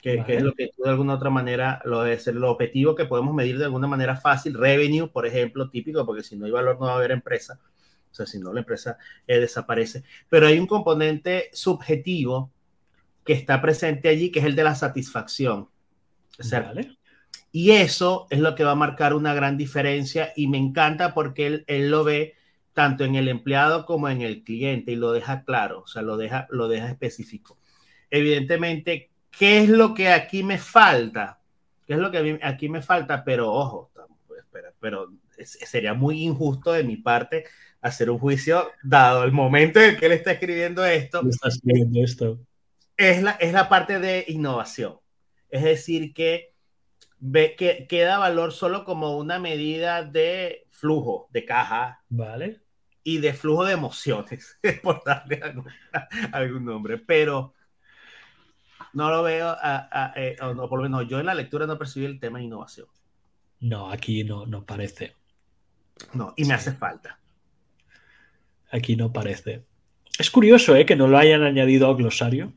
que, 0.00 0.24
es 0.26 0.42
lo 0.42 0.54
que 0.54 0.68
tú 0.68 0.82
de 0.82 0.90
alguna 0.90 1.14
otra 1.14 1.30
manera 1.30 1.80
lo 1.84 2.06
es, 2.06 2.26
el 2.26 2.42
objetivo 2.44 2.94
que 2.94 3.04
podemos 3.04 3.34
medir 3.34 3.58
de 3.58 3.66
alguna 3.66 3.86
manera 3.86 4.16
fácil, 4.16 4.54
revenue, 4.54 5.08
por 5.08 5.26
ejemplo, 5.26 5.68
típico, 5.68 6.04
porque 6.06 6.22
si 6.22 6.36
no 6.36 6.46
hay 6.46 6.52
valor 6.52 6.78
no 6.80 6.86
va 6.86 6.92
a 6.92 6.96
haber 6.96 7.10
empresa, 7.10 7.60
o 8.10 8.14
sea, 8.14 8.26
si 8.26 8.38
no 8.38 8.52
la 8.52 8.60
empresa 8.60 8.98
eh, 9.26 9.38
desaparece, 9.38 10.02
pero 10.28 10.46
hay 10.46 10.58
un 10.58 10.66
componente 10.66 11.50
subjetivo 11.52 12.50
que 13.24 13.32
está 13.34 13.60
presente 13.60 14.08
allí, 14.08 14.30
que 14.30 14.40
es 14.40 14.46
el 14.46 14.56
de 14.56 14.64
la 14.64 14.74
satisfacción. 14.74 15.68
O 16.38 16.42
sea, 16.42 16.60
vale. 16.60 16.96
Y 17.52 17.72
eso 17.72 18.26
es 18.30 18.38
lo 18.40 18.54
que 18.54 18.64
va 18.64 18.72
a 18.72 18.76
marcar 18.76 19.14
una 19.14 19.34
gran 19.34 19.56
diferencia 19.56 20.32
y 20.36 20.46
me 20.46 20.58
encanta 20.58 21.14
porque 21.14 21.46
él, 21.46 21.64
él, 21.66 21.90
lo 21.90 22.04
ve 22.04 22.34
tanto 22.72 23.04
en 23.04 23.16
el 23.16 23.28
empleado 23.28 23.86
como 23.86 24.08
en 24.08 24.22
el 24.22 24.44
cliente 24.44 24.92
y 24.92 24.96
lo 24.96 25.12
deja 25.12 25.44
claro, 25.44 25.82
o 25.82 25.86
sea, 25.86 26.02
lo 26.02 26.16
deja, 26.16 26.46
lo 26.50 26.68
deja 26.68 26.88
específico. 26.88 27.58
Evidentemente, 28.10 29.09
¿qué 29.40 29.62
es 29.62 29.70
lo 29.70 29.94
que 29.94 30.10
aquí 30.10 30.42
me 30.42 30.58
falta? 30.58 31.40
¿Qué 31.86 31.94
es 31.94 31.98
lo 31.98 32.10
que 32.10 32.38
aquí 32.42 32.68
me 32.68 32.82
falta? 32.82 33.24
Pero 33.24 33.50
ojo, 33.50 33.90
espera, 34.38 34.70
pero 34.78 35.14
sería 35.38 35.94
muy 35.94 36.22
injusto 36.24 36.72
de 36.72 36.84
mi 36.84 36.98
parte 36.98 37.46
hacer 37.80 38.10
un 38.10 38.18
juicio 38.18 38.70
dado 38.82 39.24
el 39.24 39.32
momento 39.32 39.80
en 39.80 39.96
que 39.96 40.04
él 40.04 40.12
está 40.12 40.32
escribiendo 40.32 40.84
esto. 40.84 41.26
Está 41.26 41.48
escribiendo 41.48 42.04
esto. 42.04 42.38
Es 42.98 43.22
la, 43.22 43.30
es 43.30 43.54
la 43.54 43.70
parte 43.70 43.98
de 43.98 44.26
innovación. 44.28 44.98
Es 45.48 45.62
decir, 45.62 46.12
que 46.12 46.52
ve 47.18 47.56
que 47.56 47.86
queda 47.88 48.18
valor 48.18 48.52
solo 48.52 48.84
como 48.84 49.16
una 49.16 49.38
medida 49.38 50.04
de 50.04 50.66
flujo 50.68 51.28
de 51.30 51.46
caja. 51.46 52.02
Vale. 52.10 52.60
Y 53.02 53.18
de 53.18 53.32
flujo 53.32 53.64
de 53.64 53.72
emociones, 53.72 54.58
por 54.82 55.02
darle 55.02 55.40
algún, 56.30 56.66
nombre. 56.66 56.98
Pero 56.98 57.54
no 58.92 59.10
lo 59.10 59.22
veo, 59.22 59.56
eh, 60.16 60.36
o 60.42 60.68
por 60.68 60.78
lo 60.78 60.82
menos 60.84 61.08
yo 61.08 61.20
en 61.20 61.26
la 61.26 61.34
lectura 61.34 61.66
no 61.66 61.78
percibí 61.78 62.06
el 62.06 62.20
tema 62.20 62.38
de 62.38 62.44
innovación. 62.44 62.86
No, 63.60 63.90
aquí 63.90 64.24
no, 64.24 64.46
no 64.46 64.64
parece. 64.64 65.16
No, 66.14 66.32
y 66.36 66.44
me 66.44 66.54
hace 66.54 66.72
falta. 66.72 67.18
Aquí 68.70 68.96
no 68.96 69.12
parece. 69.12 69.64
Es 70.18 70.30
curioso 70.30 70.74
¿eh? 70.76 70.86
que 70.86 70.96
no 70.96 71.08
lo 71.08 71.18
hayan 71.18 71.42
añadido 71.42 71.88
al 71.88 71.96
glosario 71.96 72.52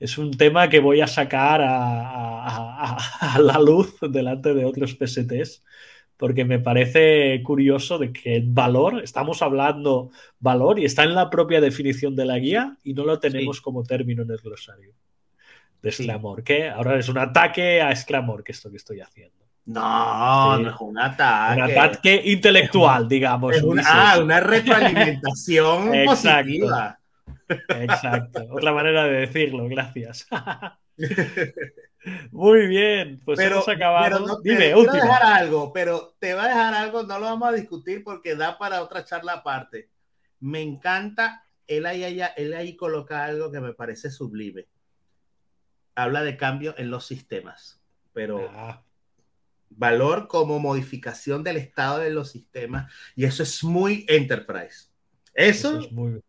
es 0.00 0.16
un 0.16 0.30
tema 0.30 0.70
que 0.70 0.80
voy 0.80 1.02
a 1.02 1.06
sacar 1.06 1.60
a, 1.62 2.96
la 3.38 3.58
luz 3.60 3.96
delante 4.00 4.54
de 4.54 4.64
otros 4.64 4.96
PSTs 4.98 5.62
porque 6.16 6.44
me 6.44 6.58
parece 6.58 7.42
curioso 7.42 7.98
de 7.98 8.12
que 8.12 8.36
el 8.36 8.46
valor, 8.46 9.02
estamos 9.02 9.40
hablando 9.42 10.10
valor 10.38 10.78
y 10.78 10.84
está 10.84 11.04
en 11.04 11.14
la 11.14 11.30
propia 11.30 11.60
definición 11.60 12.16
de 12.16 12.26
la 12.26 12.38
guía 12.38 12.76
y 12.82 12.94
no 12.94 13.04
lo 13.04 13.18
tenemos 13.20 13.60
como 13.60 13.84
término 13.84 14.22
en 14.22 14.30
el 14.30 14.38
glosario 14.38 14.92
de 15.82 15.88
exclamor, 15.88 16.42
que 16.42 16.68
ahora 16.68 16.98
es 16.98 17.08
un 17.08 17.18
ataque 17.18 17.80
a 17.80 17.90
exclamor 17.90 18.44
que 18.44 18.52
esto 18.52 18.70
que 18.70 18.76
estoy 18.76 19.00
haciendo. 19.00 19.40
No, 19.66 20.58
no 20.58 20.70
es 20.70 20.80
un 20.80 20.98
ataque. 20.98 21.62
Un 21.62 21.70
ataque 21.70 22.22
intelectual, 22.24 23.08
digamos. 23.08 23.56
Es 23.56 23.62
una, 23.62 23.82
ah, 23.86 24.18
una 24.18 24.40
retroalimentación 24.40 25.92
positiva. 26.06 26.98
Exacto, 27.48 28.46
otra 28.50 28.72
manera 28.72 29.04
de 29.04 29.20
decirlo, 29.20 29.68
gracias. 29.68 30.26
Muy 32.30 32.66
bien, 32.66 33.20
pues 33.24 33.36
pero, 33.36 33.56
hemos 33.56 33.68
acabado. 33.68 34.26
no, 34.26 34.40
Dime, 34.40 34.72
te, 34.72 34.92
dejar 34.92 35.22
algo, 35.22 35.72
pero 35.72 36.14
te 36.18 36.34
va 36.34 36.44
a 36.44 36.48
dejar 36.48 36.74
algo, 36.74 37.02
no 37.02 37.18
lo 37.18 37.26
vamos 37.26 37.48
a 37.48 37.52
discutir 37.52 38.02
porque 38.02 38.36
da 38.36 38.56
para 38.56 38.82
otra 38.82 39.04
charla 39.04 39.34
aparte. 39.34 39.90
Me 40.40 40.62
encanta, 40.62 41.44
él 41.66 41.84
ahí, 41.84 42.20
él 42.36 42.54
ahí 42.54 42.76
coloca 42.76 43.24
algo 43.24 43.50
que 43.50 43.60
me 43.60 43.74
parece 43.74 44.10
sublime. 44.10 44.66
Habla 46.02 46.22
de 46.22 46.36
cambio 46.36 46.74
en 46.78 46.90
los 46.90 47.06
sistemas, 47.06 47.80
pero 48.12 48.50
ah. 48.54 48.82
valor 49.68 50.28
como 50.28 50.58
modificación 50.58 51.42
del 51.44 51.56
estado 51.56 51.98
de 51.98 52.10
los 52.10 52.30
sistemas, 52.30 52.92
y 53.16 53.24
eso 53.24 53.42
es 53.42 53.62
muy 53.64 54.04
enterprise. 54.08 54.88
Eso, 55.34 55.78
eso 55.78 55.80
es 55.80 55.92
muy 55.92 56.20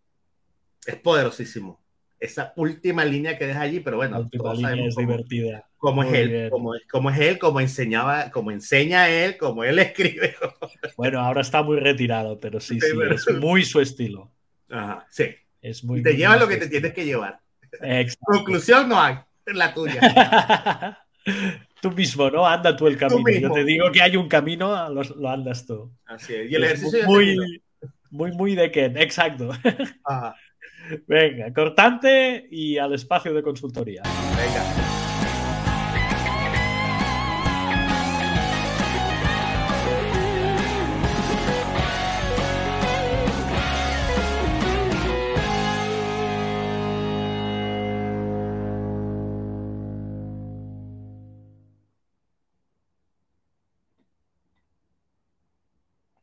es 0.86 0.96
poderosísimo. 0.96 1.80
Esa 2.20 2.54
última 2.56 3.04
línea 3.04 3.38
que 3.38 3.48
deja 3.48 3.62
allí, 3.62 3.80
pero 3.80 3.98
bueno, 3.98 4.30
todos 4.30 4.60
cómo, 4.60 4.68
divertida. 4.96 5.68
Cómo 5.78 6.04
es 6.04 6.14
él, 6.14 6.50
cómo 6.52 6.76
es, 6.76 6.84
cómo 6.92 7.10
es 7.10 7.20
él, 7.20 7.40
cómo 7.40 7.60
enseñaba, 7.60 8.30
cómo 8.30 8.52
enseña 8.52 9.10
él, 9.10 9.38
cómo 9.38 9.64
él 9.64 9.80
escribe. 9.80 10.36
Bueno, 10.96 11.20
ahora 11.20 11.42
está 11.42 11.64
muy 11.64 11.80
retirado, 11.80 12.40
pero 12.40 12.60
sí, 12.60 12.80
sí, 12.80 12.96
es 13.12 13.40
muy 13.40 13.66
su 13.66 13.80
estilo. 13.80 14.32
Ajá, 14.70 15.08
sí. 15.10 15.36
Es 15.62 15.84
muy, 15.84 16.02
te 16.02 16.16
lleva 16.16 16.38
lo 16.38 16.48
que 16.48 16.58
te 16.58 16.68
tienes 16.68 16.94
que 16.94 17.06
llevar. 17.06 17.40
Exacto. 17.82 18.26
Conclusión 18.26 18.90
no 18.90 19.00
hay, 19.00 19.16
la 19.56 19.74
tuya. 19.74 20.98
tú 21.82 21.92
mismo, 21.92 22.30
¿no? 22.30 22.46
Anda 22.46 22.76
tú 22.76 22.88
el 22.88 22.98
camino. 22.98 23.32
Yo 23.40 23.52
te 23.52 23.64
digo 23.64 23.92
que 23.92 24.02
hay 24.02 24.18
un 24.18 24.28
camino, 24.28 24.90
lo, 24.90 25.02
lo 25.02 25.30
andas 25.30 25.66
tú. 25.66 25.92
Así 26.06 26.34
es. 26.34 26.52
Y 26.52 26.56
el 26.56 26.64
ejercicio 26.64 27.06
muy, 27.06 27.62
muy, 28.10 28.32
muy 28.32 28.56
de 28.56 28.72
Ken, 28.72 28.98
exacto. 28.98 29.52
Ajá. 30.04 30.36
Venga, 31.08 31.54
cortante 31.54 32.48
y 32.52 32.78
al 32.78 32.94
espacio 32.94 33.34
de 33.34 33.44
consultoría. 33.44 34.02
Venga. 34.36 35.01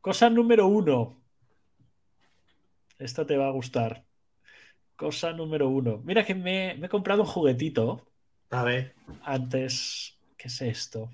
Cosa 0.09 0.27
número 0.27 0.65
uno. 0.65 1.21
Esta 2.97 3.27
te 3.27 3.37
va 3.37 3.47
a 3.47 3.51
gustar. 3.51 4.03
Cosa 4.95 5.33
número 5.33 5.69
uno. 5.69 6.01
Mira 6.03 6.25
que 6.25 6.33
me, 6.33 6.71
he 6.71 6.89
comprado 6.89 7.21
un 7.21 7.27
juguetito. 7.27 8.07
A 8.49 8.63
ver. 8.63 8.95
Antes, 9.21 10.17
¿qué 10.35 10.47
es 10.47 10.61
esto? 10.63 11.11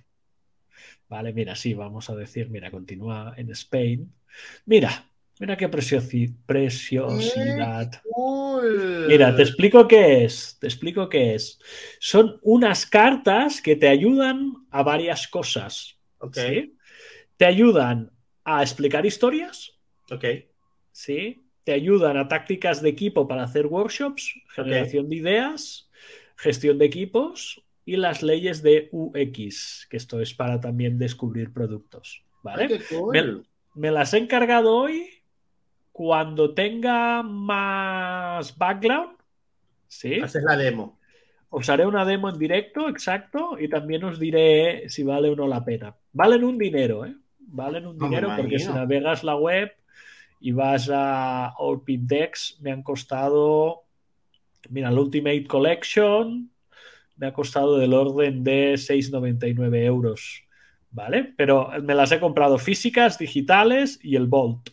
Vale, 1.09 1.33
mira, 1.33 1.57
sí, 1.57 1.73
vamos 1.73 2.09
a 2.09 2.15
decir, 2.15 2.49
mira, 2.49 2.71
continúa 2.71 3.33
en 3.35 3.51
Spain. 3.51 4.13
Mira, 4.65 5.09
mira 5.41 5.57
qué 5.57 5.67
preciosidad. 5.67 6.31
Mira, 9.09 9.35
te 9.35 9.41
explico 9.41 9.89
qué 9.89 10.23
es. 10.23 10.57
Te 10.57 10.67
explico 10.67 11.09
qué 11.09 11.35
es. 11.35 11.59
Son 11.99 12.39
unas 12.43 12.85
cartas 12.85 13.61
que 13.61 13.75
te 13.75 13.89
ayudan 13.89 14.53
a 14.71 14.83
varias 14.83 15.27
cosas. 15.27 15.99
Ok. 16.19 16.37
Te 17.35 17.45
ayudan 17.45 18.14
a 18.45 18.61
explicar 18.61 19.05
historias. 19.05 19.77
Ok. 20.09 20.25
Sí 20.91 21.45
te 21.65 21.73
ayudan 21.73 22.15
a 22.15 22.27
tácticas 22.27 22.81
de 22.81 22.89
equipo 22.89 23.27
para 23.27 23.43
hacer 23.43 23.65
workshops, 23.65 24.33
generación 24.49 25.09
de 25.09 25.15
ideas, 25.15 25.89
gestión 26.37 26.77
de 26.77 26.85
equipos 26.85 27.65
y 27.83 27.97
las 27.97 28.21
leyes 28.21 28.61
de 28.61 28.87
UX, 28.91 29.87
que 29.89 29.97
esto 29.97 30.21
es 30.21 30.33
para 30.35 30.61
también 30.61 30.97
descubrir 30.97 31.51
productos. 31.51 32.23
¿Vale? 32.43 32.79
me, 33.73 33.89
las 33.89 34.13
he 34.13 34.19
encargado 34.19 34.75
hoy 34.75 35.09
cuando 35.91 36.53
tenga 36.53 37.23
más 37.23 38.55
background, 38.55 39.17
¿sí? 39.87 40.19
Haces 40.19 40.43
la 40.43 40.55
demo. 40.55 40.99
Os 41.49 41.67
haré 41.69 41.87
una 41.87 42.05
demo 42.05 42.29
en 42.29 42.37
directo, 42.37 42.87
exacto, 42.89 43.57
y 43.59 43.67
también 43.67 44.03
os 44.03 44.19
diré 44.19 44.87
si 44.89 45.01
vale 45.01 45.29
o 45.29 45.35
no 45.35 45.47
la 45.47 45.65
pena. 45.65 45.95
Valen 46.13 46.43
un 46.43 46.59
dinero, 46.59 47.07
¿eh? 47.07 47.15
Valen 47.47 47.87
un 47.87 47.97
No, 47.97 48.07
dinero 48.07 48.33
porque 48.35 48.59
si 48.59 48.67
navegas 48.67 49.23
la 49.23 49.35
web 49.35 49.71
y 50.39 50.51
vas 50.51 50.89
a 50.93 51.53
Orpindex, 51.57 52.59
me 52.61 52.71
han 52.71 52.83
costado, 52.83 53.83
mira, 54.69 54.89
el 54.89 54.97
Ultimate 54.97 55.45
Collection 55.45 56.51
me 57.17 57.27
ha 57.27 57.33
costado 57.33 57.77
del 57.77 57.93
orden 57.93 58.43
de 58.43 58.73
6,99 58.73 59.83
euros, 59.83 60.43
¿vale? 60.91 61.33
Pero 61.37 61.71
me 61.81 61.95
las 61.95 62.11
he 62.11 62.19
comprado 62.19 62.57
físicas, 62.57 63.17
digitales 63.17 63.99
y 64.03 64.15
el 64.15 64.27
Volt. 64.27 64.69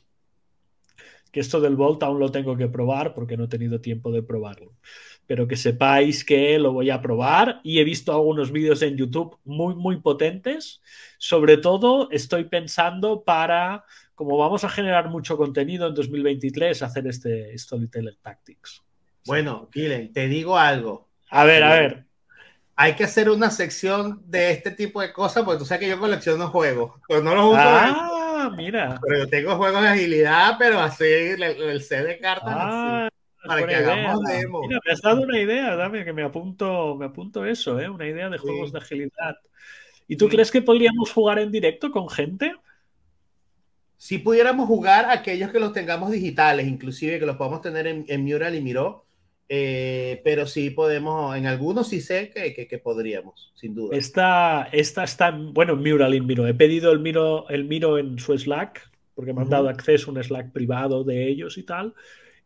Que 1.33 1.41
esto 1.41 1.61
del 1.61 1.75
Volt 1.75 2.03
aún 2.05 2.21
lo 2.21 2.31
tengo 2.31 2.57
que 2.57 2.69
probar 2.69 3.15
porque 3.15 3.37
no 3.37 3.45
he 3.45 3.49
tenido 3.49 3.81
tiempo 3.81 4.13
de 4.13 4.23
probarlo 4.23 4.73
pero 5.27 5.49
que 5.49 5.57
sepáis 5.57 6.25
que 6.25 6.59
lo 6.59 6.73
voy 6.73 6.91
a 6.91 7.01
probar 7.01 7.61
y 7.63 7.79
he 7.79 7.85
visto 7.85 8.13
algunos 8.13 8.53
vídeos 8.53 8.83
en 8.83 8.97
YouTube 8.97 9.39
muy, 9.45 9.75
muy 9.75 10.01
potentes. 10.01 10.83
Sobre 11.19 11.57
todo 11.57 12.11
estoy 12.11 12.45
pensando 12.45 13.23
para, 13.23 13.85
como 14.15 14.37
vamos 14.37 14.65
a 14.65 14.69
generar 14.69 15.09
mucho 15.09 15.37
contenido 15.37 15.87
en 15.87 15.95
2023, 15.95 16.83
hacer 16.83 17.07
este 17.07 17.57
Storyteller 17.57 18.17
Tactics. 18.21 18.83
Bueno, 19.25 19.71
Kilen, 19.71 20.13
te 20.13 20.29
digo 20.29 20.59
algo. 20.59 21.09
A 21.31 21.45
ver, 21.45 21.63
a 21.63 21.73
ver. 21.73 22.05
Hay 22.75 22.95
que 22.95 23.05
hacer 23.05 23.31
una 23.31 23.51
sección 23.51 24.23
de 24.27 24.51
este 24.51 24.73
tipo 24.73 25.01
de 25.01 25.13
cosas, 25.13 25.45
porque 25.45 25.61
tú 25.61 25.65
sabes 25.65 25.81
que 25.81 25.89
yo 25.89 26.01
colecciono 26.01 26.49
juegos, 26.49 27.01
pero 27.07 27.23
no 27.23 27.35
los 27.35 27.47
uso. 27.47 27.57
Ah, 27.59 28.22
mira. 28.51 28.99
Pero 29.07 29.19
yo 29.21 29.29
tengo 29.29 29.57
juegos 29.57 29.83
de 29.83 29.89
agilidad, 29.89 30.57
pero 30.59 30.79
así 30.81 31.05
el, 31.05 31.43
el 31.43 31.83
set 31.83 32.07
de 32.07 32.19
cartas. 32.19 32.55
Ah, 32.57 33.09
así, 33.39 33.49
para 33.49 33.67
que 33.67 33.73
idea. 33.73 33.93
hagamos 33.95 34.23
demo. 34.25 34.61
Mira, 34.67 34.81
me 34.85 34.93
has 34.93 35.01
dado 35.01 35.23
una 35.23 35.39
idea, 35.39 35.77
dame 35.77 36.05
que 36.05 36.13
me 36.13 36.23
apunto, 36.23 36.97
me 36.97 37.07
apunto 37.07 37.45
eso, 37.47 37.79
¿eh? 37.81 37.89
una 37.89 38.07
idea 38.07 38.29
de 38.29 38.39
Sí. 38.39 38.45
juegos 38.45 38.73
de 38.73 38.79
agilidad. 38.79 39.37
¿Y 40.09 40.17
tú 40.17 40.27
Sí. 40.27 40.33
crees 40.33 40.51
que 40.51 40.63
podríamos 40.63 41.11
jugar 41.13 41.39
en 41.39 41.51
directo 41.51 41.91
con 41.91 42.09
gente? 42.09 42.55
Si 43.97 44.19
pudiéramos 44.19 44.67
jugar 44.67 45.07
aquellos 45.09 45.51
que 45.53 45.61
los 45.61 45.73
tengamos 45.73 46.11
digitales, 46.11 46.67
inclusive 46.67 47.19
que 47.21 47.27
los 47.27 47.37
podamos 47.37 47.61
tener 47.63 47.87
en, 47.87 48.05
en 48.09 48.25
Mural 48.25 48.55
y 48.57 48.61
Miro, 48.61 49.05
eh, 49.55 50.23
pero 50.25 50.47
sí 50.47 50.71
podemos, 50.71 51.37
en 51.37 51.47
algunos 51.47 51.89
sí 51.89 52.01
sé 52.01 52.31
que, 52.35 52.55
que- 52.55 52.67
que 52.67 52.79
podríamos, 52.79 53.53
sin 53.55 53.75
duda. 53.75 53.95
Esta, 53.97 54.69
esta 54.73 55.05
está, 55.05 55.29
en- 55.29 55.53
bueno, 55.53 55.75
en 55.75 55.81
Mural 55.83 56.15
in 56.15 56.25
Miro. 56.25 56.47
He 56.47 56.55
pedido 56.55 56.91
el 56.91 57.01
Miro, 57.01 57.47
el 57.51 57.65
Miro 57.65 57.99
en 57.99 58.19
su 58.19 58.37
Slack, 58.39 58.91
porque 59.15 59.35
me 59.35 59.43
han 59.43 59.51
dado 59.51 59.69
acceso 59.69 60.11
a 60.11 60.15
un 60.15 60.23
Slack 60.25 60.53
privado 60.53 61.05
de 61.05 61.29
ellos 61.29 61.59
y 61.59 61.65
tal. 61.65 61.93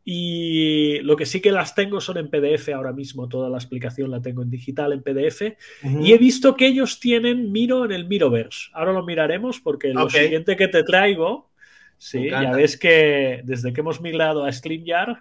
Y 0.04 0.98
lo 1.00 1.16
que 1.16 1.26
sí 1.26 1.40
que 1.40 1.50
las 1.52 1.74
tengo 1.74 2.00
son 2.00 2.16
en 2.18 2.28
PDF 2.30 2.72
ahora 2.72 2.92
mismo. 2.92 3.28
Toda 3.28 3.48
la 3.50 3.56
explicación 3.58 4.10
la 4.10 4.20
tengo 4.22 4.42
en 4.42 4.50
digital, 4.50 4.92
en 4.92 5.02
PDF. 5.02 5.56
Y 6.04 6.12
he 6.12 6.18
visto 6.18 6.56
que 6.56 6.66
ellos 6.66 7.00
tienen 7.00 7.52
Miro 7.52 7.84
en 7.84 7.92
el 7.92 8.06
Miroverse. 8.06 8.70
Ahora 8.72 8.92
lo 8.92 9.04
miraremos 9.04 9.60
porque 9.60 9.88
lo 9.94 10.04
siguiente 10.24 10.56
que 10.56 10.68
te 10.68 10.82
traigo, 10.84 11.50
sí, 11.98 12.18
ya 12.30 12.50
ves 12.56 12.76
que 12.78 13.42
desde 13.44 13.72
que 13.72 13.80
hemos 13.80 14.00
migrado 14.00 14.44
a 14.44 14.52
StreamYard, 14.52 15.18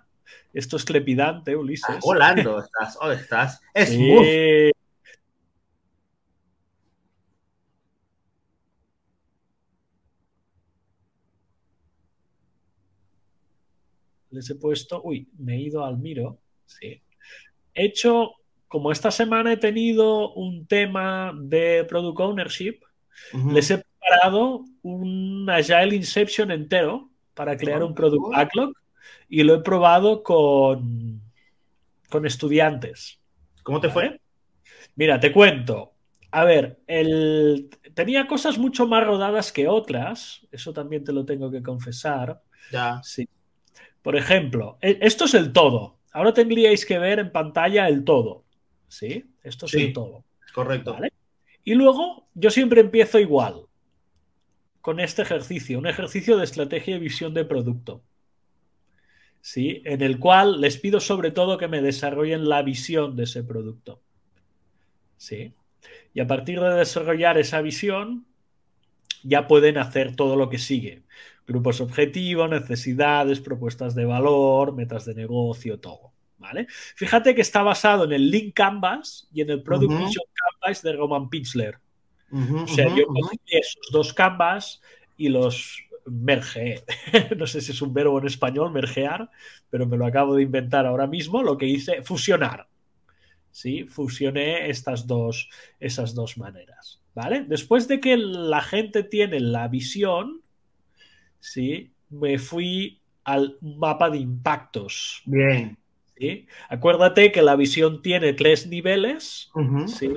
esto 0.53 0.77
es 0.77 0.85
clepidante, 0.85 1.55
Ulises. 1.55 1.89
Estás 1.89 2.03
volando, 2.03 2.59
estás, 2.59 2.97
oh, 3.01 3.11
estás 3.11 3.61
smooth. 3.75 4.23
Sí. 4.23 4.71
Les 14.31 14.49
he 14.49 14.55
puesto, 14.55 15.01
uy, 15.03 15.29
me 15.37 15.55
he 15.55 15.61
ido 15.61 15.85
al 15.85 15.97
Miro, 15.97 16.39
sí. 16.65 17.01
He 17.73 17.85
hecho, 17.85 18.31
como 18.67 18.91
esta 18.91 19.09
semana 19.09 19.53
he 19.53 19.57
tenido 19.57 20.33
un 20.33 20.65
tema 20.67 21.31
de 21.41 21.85
Product 21.87 22.19
Ownership, 22.19 22.79
les 23.51 23.71
he 23.71 23.77
preparado 23.77 24.65
un 24.81 25.49
Agile 25.49 25.95
Inception 25.95 26.51
entero 26.51 27.09
para 27.33 27.55
crear 27.55 27.81
un 27.81 27.95
Product. 27.95 28.35
Backlog 28.35 28.73
y 29.29 29.43
lo 29.43 29.55
he 29.55 29.59
probado 29.61 30.23
con, 30.23 31.21
con 32.09 32.25
estudiantes. 32.25 33.19
¿Cómo 33.63 33.79
te 33.81 33.89
fue? 33.89 34.19
Mira, 34.95 35.19
te 35.19 35.31
cuento. 35.31 35.93
A 36.31 36.43
ver, 36.43 36.79
el... 36.87 37.69
tenía 37.93 38.27
cosas 38.27 38.57
mucho 38.57 38.87
más 38.87 39.05
rodadas 39.05 39.51
que 39.51 39.67
otras, 39.67 40.45
eso 40.51 40.73
también 40.73 41.03
te 41.03 41.13
lo 41.13 41.25
tengo 41.25 41.49
que 41.49 41.63
confesar. 41.63 42.41
Ya. 42.71 43.01
Sí. 43.03 43.27
Por 44.01 44.15
ejemplo, 44.15 44.77
e- 44.81 44.99
esto 45.01 45.25
es 45.25 45.33
el 45.33 45.53
todo. 45.53 45.97
Ahora 46.11 46.33
tendríais 46.33 46.85
que 46.85 46.99
ver 46.99 47.19
en 47.19 47.31
pantalla 47.31 47.87
el 47.87 48.03
todo. 48.03 48.43
¿Sí? 48.87 49.25
Esto 49.43 49.65
es 49.65 49.71
Sí. 49.71 49.83
el 49.85 49.93
todo. 49.93 50.23
Correcto. 50.53 50.93
¿Vale? 50.93 51.11
Y 51.63 51.73
luego 51.73 52.27
yo 52.35 52.51
siempre 52.51 52.81
empiezo 52.81 53.17
igual 53.19 53.61
con 54.81 54.99
este 54.99 55.23
ejercicio, 55.23 55.79
un 55.79 55.87
ejercicio 55.87 56.37
de 56.37 56.43
estrategia 56.43 56.95
y 56.95 56.99
visión 56.99 57.33
de 57.33 57.43
producto. 57.45 58.03
¿Sí? 59.45 59.83
En 59.85 60.01
el 60.01 60.17
cual 60.17 60.59
les 60.59 60.79
pido 60.79 60.99
sobre 60.99 61.29
todo 61.29 61.59
que 61.59 61.67
me 61.67 61.79
desarrollen 61.79 62.49
la 62.49 62.63
visión 62.63 63.15
de 63.15 63.25
ese 63.25 63.43
producto. 63.43 64.01
¿Sí? 65.17 65.53
Y 66.15 66.19
a 66.19 66.25
partir 66.25 66.59
de 66.59 66.73
desarrollar 66.73 67.37
esa 67.37 67.61
visión, 67.61 68.25
ya 69.21 69.45
pueden 69.47 69.77
hacer 69.77 70.15
todo 70.15 70.35
lo 70.35 70.49
que 70.49 70.57
sigue. 70.57 71.03
Grupos 71.45 71.79
objetivo, 71.79 72.47
necesidades, 72.47 73.39
propuestas 73.39 73.93
de 73.93 74.05
valor, 74.05 74.73
metas 74.73 75.05
de 75.05 75.13
negocio, 75.13 75.79
todo. 75.79 76.11
¿Vale? 76.39 76.65
Fíjate 76.95 77.35
que 77.35 77.41
está 77.41 77.61
basado 77.61 78.05
en 78.05 78.13
el 78.13 78.31
Link 78.31 78.55
Canvas 78.55 79.29
y 79.31 79.41
en 79.41 79.51
el 79.51 79.61
Product. 79.61 79.91
Vision 79.91 80.25
Canvas 80.33 80.81
de 80.81 80.93
Roman 80.93 81.29
Pinchler. 81.29 81.77
Ujú, 82.31 82.63
O 82.63 82.67
sea, 82.67 82.87
yo 82.95 83.05
cogí 83.05 83.37
esos 83.45 83.91
dos 83.91 84.11
canvas 84.11 84.81
y 85.17 85.29
los 85.29 85.84
mergeé. 86.05 86.83
no 87.37 87.47
sé 87.47 87.61
si 87.61 87.71
es 87.71 87.81
un 87.81 87.93
verbo 87.93 88.19
en 88.19 88.27
español, 88.27 88.71
mergear, 88.71 89.29
pero 89.69 89.85
me 89.85 89.97
lo 89.97 90.05
acabo 90.05 90.35
de 90.35 90.43
inventar 90.43 90.85
ahora 90.85 91.07
mismo. 91.07 91.43
Lo 91.43 91.57
que 91.57 91.67
hice, 91.67 92.01
fusionar. 92.01 92.67
¿Sí? 93.51 93.85
Fusioné 93.85 94.69
estas 94.69 95.07
dos, 95.07 95.49
esas 95.79 96.13
dos 96.13 96.37
maneras. 96.37 97.01
¿Vale? 97.13 97.45
Después 97.47 97.87
de 97.87 97.99
que 98.01 98.17
la 98.17 98.61
gente 98.61 99.03
tiene 99.03 99.39
la 99.39 99.69
visión, 99.69 100.41
¿sí? 101.39 101.93
Me 102.09 102.37
fui 102.37 102.99
al 103.23 103.57
mapa 103.61 104.09
de 104.09 104.17
impactos. 104.17 105.21
Bien. 105.25 105.77
¿sí? 106.17 106.47
Acuérdate 106.69 107.31
que 107.31 107.41
la 107.41 107.55
visión 107.55 108.01
tiene 108.01 108.33
tres 108.33 108.67
niveles. 108.67 109.51
Sí. 109.87 110.09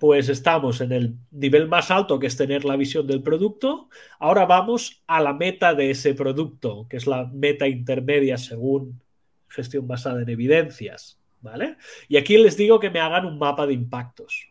Pues 0.00 0.28
estamos 0.28 0.80
en 0.80 0.90
el 0.92 1.14
nivel 1.30 1.68
más 1.68 1.90
alto, 1.92 2.18
que 2.18 2.26
es 2.26 2.36
tener 2.36 2.64
la 2.64 2.74
visión 2.76 3.06
del 3.06 3.22
producto. 3.22 3.88
Ahora 4.18 4.46
vamos 4.46 5.02
a 5.06 5.20
la 5.20 5.34
meta 5.34 5.74
de 5.74 5.90
ese 5.90 6.14
producto, 6.14 6.86
que 6.88 6.96
es 6.96 7.06
la 7.06 7.26
meta 7.26 7.68
intermedia 7.68 8.38
según 8.38 9.00
gestión 9.48 9.86
basada 9.86 10.22
en 10.22 10.28
evidencias. 10.28 11.18
¿Vale? 11.42 11.76
Y 12.08 12.18
aquí 12.18 12.36
les 12.36 12.56
digo 12.56 12.80
que 12.80 12.90
me 12.90 13.00
hagan 13.00 13.24
un 13.24 13.38
mapa 13.38 13.66
de 13.66 13.72
impactos. 13.74 14.48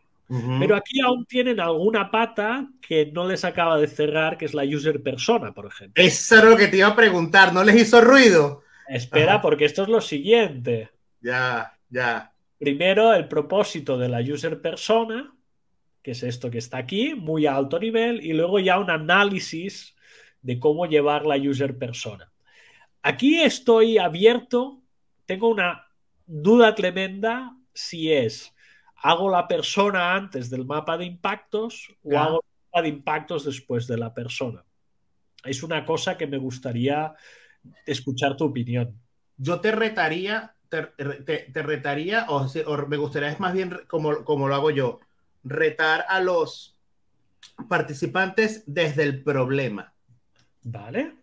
Pero 0.60 0.76
aquí 0.76 1.02
aún 1.02 1.26
tienen 1.26 1.60
alguna 1.60 2.12
pata 2.12 2.68
que 2.88 3.08
no 3.12 3.28
les 3.28 3.43
acaba 3.43 3.78
de 3.78 3.88
cerrar, 3.88 4.38
que 4.38 4.45
es 4.45 4.54
la 4.54 4.64
user 4.64 5.02
persona, 5.02 5.54
por 5.54 5.66
ejemplo. 5.66 6.04
Eso 6.04 6.38
era 6.38 6.52
lo 6.52 6.58
que 6.58 6.68
te 6.68 6.78
iba 6.78 6.88
a 6.88 6.95
preguntar. 6.95 7.52
¿No 7.52 7.64
les 7.64 7.76
hizo 7.76 8.00
ruido? 8.00 8.62
Espera, 8.88 9.34
Ajá. 9.34 9.41
porque 9.41 9.66
esto 9.66 9.82
es 9.82 9.89
lo 9.89 10.02
siguiente. 10.02 10.91
Ya, 11.22 11.74
ya. 11.89 12.32
Primero, 12.60 13.14
el 13.14 13.28
propósito 13.28 13.97
de 13.97 14.10
la 14.10 14.20
user 14.20 14.62
persona, 14.62 15.34
que 16.10 16.14
es 16.14 16.24
esto 16.24 16.49
que 16.49 16.57
está 16.57 16.80
aquí, 16.80 17.14
muy 17.14 17.45
a 17.45 17.55
alto 17.55 17.78
nivel, 17.80 18.26
y 18.26 18.34
luego 18.34 18.57
ya 18.60 18.80
un 18.80 18.89
análisis 18.89 19.95
de 20.41 20.60
cómo 20.60 20.88
llevar 20.88 21.24
la 21.28 21.36
user 21.38 21.78
persona. 21.78 22.32
Aquí 23.03 23.41
estoy 23.41 23.99
abierto, 23.99 24.82
tengo 25.28 25.49
una 25.49 25.86
duda 26.26 26.74
tremenda 26.74 27.55
si 27.74 28.12
es 28.12 28.55
hago 28.95 29.30
la 29.30 29.47
persona 29.47 30.16
antes 30.16 30.49
del 30.49 30.66
mapa 30.66 30.97
de 30.97 31.05
impactos 31.05 31.95
o 32.03 32.18
hago 32.18 32.38
el 32.41 32.66
mapa 32.66 32.82
de 32.82 32.89
impactos 32.89 33.45
después 33.45 33.86
de 33.88 33.97
la 33.97 34.12
persona. 34.14 34.66
Es 35.45 35.62
una 35.62 35.86
cosa 35.86 36.18
que 36.18 36.26
me 36.26 36.39
gustaría 36.39 37.14
escuchar 37.86 38.36
tu 38.36 38.45
opinión. 38.45 38.99
Yo 39.38 39.62
te 39.62 39.72
retaría, 39.72 40.55
te, 40.70 40.84
te- 41.26 41.51
te 41.53 41.64
retaría, 41.64 42.26
o, 42.30 42.47
o 42.66 42.88
me 42.88 42.97
gustaría 42.97 43.30
es 43.30 43.39
más 43.39 43.53
bien 43.53 43.80
como, 43.88 44.26
como 44.26 44.47
lo 44.47 44.55
hago 44.55 44.72
yo, 44.72 44.99
retar 45.44 46.06
a 46.08 46.22
los 46.22 46.78
participantes 47.68 48.64
desde 48.66 49.04
el 49.04 49.24
problema. 49.24 49.94
¿Vale? 50.64 51.14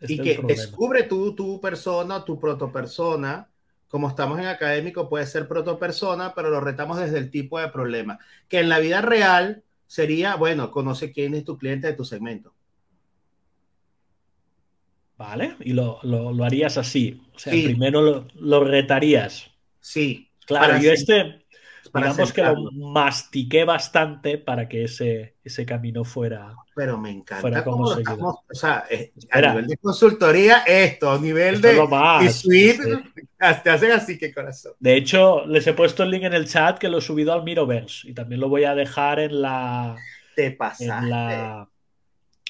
Este 0.00 0.14
y 0.14 0.20
es 0.20 0.26
el 0.26 0.36
que 0.36 0.46
descubre 0.46 1.04
tú, 1.04 1.34
tu 1.34 1.60
persona, 1.60 2.24
tu 2.24 2.38
protopersona. 2.38 3.48
Como 3.88 4.08
estamos 4.08 4.38
en 4.38 4.46
académico, 4.46 5.08
puede 5.08 5.26
ser 5.26 5.48
protopersona, 5.48 6.34
pero 6.34 6.50
lo 6.50 6.60
retamos 6.60 6.98
desde 6.98 7.18
el 7.18 7.30
tipo 7.30 7.58
de 7.58 7.68
problema. 7.68 8.18
Que 8.48 8.60
en 8.60 8.68
la 8.68 8.78
vida 8.78 9.00
real 9.00 9.62
sería, 9.86 10.36
bueno, 10.36 10.70
conoce 10.70 11.10
quién 11.10 11.34
es 11.34 11.44
tu 11.44 11.56
cliente 11.56 11.86
de 11.86 11.94
tu 11.94 12.04
segmento. 12.04 12.52
¿Vale? 15.16 15.56
Y 15.60 15.72
lo, 15.72 15.98
harías 16.44 16.78
así. 16.78 17.20
O 17.34 17.38
sea, 17.38 17.52
primero 17.52 18.26
lo, 18.34 18.64
retarías. 18.64 19.50
Sí. 19.80 20.30
Claro, 20.46 20.80
yo 20.80 20.92
este, 20.92 21.44
digamos 21.94 22.32
que 22.32 22.42
lo 22.42 22.70
mastiqué 22.72 23.64
bastante 23.64 24.38
para 24.38 24.68
que 24.68 24.84
ese, 24.84 25.36
ese 25.42 25.66
camino 25.66 26.04
fuera. 26.04 26.54
Pero 26.74 26.98
me 26.98 27.10
encanta 27.10 27.64
cómo 27.64 27.92
estamos, 27.94 28.36
o 28.50 28.54
sea, 28.54 28.84
eh, 28.90 29.12
a 29.30 29.40
nivel 29.40 29.66
de 29.66 29.76
consultoría, 29.76 30.58
esto, 30.66 31.10
a 31.10 31.18
nivel 31.18 31.60
de 31.60 31.78
y 32.22 32.28
suite, 32.28 32.78
te 33.62 33.70
hacen 33.70 33.92
así 33.92 34.18
que 34.18 34.32
corazón. 34.32 34.72
De 34.78 34.96
hecho, 34.96 35.46
les 35.46 35.66
he 35.66 35.72
puesto 35.72 36.02
el 36.02 36.10
link 36.10 36.24
en 36.24 36.34
el 36.34 36.46
chat 36.46 36.78
que 36.78 36.88
lo 36.88 36.98
he 36.98 37.02
subido 37.02 37.32
al 37.32 37.44
Miroverse 37.44 38.08
y 38.08 38.14
también 38.14 38.40
lo 38.40 38.48
voy 38.48 38.64
a 38.64 38.74
dejar 38.74 39.20
en 39.20 39.42
la. 39.42 39.96
Te 40.36 40.52
pasaste. 40.52 41.08
la, 41.08 41.68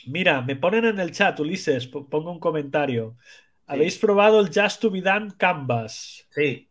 Mira, 0.06 0.40
me 0.42 0.56
ponen 0.56 0.84
en 0.86 1.00
el 1.00 1.12
chat, 1.12 1.38
Ulises, 1.40 1.86
pongo 1.86 2.30
un 2.30 2.40
comentario. 2.40 3.16
¿Habéis 3.66 3.98
probado 3.98 4.40
el 4.40 4.50
Just 4.52 4.80
to 4.80 4.90
be 4.90 5.02
Done 5.02 5.32
Canvas? 5.36 6.26
Sí. 6.30 6.68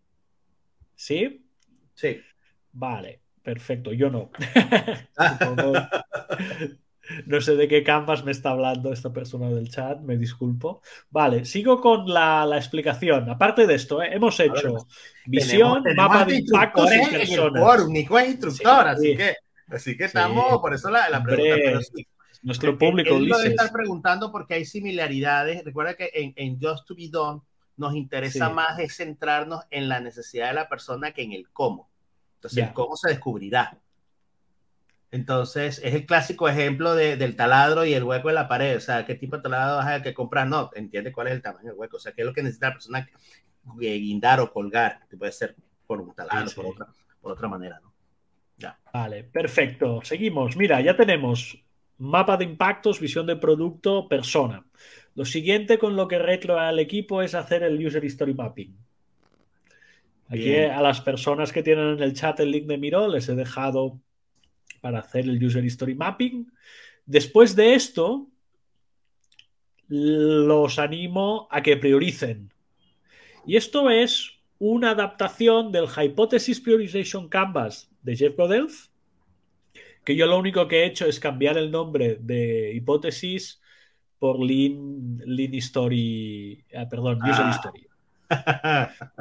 ¿Sí? 0.95 1.45
Sí. 1.93 2.22
Vale, 2.78 3.21
perfecto. 3.41 3.91
Yo 3.91 4.11
no. 4.11 4.30
no 7.25 7.41
sé 7.41 7.55
de 7.55 7.67
qué 7.67 7.84
Canvas 7.84 8.23
me 8.23 8.32
está 8.32 8.51
hablando 8.51 8.93
esta 8.93 9.11
persona 9.11 9.49
del 9.49 9.69
chat, 9.69 9.99
me 10.01 10.15
disculpo. 10.15 10.84
Vale, 11.09 11.43
sigo 11.45 11.82
con 11.82 12.07
la, 12.07 12.47
explicación. 12.55 13.32
Aparte 13.32 13.65
de 13.65 13.73
esto, 13.73 14.03
¿eh? 14.03 14.09
hemos 14.11 14.39
hecho 14.39 14.86
visión, 15.25 15.84
mapa 15.95 16.25
de 16.25 16.36
impactos 16.36 16.88
y 16.93 17.17
personas. 17.17 17.89
Nico 17.89 18.19
es 18.19 18.30
instructor, 18.30 18.88
así 18.88 19.17
que, 19.17 19.34
así 19.69 19.97
que 19.97 20.05
estamos, 20.05 20.59
por 20.59 20.75
eso 20.75 20.91
la, 20.91 21.23
pregunta. 21.23 21.80
Nuestro 22.43 22.78
público, 22.78 23.17
Él 23.17 23.25
lo 23.25 23.39
debe 23.39 23.49
estar 23.49 23.71
preguntando 23.71 24.32
porque 24.32 24.53
hay 24.53 24.65
similaridades. 24.65 25.65
Recuerda 25.65 25.95
que 25.95 26.11
en, 26.13 26.59
Just 26.61 26.86
to 26.86 26.93
be 26.95 27.09
Done 27.09 27.41
nos 27.75 27.95
interesa 27.95 28.51
más 28.51 28.78
es 28.78 28.95
centrarnos 28.95 29.63
en 29.71 29.89
la 29.89 29.99
necesidad 29.99 30.49
de 30.49 30.53
la 30.53 30.69
persona 30.69 31.11
que 31.11 31.23
en 31.23 31.32
el 31.32 31.49
cómo. 31.49 31.87
Entonces, 32.38 32.70
cómo 32.74 32.96
se 32.96 33.10
descubrirá. 33.10 33.78
Entonces, 35.10 35.80
es 35.84 35.94
el 35.94 36.06
clásico 36.06 36.50
ejemplo 36.50 36.94
del 36.96 37.36
taladro 37.36 37.86
y 37.86 37.94
el 37.94 38.04
hueco 38.04 38.28
de 38.28 38.34
la 38.34 38.48
pared. 38.48 38.78
O 38.78 38.82
sea, 38.82 39.06
¿qué 39.06 39.16
tipo 39.16 39.38
de 39.38 39.44
taladro 39.44 39.78
vas 39.78 39.88
a 39.88 40.02
que 40.02 40.14
comprar? 40.14 40.48
No, 40.48 40.70
entiende 40.76 41.12
cuál 41.12 41.28
es 41.28 41.34
el 41.34 41.42
tamaño 41.42 41.70
del 41.70 41.80
hueco. 41.80 41.98
O 41.98 42.00
sea, 42.00 42.12
¿qué 42.12 42.22
es 42.22 42.26
lo 42.26 42.34
que 42.34 42.44
necesita 42.44 42.68
la 42.68 42.74
persona 42.74 43.10
guindar 43.78 44.40
o 44.40 44.52
colgar? 44.52 45.02
Que 45.10 45.18
puede 45.18 45.32
ser 45.32 45.56
por 45.86 46.02
un 46.02 46.14
taladro, 46.14 46.52
Por, 46.56 46.66
otra, 46.66 46.88
por 47.22 47.32
otra 47.32 47.48
manera, 47.48 47.80
¿no? 47.82 47.94
Ya. 48.58 48.78
Vale, 48.94 49.24
perfecto. 49.24 50.02
Seguimos. 50.04 50.58
Mira, 50.58 50.82
ya 50.82 50.96
tenemos 50.96 51.64
Mapa 52.00 52.38
de 52.38 52.46
impactos, 52.46 53.00
visión 53.00 53.26
de 53.26 53.36
producto, 53.36 54.08
persona. 54.08 54.64
Lo 55.16 55.26
siguiente 55.26 55.80
con 55.80 55.96
lo 55.96 56.08
que 56.08 56.20
retro 56.20 56.60
al 56.60 56.78
equipo 56.78 57.24
es 57.24 57.34
hacer 57.34 57.64
el 57.64 57.84
User 57.84 58.04
History 58.04 58.36
Mapping. 58.36 58.78
Aquí 60.30 60.55
a 60.55 60.82
las 60.82 61.01
personas 61.01 61.53
que 61.53 61.63
tienen 61.63 61.93
en 61.93 62.03
el 62.03 62.13
chat 62.13 62.39
el 62.39 62.51
link 62.51 62.65
de 62.65 62.78
Miro 62.78 63.07
les 63.07 63.30
he 63.30 63.36
dejado 63.36 63.99
para 64.82 64.99
hacer 64.99 65.25
el 65.25 65.43
User 65.43 65.63
History 65.63 65.95
Mapping. 65.95 66.51
Después 67.05 67.55
de 67.55 67.75
esto, 67.75 68.28
los 69.88 70.80
animo 70.80 71.47
a 71.49 71.61
que 71.63 71.78
prioricen. 71.78 72.51
Y 73.45 73.55
esto 73.55 73.89
es 73.89 74.34
una 74.59 74.91
adaptación 74.91 75.71
del 75.71 75.86
Hypothesis 75.88 76.59
Priorization 76.59 77.30
Canvas 77.30 77.89
de 78.01 78.15
Jeff 78.17 78.36
Godelf 78.36 78.89
que 80.07 80.15
yo 80.15 80.25
lo 80.25 80.39
único 80.39 80.69
que 80.69 80.84
he 80.84 80.86
hecho 80.86 81.05
es 81.05 81.19
cambiar 81.19 81.57
el 81.57 81.69
nombre 81.69 82.17
de 82.21 82.71
hipótesis 82.73 83.61
por 84.17 84.39
Lean, 84.39 85.17
Lean 85.25 85.53
History, 85.53 86.63
ah, 86.73 86.88
perdón, 86.89 87.17
User 87.21 87.43
ah. 87.43 87.51
History. 87.53 87.87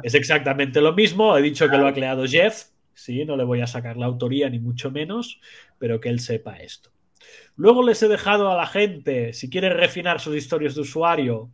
Es 0.03 0.13
exactamente 0.13 0.81
lo 0.81 0.93
mismo, 0.93 1.37
he 1.37 1.41
dicho 1.41 1.69
que 1.69 1.77
lo 1.77 1.87
ha 1.87 1.93
creado 1.93 2.25
Jeff, 2.25 2.65
sí, 2.93 3.25
no 3.25 3.37
le 3.37 3.43
voy 3.43 3.61
a 3.61 3.67
sacar 3.67 3.97
la 3.97 4.05
autoría 4.05 4.49
ni 4.49 4.59
mucho 4.59 4.91
menos, 4.91 5.39
pero 5.77 5.99
que 5.99 6.09
él 6.09 6.19
sepa 6.19 6.57
esto. 6.57 6.91
Luego 7.55 7.83
les 7.83 8.01
he 8.03 8.07
dejado 8.07 8.51
a 8.51 8.55
la 8.55 8.67
gente, 8.67 9.33
si 9.33 9.49
quieren 9.49 9.73
refinar 9.73 10.19
sus 10.19 10.35
historias 10.35 10.75
de 10.75 10.81
usuario, 10.81 11.49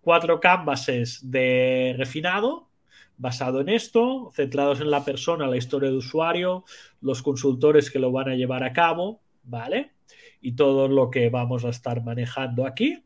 cuatro 0.00 0.40
canvases 0.40 1.30
de 1.30 1.94
refinado 1.98 2.70
basado 3.18 3.60
en 3.60 3.68
esto, 3.68 4.30
centrados 4.34 4.80
en 4.80 4.90
la 4.90 5.04
persona, 5.04 5.46
la 5.46 5.56
historia 5.56 5.90
de 5.90 5.96
usuario, 5.96 6.64
los 7.00 7.22
consultores 7.22 7.90
que 7.90 7.98
lo 7.98 8.12
van 8.12 8.28
a 8.28 8.34
llevar 8.34 8.62
a 8.62 8.72
cabo, 8.72 9.22
¿vale? 9.42 9.92
Y 10.40 10.52
todo 10.52 10.88
lo 10.88 11.10
que 11.10 11.30
vamos 11.30 11.64
a 11.64 11.70
estar 11.70 12.02
manejando 12.04 12.66
aquí, 12.66 13.02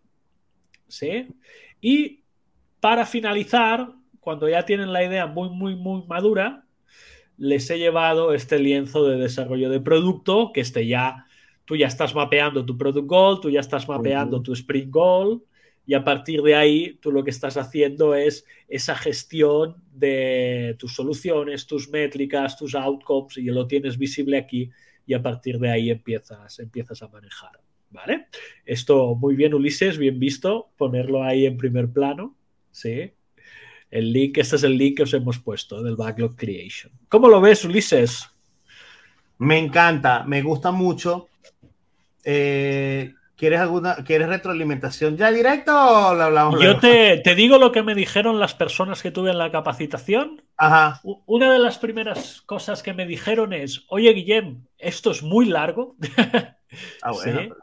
¿sí? 0.89 1.29
Y 1.81 2.20
para 2.81 3.07
finalizar, 3.07 3.93
cuando 4.21 4.49
ya 4.49 4.65
tienen 4.65 4.93
la 4.93 5.05
idea 5.05 5.27
muy, 5.27 5.49
muy, 5.51 5.77
muy 5.77 6.05
madura, 6.07 6.65
les 7.37 7.71
he 7.71 7.79
llevado 7.79 8.35
este 8.35 8.59
lienzo 8.59 9.07
de 9.07 9.17
desarrollo 9.17 9.71
de 9.71 9.81
producto, 9.81 10.53
que 10.53 10.61
este 10.61 10.87
ya, 10.87 11.27
tú 11.65 11.77
ya 11.77 11.87
estás 11.87 12.15
mapeando 12.15 12.67
tu 12.67 12.77
product 12.77 13.07
goal, 13.07 13.41
tú 13.41 13.51
ya 13.51 13.61
estás 13.61 13.89
mapeando 13.89 14.43
tu 14.43 14.53
sprint 14.53 14.91
goal, 14.91 15.43
y 15.87 15.95
a 15.95 16.05
partir 16.05 16.43
de 16.43 16.55
ahí 16.55 16.99
tú 17.01 17.11
lo 17.11 17.25
que 17.25 17.31
estás 17.31 17.57
haciendo 17.57 18.15
es 18.15 18.45
esa 18.69 18.95
gestión 18.95 19.77
de 19.93 20.77
tus 20.79 20.95
soluciones, 20.95 21.67
tus 21.67 21.89
métricas, 21.89 22.57
tus 22.57 22.75
outcomes 22.75 23.37
y 23.39 23.47
lo 23.47 23.67
tienes 23.67 23.99
visible 23.99 24.39
aquí 24.39 24.71
y 25.07 25.15
a 25.15 25.23
partir 25.23 25.59
de 25.59 25.71
ahí 25.71 25.91
empiezas, 25.91 26.61
empiezas 26.61 27.03
a 27.03 27.09
manejar. 27.09 27.59
¿Vale? 27.91 28.29
Esto 28.65 29.17
muy 29.17 29.35
bien, 29.35 29.53
Ulises, 29.53 29.99
bien 29.99 30.21
visto, 30.21 30.71
ponerlo 30.77 31.25
ahí 31.25 31.45
en 31.45 31.57
primer 31.57 31.91
plano. 31.91 32.37
Sí. 32.71 33.13
El 33.91 34.13
link, 34.13 34.39
este 34.39 34.57
es 34.57 34.63
el 34.63 34.79
link 34.79 34.99
que 34.99 35.03
os 35.03 35.15
hemos 35.15 35.39
puesto 35.39 35.83
del 35.83 35.97
Backlog 35.97 36.37
Creation. 36.37 36.93
¿Cómo 37.09 37.29
lo 37.29 37.41
ves, 37.41 37.65
Ulises? 37.65 38.29
Me 39.39 39.59
encanta, 39.59 40.23
me 40.25 40.43
gusta 40.43 40.71
mucho. 40.71 41.29
Eh, 42.25 43.15
¿Quieres 43.41 43.59
alguna, 43.59 43.97
¿Quieres 44.05 44.29
retroalimentación 44.29 45.17
ya 45.17 45.33
directo 45.33 45.73
o 45.73 46.15
lo 46.15 46.25
hablamos? 46.25 46.63
Yo 46.63 46.79
te, 46.79 47.23
digo 47.35 47.57
lo 47.57 47.73
que 47.73 47.83
me 47.83 47.95
dijeron 47.95 48.39
las 48.39 48.55
personas 48.55 49.03
que 49.03 49.11
tuve 49.11 49.31
en 49.31 49.39
la 49.39 49.51
capacitación. 49.51 50.43
Ajá. 50.59 51.01
Una 51.25 51.51
de 51.51 51.59
las 51.59 51.79
primeras 51.79 52.43
cosas 52.43 52.83
que 52.83 52.93
me 52.93 53.07
dijeron 53.07 53.55
es, 53.55 53.87
oye 53.89 54.13
Guillem, 54.13 54.67
esto 54.77 55.11
es 55.11 55.23
muy 55.23 55.47
largo. 55.47 55.97
Ah, 57.03 57.11
bueno. 57.11 57.41
Pero 57.41 57.57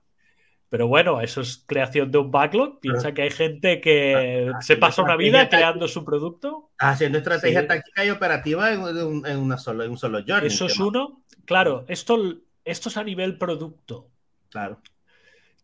bueno, 0.88 1.22
eso 1.22 1.42
es 1.42 1.64
creación 1.66 2.12
de 2.12 2.18
un 2.18 2.30
backlog. 2.30 2.80
Piensa 2.82 3.14
que 3.14 3.22
hay 3.22 3.32
gente 3.32 3.80
que 3.80 4.52
ah, 4.54 4.62
se 4.62 4.76
pasa 4.76 5.02
una 5.02 5.16
vida 5.16 5.48
creando 5.48 5.88
su 5.88 6.04
producto. 6.04 6.72
Haciendo 6.78 7.20
estrategia 7.20 7.66
táctica 7.66 8.04
y 8.04 8.10
operativa 8.10 8.74
en, 8.74 9.38
una 9.38 9.58
solo, 9.58 9.84
en 9.84 9.92
un 9.92 9.98
solo 9.98 10.20
journey. 10.28 10.48
Eso 10.48 10.66
es 10.66 10.80
uno. 10.80 11.24
Claro, 11.46 11.86
esto, 11.88 12.18
esto 12.66 12.90
es 12.90 12.98
a 12.98 13.04
nivel 13.04 13.38
producto. 13.38 14.10
Claro. 14.50 14.82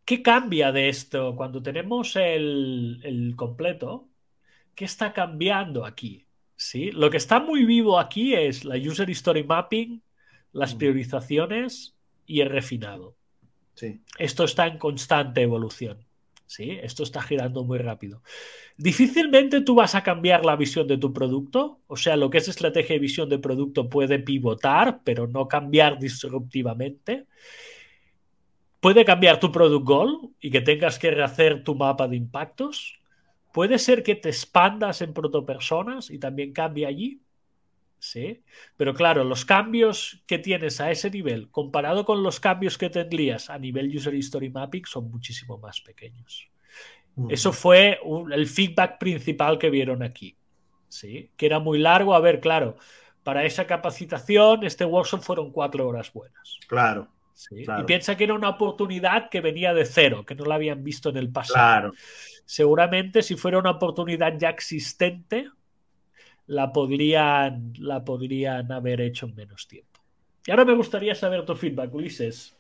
¿Qué 0.06 0.22
cambia 0.22 0.72
de 0.72 0.90
esto 0.90 1.36
cuando 1.36 1.62
tenemos 1.62 2.16
el, 2.16 3.34
completo? 3.36 4.10
¿Qué 4.76 4.86
está 4.86 5.14
cambiando 5.14 5.86
aquí? 5.86 6.28
¿Sí? 6.56 6.92
Lo 6.92 7.10
que 7.10 7.18
está 7.18 7.40
muy 7.40 7.66
vivo 7.66 8.00
aquí 8.00 8.34
es 8.36 8.64
la 8.64 8.76
User 8.76 9.10
History 9.10 9.44
Mapping, 9.44 10.02
las 10.52 10.76
priorizaciones 10.76 11.96
y 12.26 12.42
el 12.42 12.50
refinado. 12.50 13.18
Esto 14.18 14.44
está 14.44 14.68
en 14.68 14.78
constante 14.78 15.42
evolución. 15.42 16.06
¿sí? 16.54 16.78
Esto 16.84 17.04
está 17.04 17.22
girando 17.22 17.64
muy 17.64 17.80
rápido. 17.80 18.22
Difícilmente 18.78 19.62
tú 19.62 19.76
vas 19.76 19.96
a 19.96 20.04
cambiar 20.04 20.46
la 20.46 20.56
visión 20.56 20.88
de 20.88 20.98
tu 20.98 21.12
producto, 21.12 21.80
o 21.88 21.96
sea, 21.96 22.16
lo 22.16 22.30
que 22.30 22.38
es 22.38 22.48
estrategia 22.48 22.96
y 22.96 23.00
visión 23.00 23.30
de 23.30 23.40
producto 23.40 23.90
puede 23.90 24.20
pivotar, 24.20 25.02
pero 25.04 25.28
no 25.28 25.48
cambiar 25.48 25.98
disruptivamente. 25.98 27.26
Puede 28.80 29.04
cambiar 29.06 29.40
tu 29.40 29.52
product 29.52 29.86
goal 29.86 30.30
y 30.40 30.52
que 30.52 30.62
tengas 30.62 31.00
que 31.00 31.10
rehacer 31.10 31.64
tu 31.64 31.74
mapa 31.74 32.08
de 32.08 32.18
impactos. 32.18 33.00
Puede 33.52 33.80
ser 33.80 34.04
que 34.04 34.16
te 34.16 34.30
expandas 34.30 35.02
en 35.02 35.14
protopersonas 35.14 36.12
y 36.12 36.20
también 36.20 36.54
cambie 36.54 36.86
allí. 36.86 37.23
Sí. 38.04 38.44
Pero 38.76 38.94
claro, 38.94 39.24
los 39.24 39.46
cambios 39.46 40.22
que 40.28 40.38
tienes 40.38 40.82
a 40.82 40.92
ese 40.92 41.10
nivel 41.10 41.50
comparado 41.50 42.04
con 42.04 42.22
los 42.22 42.42
cambios 42.42 42.78
que 42.78 42.90
tendrías 42.90 43.50
a 43.50 43.58
nivel 43.58 43.96
User 43.96 44.14
History 44.14 44.50
Mapping 44.50 44.86
son 44.86 45.10
muchísimo 45.10 45.58
más 45.58 45.80
pequeños. 45.80 46.50
Eso 47.30 47.54
fue 47.54 48.00
el 48.34 48.48
feedback 48.48 48.98
principal 48.98 49.58
que 49.58 49.70
vieron 49.70 50.04
aquí. 50.04 50.36
¿sí? 50.90 51.32
Que 51.38 51.46
era 51.46 51.60
muy 51.60 51.80
largo. 51.80 52.14
A 52.14 52.20
ver, 52.20 52.42
claro, 52.42 52.76
para 53.24 53.46
esa 53.46 53.66
capacitación, 53.66 54.66
este 54.66 54.84
workshop 54.84 55.22
fueron 55.22 55.52
cuatro 55.54 55.88
horas 55.88 56.12
buenas. 56.12 56.60
Claro. 56.68 57.08
Y 57.52 57.84
piensa 57.86 58.18
que 58.18 58.26
era 58.26 58.34
una 58.34 58.50
oportunidad 58.50 59.30
que 59.30 59.40
venía 59.40 59.74
de 59.74 59.86
cero, 59.86 60.26
que 60.26 60.36
no 60.36 60.44
la 60.44 60.56
habían 60.56 60.84
visto 60.84 61.10
en 61.10 61.16
el 61.16 61.32
pasado. 61.32 61.94
Seguramente 62.46 63.22
si 63.22 63.36
fuera 63.36 63.60
una 63.60 63.72
oportunidad 63.72 64.38
ya 64.38 64.50
existente, 64.50 65.50
la 66.48 66.74
podrían, 66.74 67.74
la 67.80 68.04
podrían 68.04 68.72
haber 68.72 69.02
hecho 69.02 69.26
en 69.26 69.36
menos 69.36 69.68
tiempo. 69.68 70.02
Y 70.46 70.52
ahora 70.52 70.66
me 70.66 70.76
gustaría 70.76 71.16
saber 71.16 71.46
tu 71.46 71.56
feedback, 71.56 71.94
Ulises. 71.94 72.56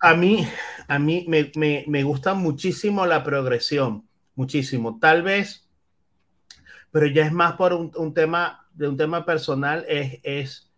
A 0.00 0.14
mí, 0.14 0.46
a 0.88 0.98
mí 0.98 1.26
me, 1.28 1.52
me, 1.86 2.02
gusta 2.02 2.34
muchísimo 2.34 3.06
la 3.06 3.22
progresión. 3.22 4.08
muchísimo. 4.34 4.98
Tal 4.98 5.22
vez, 5.22 5.68
pero 6.90 7.06
ya 7.06 7.26
es 7.26 7.32
más 7.32 7.54
por 7.54 7.72
un, 7.72 8.14
tema, 8.14 8.66
de 8.72 8.88
un 8.88 8.96
tema 8.96 9.24
personal, 9.24 9.84
es, 9.86 10.18
es 10.22 10.70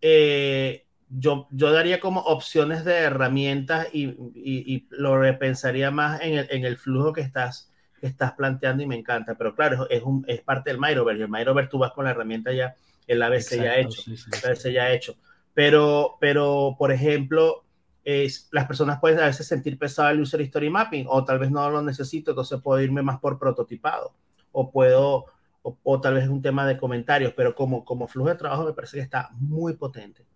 eh, 0.00 0.86
yo, 1.08 1.46
yo 1.50 1.70
daría 1.72 2.00
como 2.00 2.20
opciones 2.20 2.84
de 2.84 2.94
herramientas 2.94 3.88
y, 3.92 4.86
lo 4.90 5.18
repensaría 5.18 5.90
más 5.90 6.20
en 6.22 6.38
el, 6.38 6.46
en 6.50 6.64
el 6.64 6.78
flujo 6.78 7.12
que 7.12 7.20
estás, 7.20 7.71
que 8.02 8.08
estás 8.08 8.32
planteando 8.32 8.82
y 8.82 8.86
me 8.86 8.96
encanta. 8.96 9.36
Pero 9.36 9.54
claro, 9.54 9.88
es, 9.88 10.02
un, 10.02 10.24
es 10.26 10.40
parte 10.40 10.70
del 10.70 10.80
Myrover. 10.80 11.16
Y 11.16 11.22
el 11.22 11.28
Myrover 11.28 11.68
tú 11.68 11.78
vas 11.78 11.92
con 11.92 12.04
la 12.04 12.10
herramienta 12.10 12.52
ya, 12.52 12.74
el 13.06 13.22
ABC 13.22 13.54
ya 13.62 13.76
hecho. 13.76 14.02
el 14.10 14.72
ya 14.72 14.90
hecho. 14.90 15.14
Pero, 15.54 16.16
pero, 16.20 16.74
por 16.76 16.90
ejemplo, 16.90 17.62
es, 18.02 18.48
las 18.50 18.66
personas 18.66 18.98
pueden 18.98 19.20
a 19.20 19.26
veces 19.26 19.46
sentir 19.46 19.78
pesado 19.78 20.10
el 20.10 20.20
user 20.20 20.40
story 20.40 20.68
mapping 20.68 21.06
o 21.08 21.24
tal 21.24 21.38
vez 21.38 21.52
no 21.52 21.70
lo 21.70 21.80
necesito, 21.80 22.32
entonces 22.32 22.60
puedo 22.60 22.82
irme 22.82 23.02
más 23.02 23.20
por 23.20 23.38
prototipado 23.38 24.16
o 24.50 24.72
puedo, 24.72 25.26
o, 25.62 26.00
tal 26.00 26.14
vez 26.14 26.24
es 26.24 26.28
un 26.28 26.42
tema 26.42 26.66
de 26.66 26.76
comentarios, 26.76 27.32
pero 27.36 27.54
como, 27.54 27.84
como 27.84 28.08
flujo 28.08 28.30
de 28.30 28.34
trabajo 28.34 28.64
me 28.64 28.72
parece 28.72 28.96
que 28.96 29.02
está 29.02 29.28
muy 29.34 29.74
potente 29.74 30.26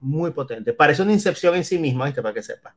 muy 0.00 0.30
potente. 0.30 0.72
Parece 0.72 1.02
una 1.02 1.12
incepción 1.12 1.56
en 1.56 1.64
sí 1.64 1.78
misma, 1.78 2.04
¿viste? 2.04 2.22
Para 2.22 2.34
que 2.34 2.42
sepa. 2.42 2.76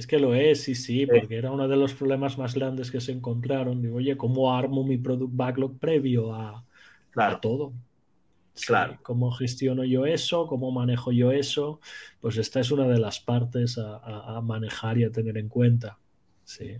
Es 0.00 0.06
que 0.06 0.18
lo 0.18 0.34
es, 0.34 0.62
sí, 0.62 0.74
sí, 0.74 1.04
porque 1.04 1.36
era 1.36 1.52
uno 1.52 1.68
de 1.68 1.76
los 1.76 1.92
problemas 1.92 2.38
más 2.38 2.54
grandes 2.54 2.90
que 2.90 3.02
se 3.02 3.12
encontraron. 3.12 3.82
Digo, 3.82 3.96
oye, 3.96 4.16
¿cómo 4.16 4.50
armo 4.50 4.82
mi 4.82 4.96
product 4.96 5.36
backlog 5.36 5.78
previo 5.78 6.32
a, 6.32 6.64
todo? 7.42 7.74
claro. 8.64 8.98
¿Cómo 9.02 9.30
gestiono 9.30 9.84
yo 9.84 10.06
eso? 10.06 10.46
¿Cómo 10.46 10.70
manejo 10.70 11.12
yo 11.12 11.32
eso? 11.32 11.82
Pues 12.18 12.38
esta 12.38 12.60
es 12.60 12.70
una 12.70 12.88
de 12.88 12.98
las 12.98 13.20
partes 13.20 13.76
a, 13.78 14.40
manejar 14.42 14.96
y 14.96 15.04
a 15.04 15.12
tener 15.12 15.36
en 15.36 15.50
cuenta. 15.50 15.98
Sí. 16.44 16.78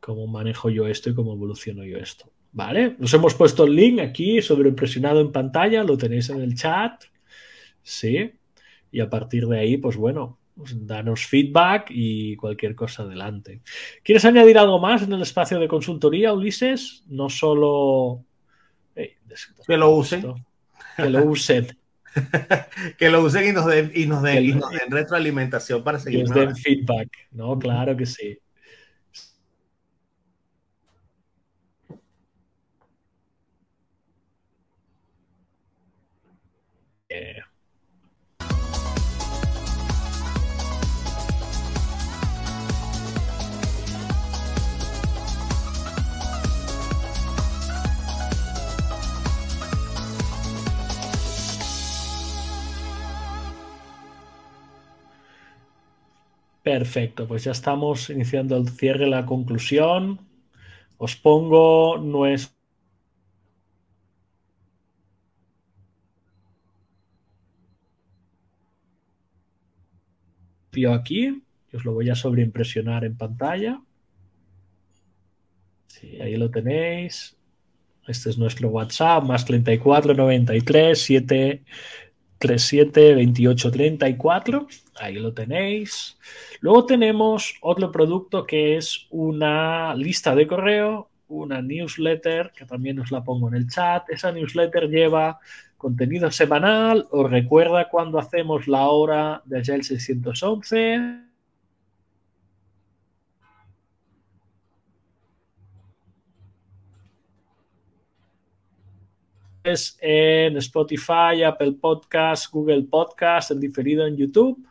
¿Cómo 0.00 0.26
manejo 0.26 0.70
yo 0.70 0.86
esto 0.86 1.10
y 1.10 1.14
cómo 1.14 1.34
evoluciono 1.34 1.84
yo 1.84 1.98
esto? 1.98 2.32
Vale, 2.52 2.96
nos 2.98 3.12
hemos 3.12 3.34
puesto 3.34 3.64
el 3.64 3.76
link 3.76 4.00
aquí 4.00 4.40
sobreimpresionado 4.40 5.20
en 5.20 5.30
pantalla, 5.30 5.84
lo 5.84 5.98
tenéis 5.98 6.30
en 6.30 6.40
el 6.40 6.54
chat. 6.54 7.04
Sí 7.82 8.32
y 8.92 9.00
a 9.00 9.10
partir 9.10 9.46
de 9.46 9.58
ahí, 9.58 9.76
pues 9.76 9.96
bueno, 9.96 10.38
danos 10.72 11.26
feedback 11.26 11.86
y 11.90 12.36
cualquier 12.36 12.74
cosa 12.74 13.02
adelante. 13.02 13.60
¿Quieres 14.02 14.24
añadir 14.24 14.58
algo 14.58 14.78
más 14.78 15.02
en 15.02 15.12
el 15.12 15.22
espacio 15.22 15.58
de 15.58 15.68
consultoría, 15.68 16.32
Ulises? 16.32 17.04
No 17.08 17.28
solo... 17.28 18.24
que 18.94 19.76
lo 19.76 19.90
usen. 19.90 20.44
Que 20.96 21.10
lo 21.10 21.24
usen. 21.24 21.76
que 22.98 23.10
lo 23.10 23.22
usen 23.22 23.48
y 23.48 23.52
nos 23.52 23.66
den, 23.66 23.92
y 23.94 24.06
nos 24.06 24.22
den, 24.22 24.44
y 24.44 24.52
nos 24.52 24.70
den 24.70 24.90
retroalimentación 24.90 25.84
para 25.84 25.98
seguir. 25.98 26.24
Que 26.24 26.28
nos 26.28 26.34
den 26.34 26.56
feedback, 26.56 27.08
¿no? 27.32 27.58
Claro 27.58 27.96
que 27.96 28.06
sí. 28.06 28.38
Perfecto, 56.70 57.26
pues 57.26 57.42
ya 57.42 57.50
estamos 57.50 58.10
iniciando 58.10 58.56
el 58.56 58.68
cierre, 58.68 59.08
la 59.08 59.26
conclusión. 59.26 60.20
Os 60.98 61.16
pongo 61.16 61.98
nuestro... 61.98 62.54
aquí, 70.94 71.42
os 71.74 71.84
lo 71.84 71.92
voy 71.92 72.08
a 72.08 72.14
sobreimpresionar 72.14 73.04
en 73.04 73.16
pantalla. 73.16 73.82
Sí, 75.88 76.20
ahí 76.20 76.36
lo 76.36 76.52
tenéis. 76.52 77.36
Este 78.06 78.30
es 78.30 78.38
nuestro 78.38 78.68
WhatsApp, 78.68 79.24
más 79.24 79.44
34 79.44 80.14
93 80.14 80.96
7 80.96 81.64
37 82.40 83.14
28 83.14 83.70
34. 83.70 84.66
Ahí 84.98 85.14
lo 85.14 85.32
tenéis. 85.32 86.16
Luego 86.60 86.86
tenemos 86.86 87.54
otro 87.60 87.92
producto 87.92 88.46
que 88.46 88.76
es 88.76 89.06
una 89.10 89.94
lista 89.94 90.34
de 90.34 90.46
correo, 90.46 91.10
una 91.28 91.62
newsletter, 91.62 92.50
que 92.56 92.64
también 92.64 92.98
os 92.98 93.12
la 93.12 93.22
pongo 93.22 93.48
en 93.48 93.54
el 93.54 93.68
chat. 93.68 94.08
Esa 94.08 94.32
newsletter 94.32 94.88
lleva 94.88 95.38
contenido 95.76 96.30
semanal, 96.30 97.06
os 97.10 97.30
recuerda 97.30 97.88
cuando 97.88 98.18
hacemos 98.18 98.66
la 98.66 98.88
hora 98.88 99.42
de 99.44 99.60
Agile 99.60 99.82
611. 99.82 101.29
En 109.64 110.56
Spotify, 110.56 111.42
Apple 111.46 111.72
Podcast, 111.72 112.52
Google 112.52 112.82
Podcast, 112.82 113.50
en 113.50 113.60
diferido 113.60 114.06
en 114.06 114.16
YouTube. 114.16 114.66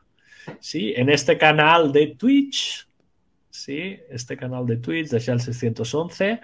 ¿sí? 0.60 0.94
En 0.96 1.10
este 1.10 1.38
canal 1.38 1.92
de 1.92 2.08
Twitch, 2.08 2.88
¿sí? 3.50 4.00
Este 4.10 4.36
canal 4.38 4.66
de 4.66 4.78
Twitch 4.78 5.10
de 5.10 5.20
Shell 5.20 5.40
611. 5.40 6.42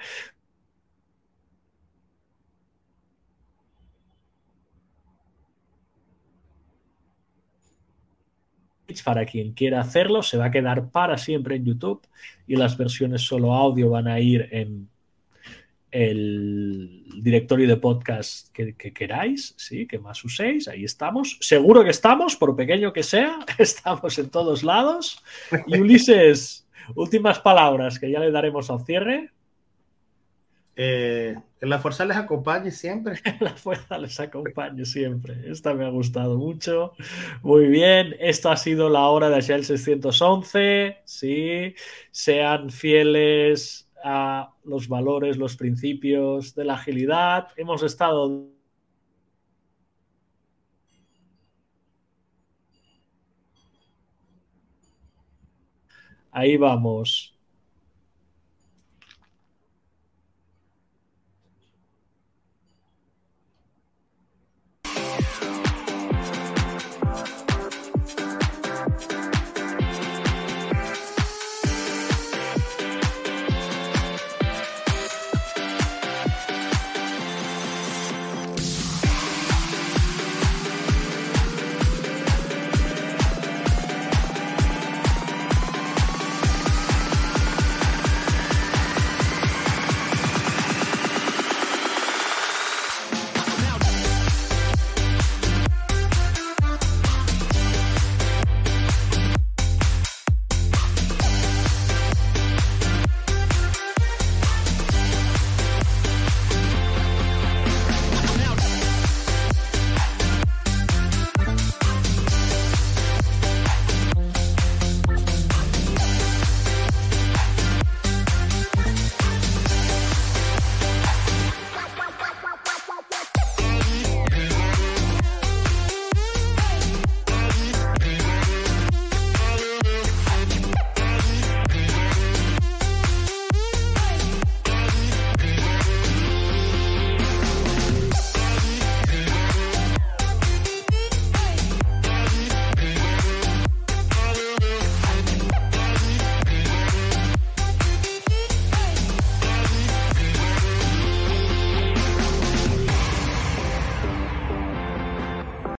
Para 9.03 9.25
quien 9.25 9.51
quiera 9.51 9.81
hacerlo, 9.81 10.23
se 10.23 10.37
va 10.37 10.45
a 10.45 10.51
quedar 10.51 10.89
para 10.89 11.17
siempre 11.17 11.57
en 11.57 11.65
YouTube 11.65 12.07
y 12.47 12.55
las 12.55 12.77
versiones 12.77 13.21
solo 13.21 13.53
audio 13.53 13.89
van 13.89 14.07
a 14.07 14.21
ir 14.21 14.47
en, 14.51 14.89
el 15.95 17.05
directorio 17.21 17.69
de 17.69 17.77
podcast 17.77 18.49
que, 18.51 18.75
queráis, 18.75 19.53
sí, 19.55 19.87
que 19.87 19.97
más 19.97 20.21
uséis, 20.25 20.67
ahí 20.67 20.83
estamos. 20.83 21.37
Seguro 21.39 21.85
que 21.85 21.91
estamos, 21.91 22.35
por 22.35 22.53
pequeño 22.53 22.91
que 22.91 23.01
sea, 23.01 23.39
estamos 23.57 24.19
en 24.19 24.29
todos 24.29 24.63
lados. 24.63 25.23
Y 25.67 25.79
Ulises, 25.79 26.67
últimas 26.95 27.39
palabras 27.39 27.97
que 27.97 28.11
ya 28.11 28.19
le 28.19 28.29
daremos 28.29 28.69
al 28.69 28.83
cierre. 28.83 29.31
Eh, 30.75 31.37
que 31.57 31.65
la 31.65 31.79
fuerza 31.79 32.03
les 32.03 32.17
acompañe 32.17 32.71
siempre. 32.71 33.21
la 33.39 33.55
fuerza 33.55 33.97
les 33.97 34.19
acompañe 34.19 34.83
siempre. 34.83 35.49
Esta 35.49 35.73
me 35.73 35.85
ha 35.85 35.89
gustado 35.89 36.37
mucho. 36.37 36.91
Muy 37.41 37.67
bien, 37.67 38.17
esto 38.19 38.51
ha 38.51 38.57
sido 38.57 38.89
la 38.89 39.07
hora 39.07 39.29
de 39.29 39.39
Shell 39.39 39.63
611. 39.63 40.97
Sí, 41.05 41.73
sean 42.11 42.69
fieles 42.69 43.84
a 44.07 44.53
los 44.63 44.87
valores, 44.87 45.37
los 45.37 45.57
principios 45.57 46.53
de 46.53 46.63
la 46.63 46.75
agilidad. 46.75 47.47
Hemos 47.57 47.81
estado 47.81 48.51
Ahí 56.31 56.57
vamos. 56.57 57.34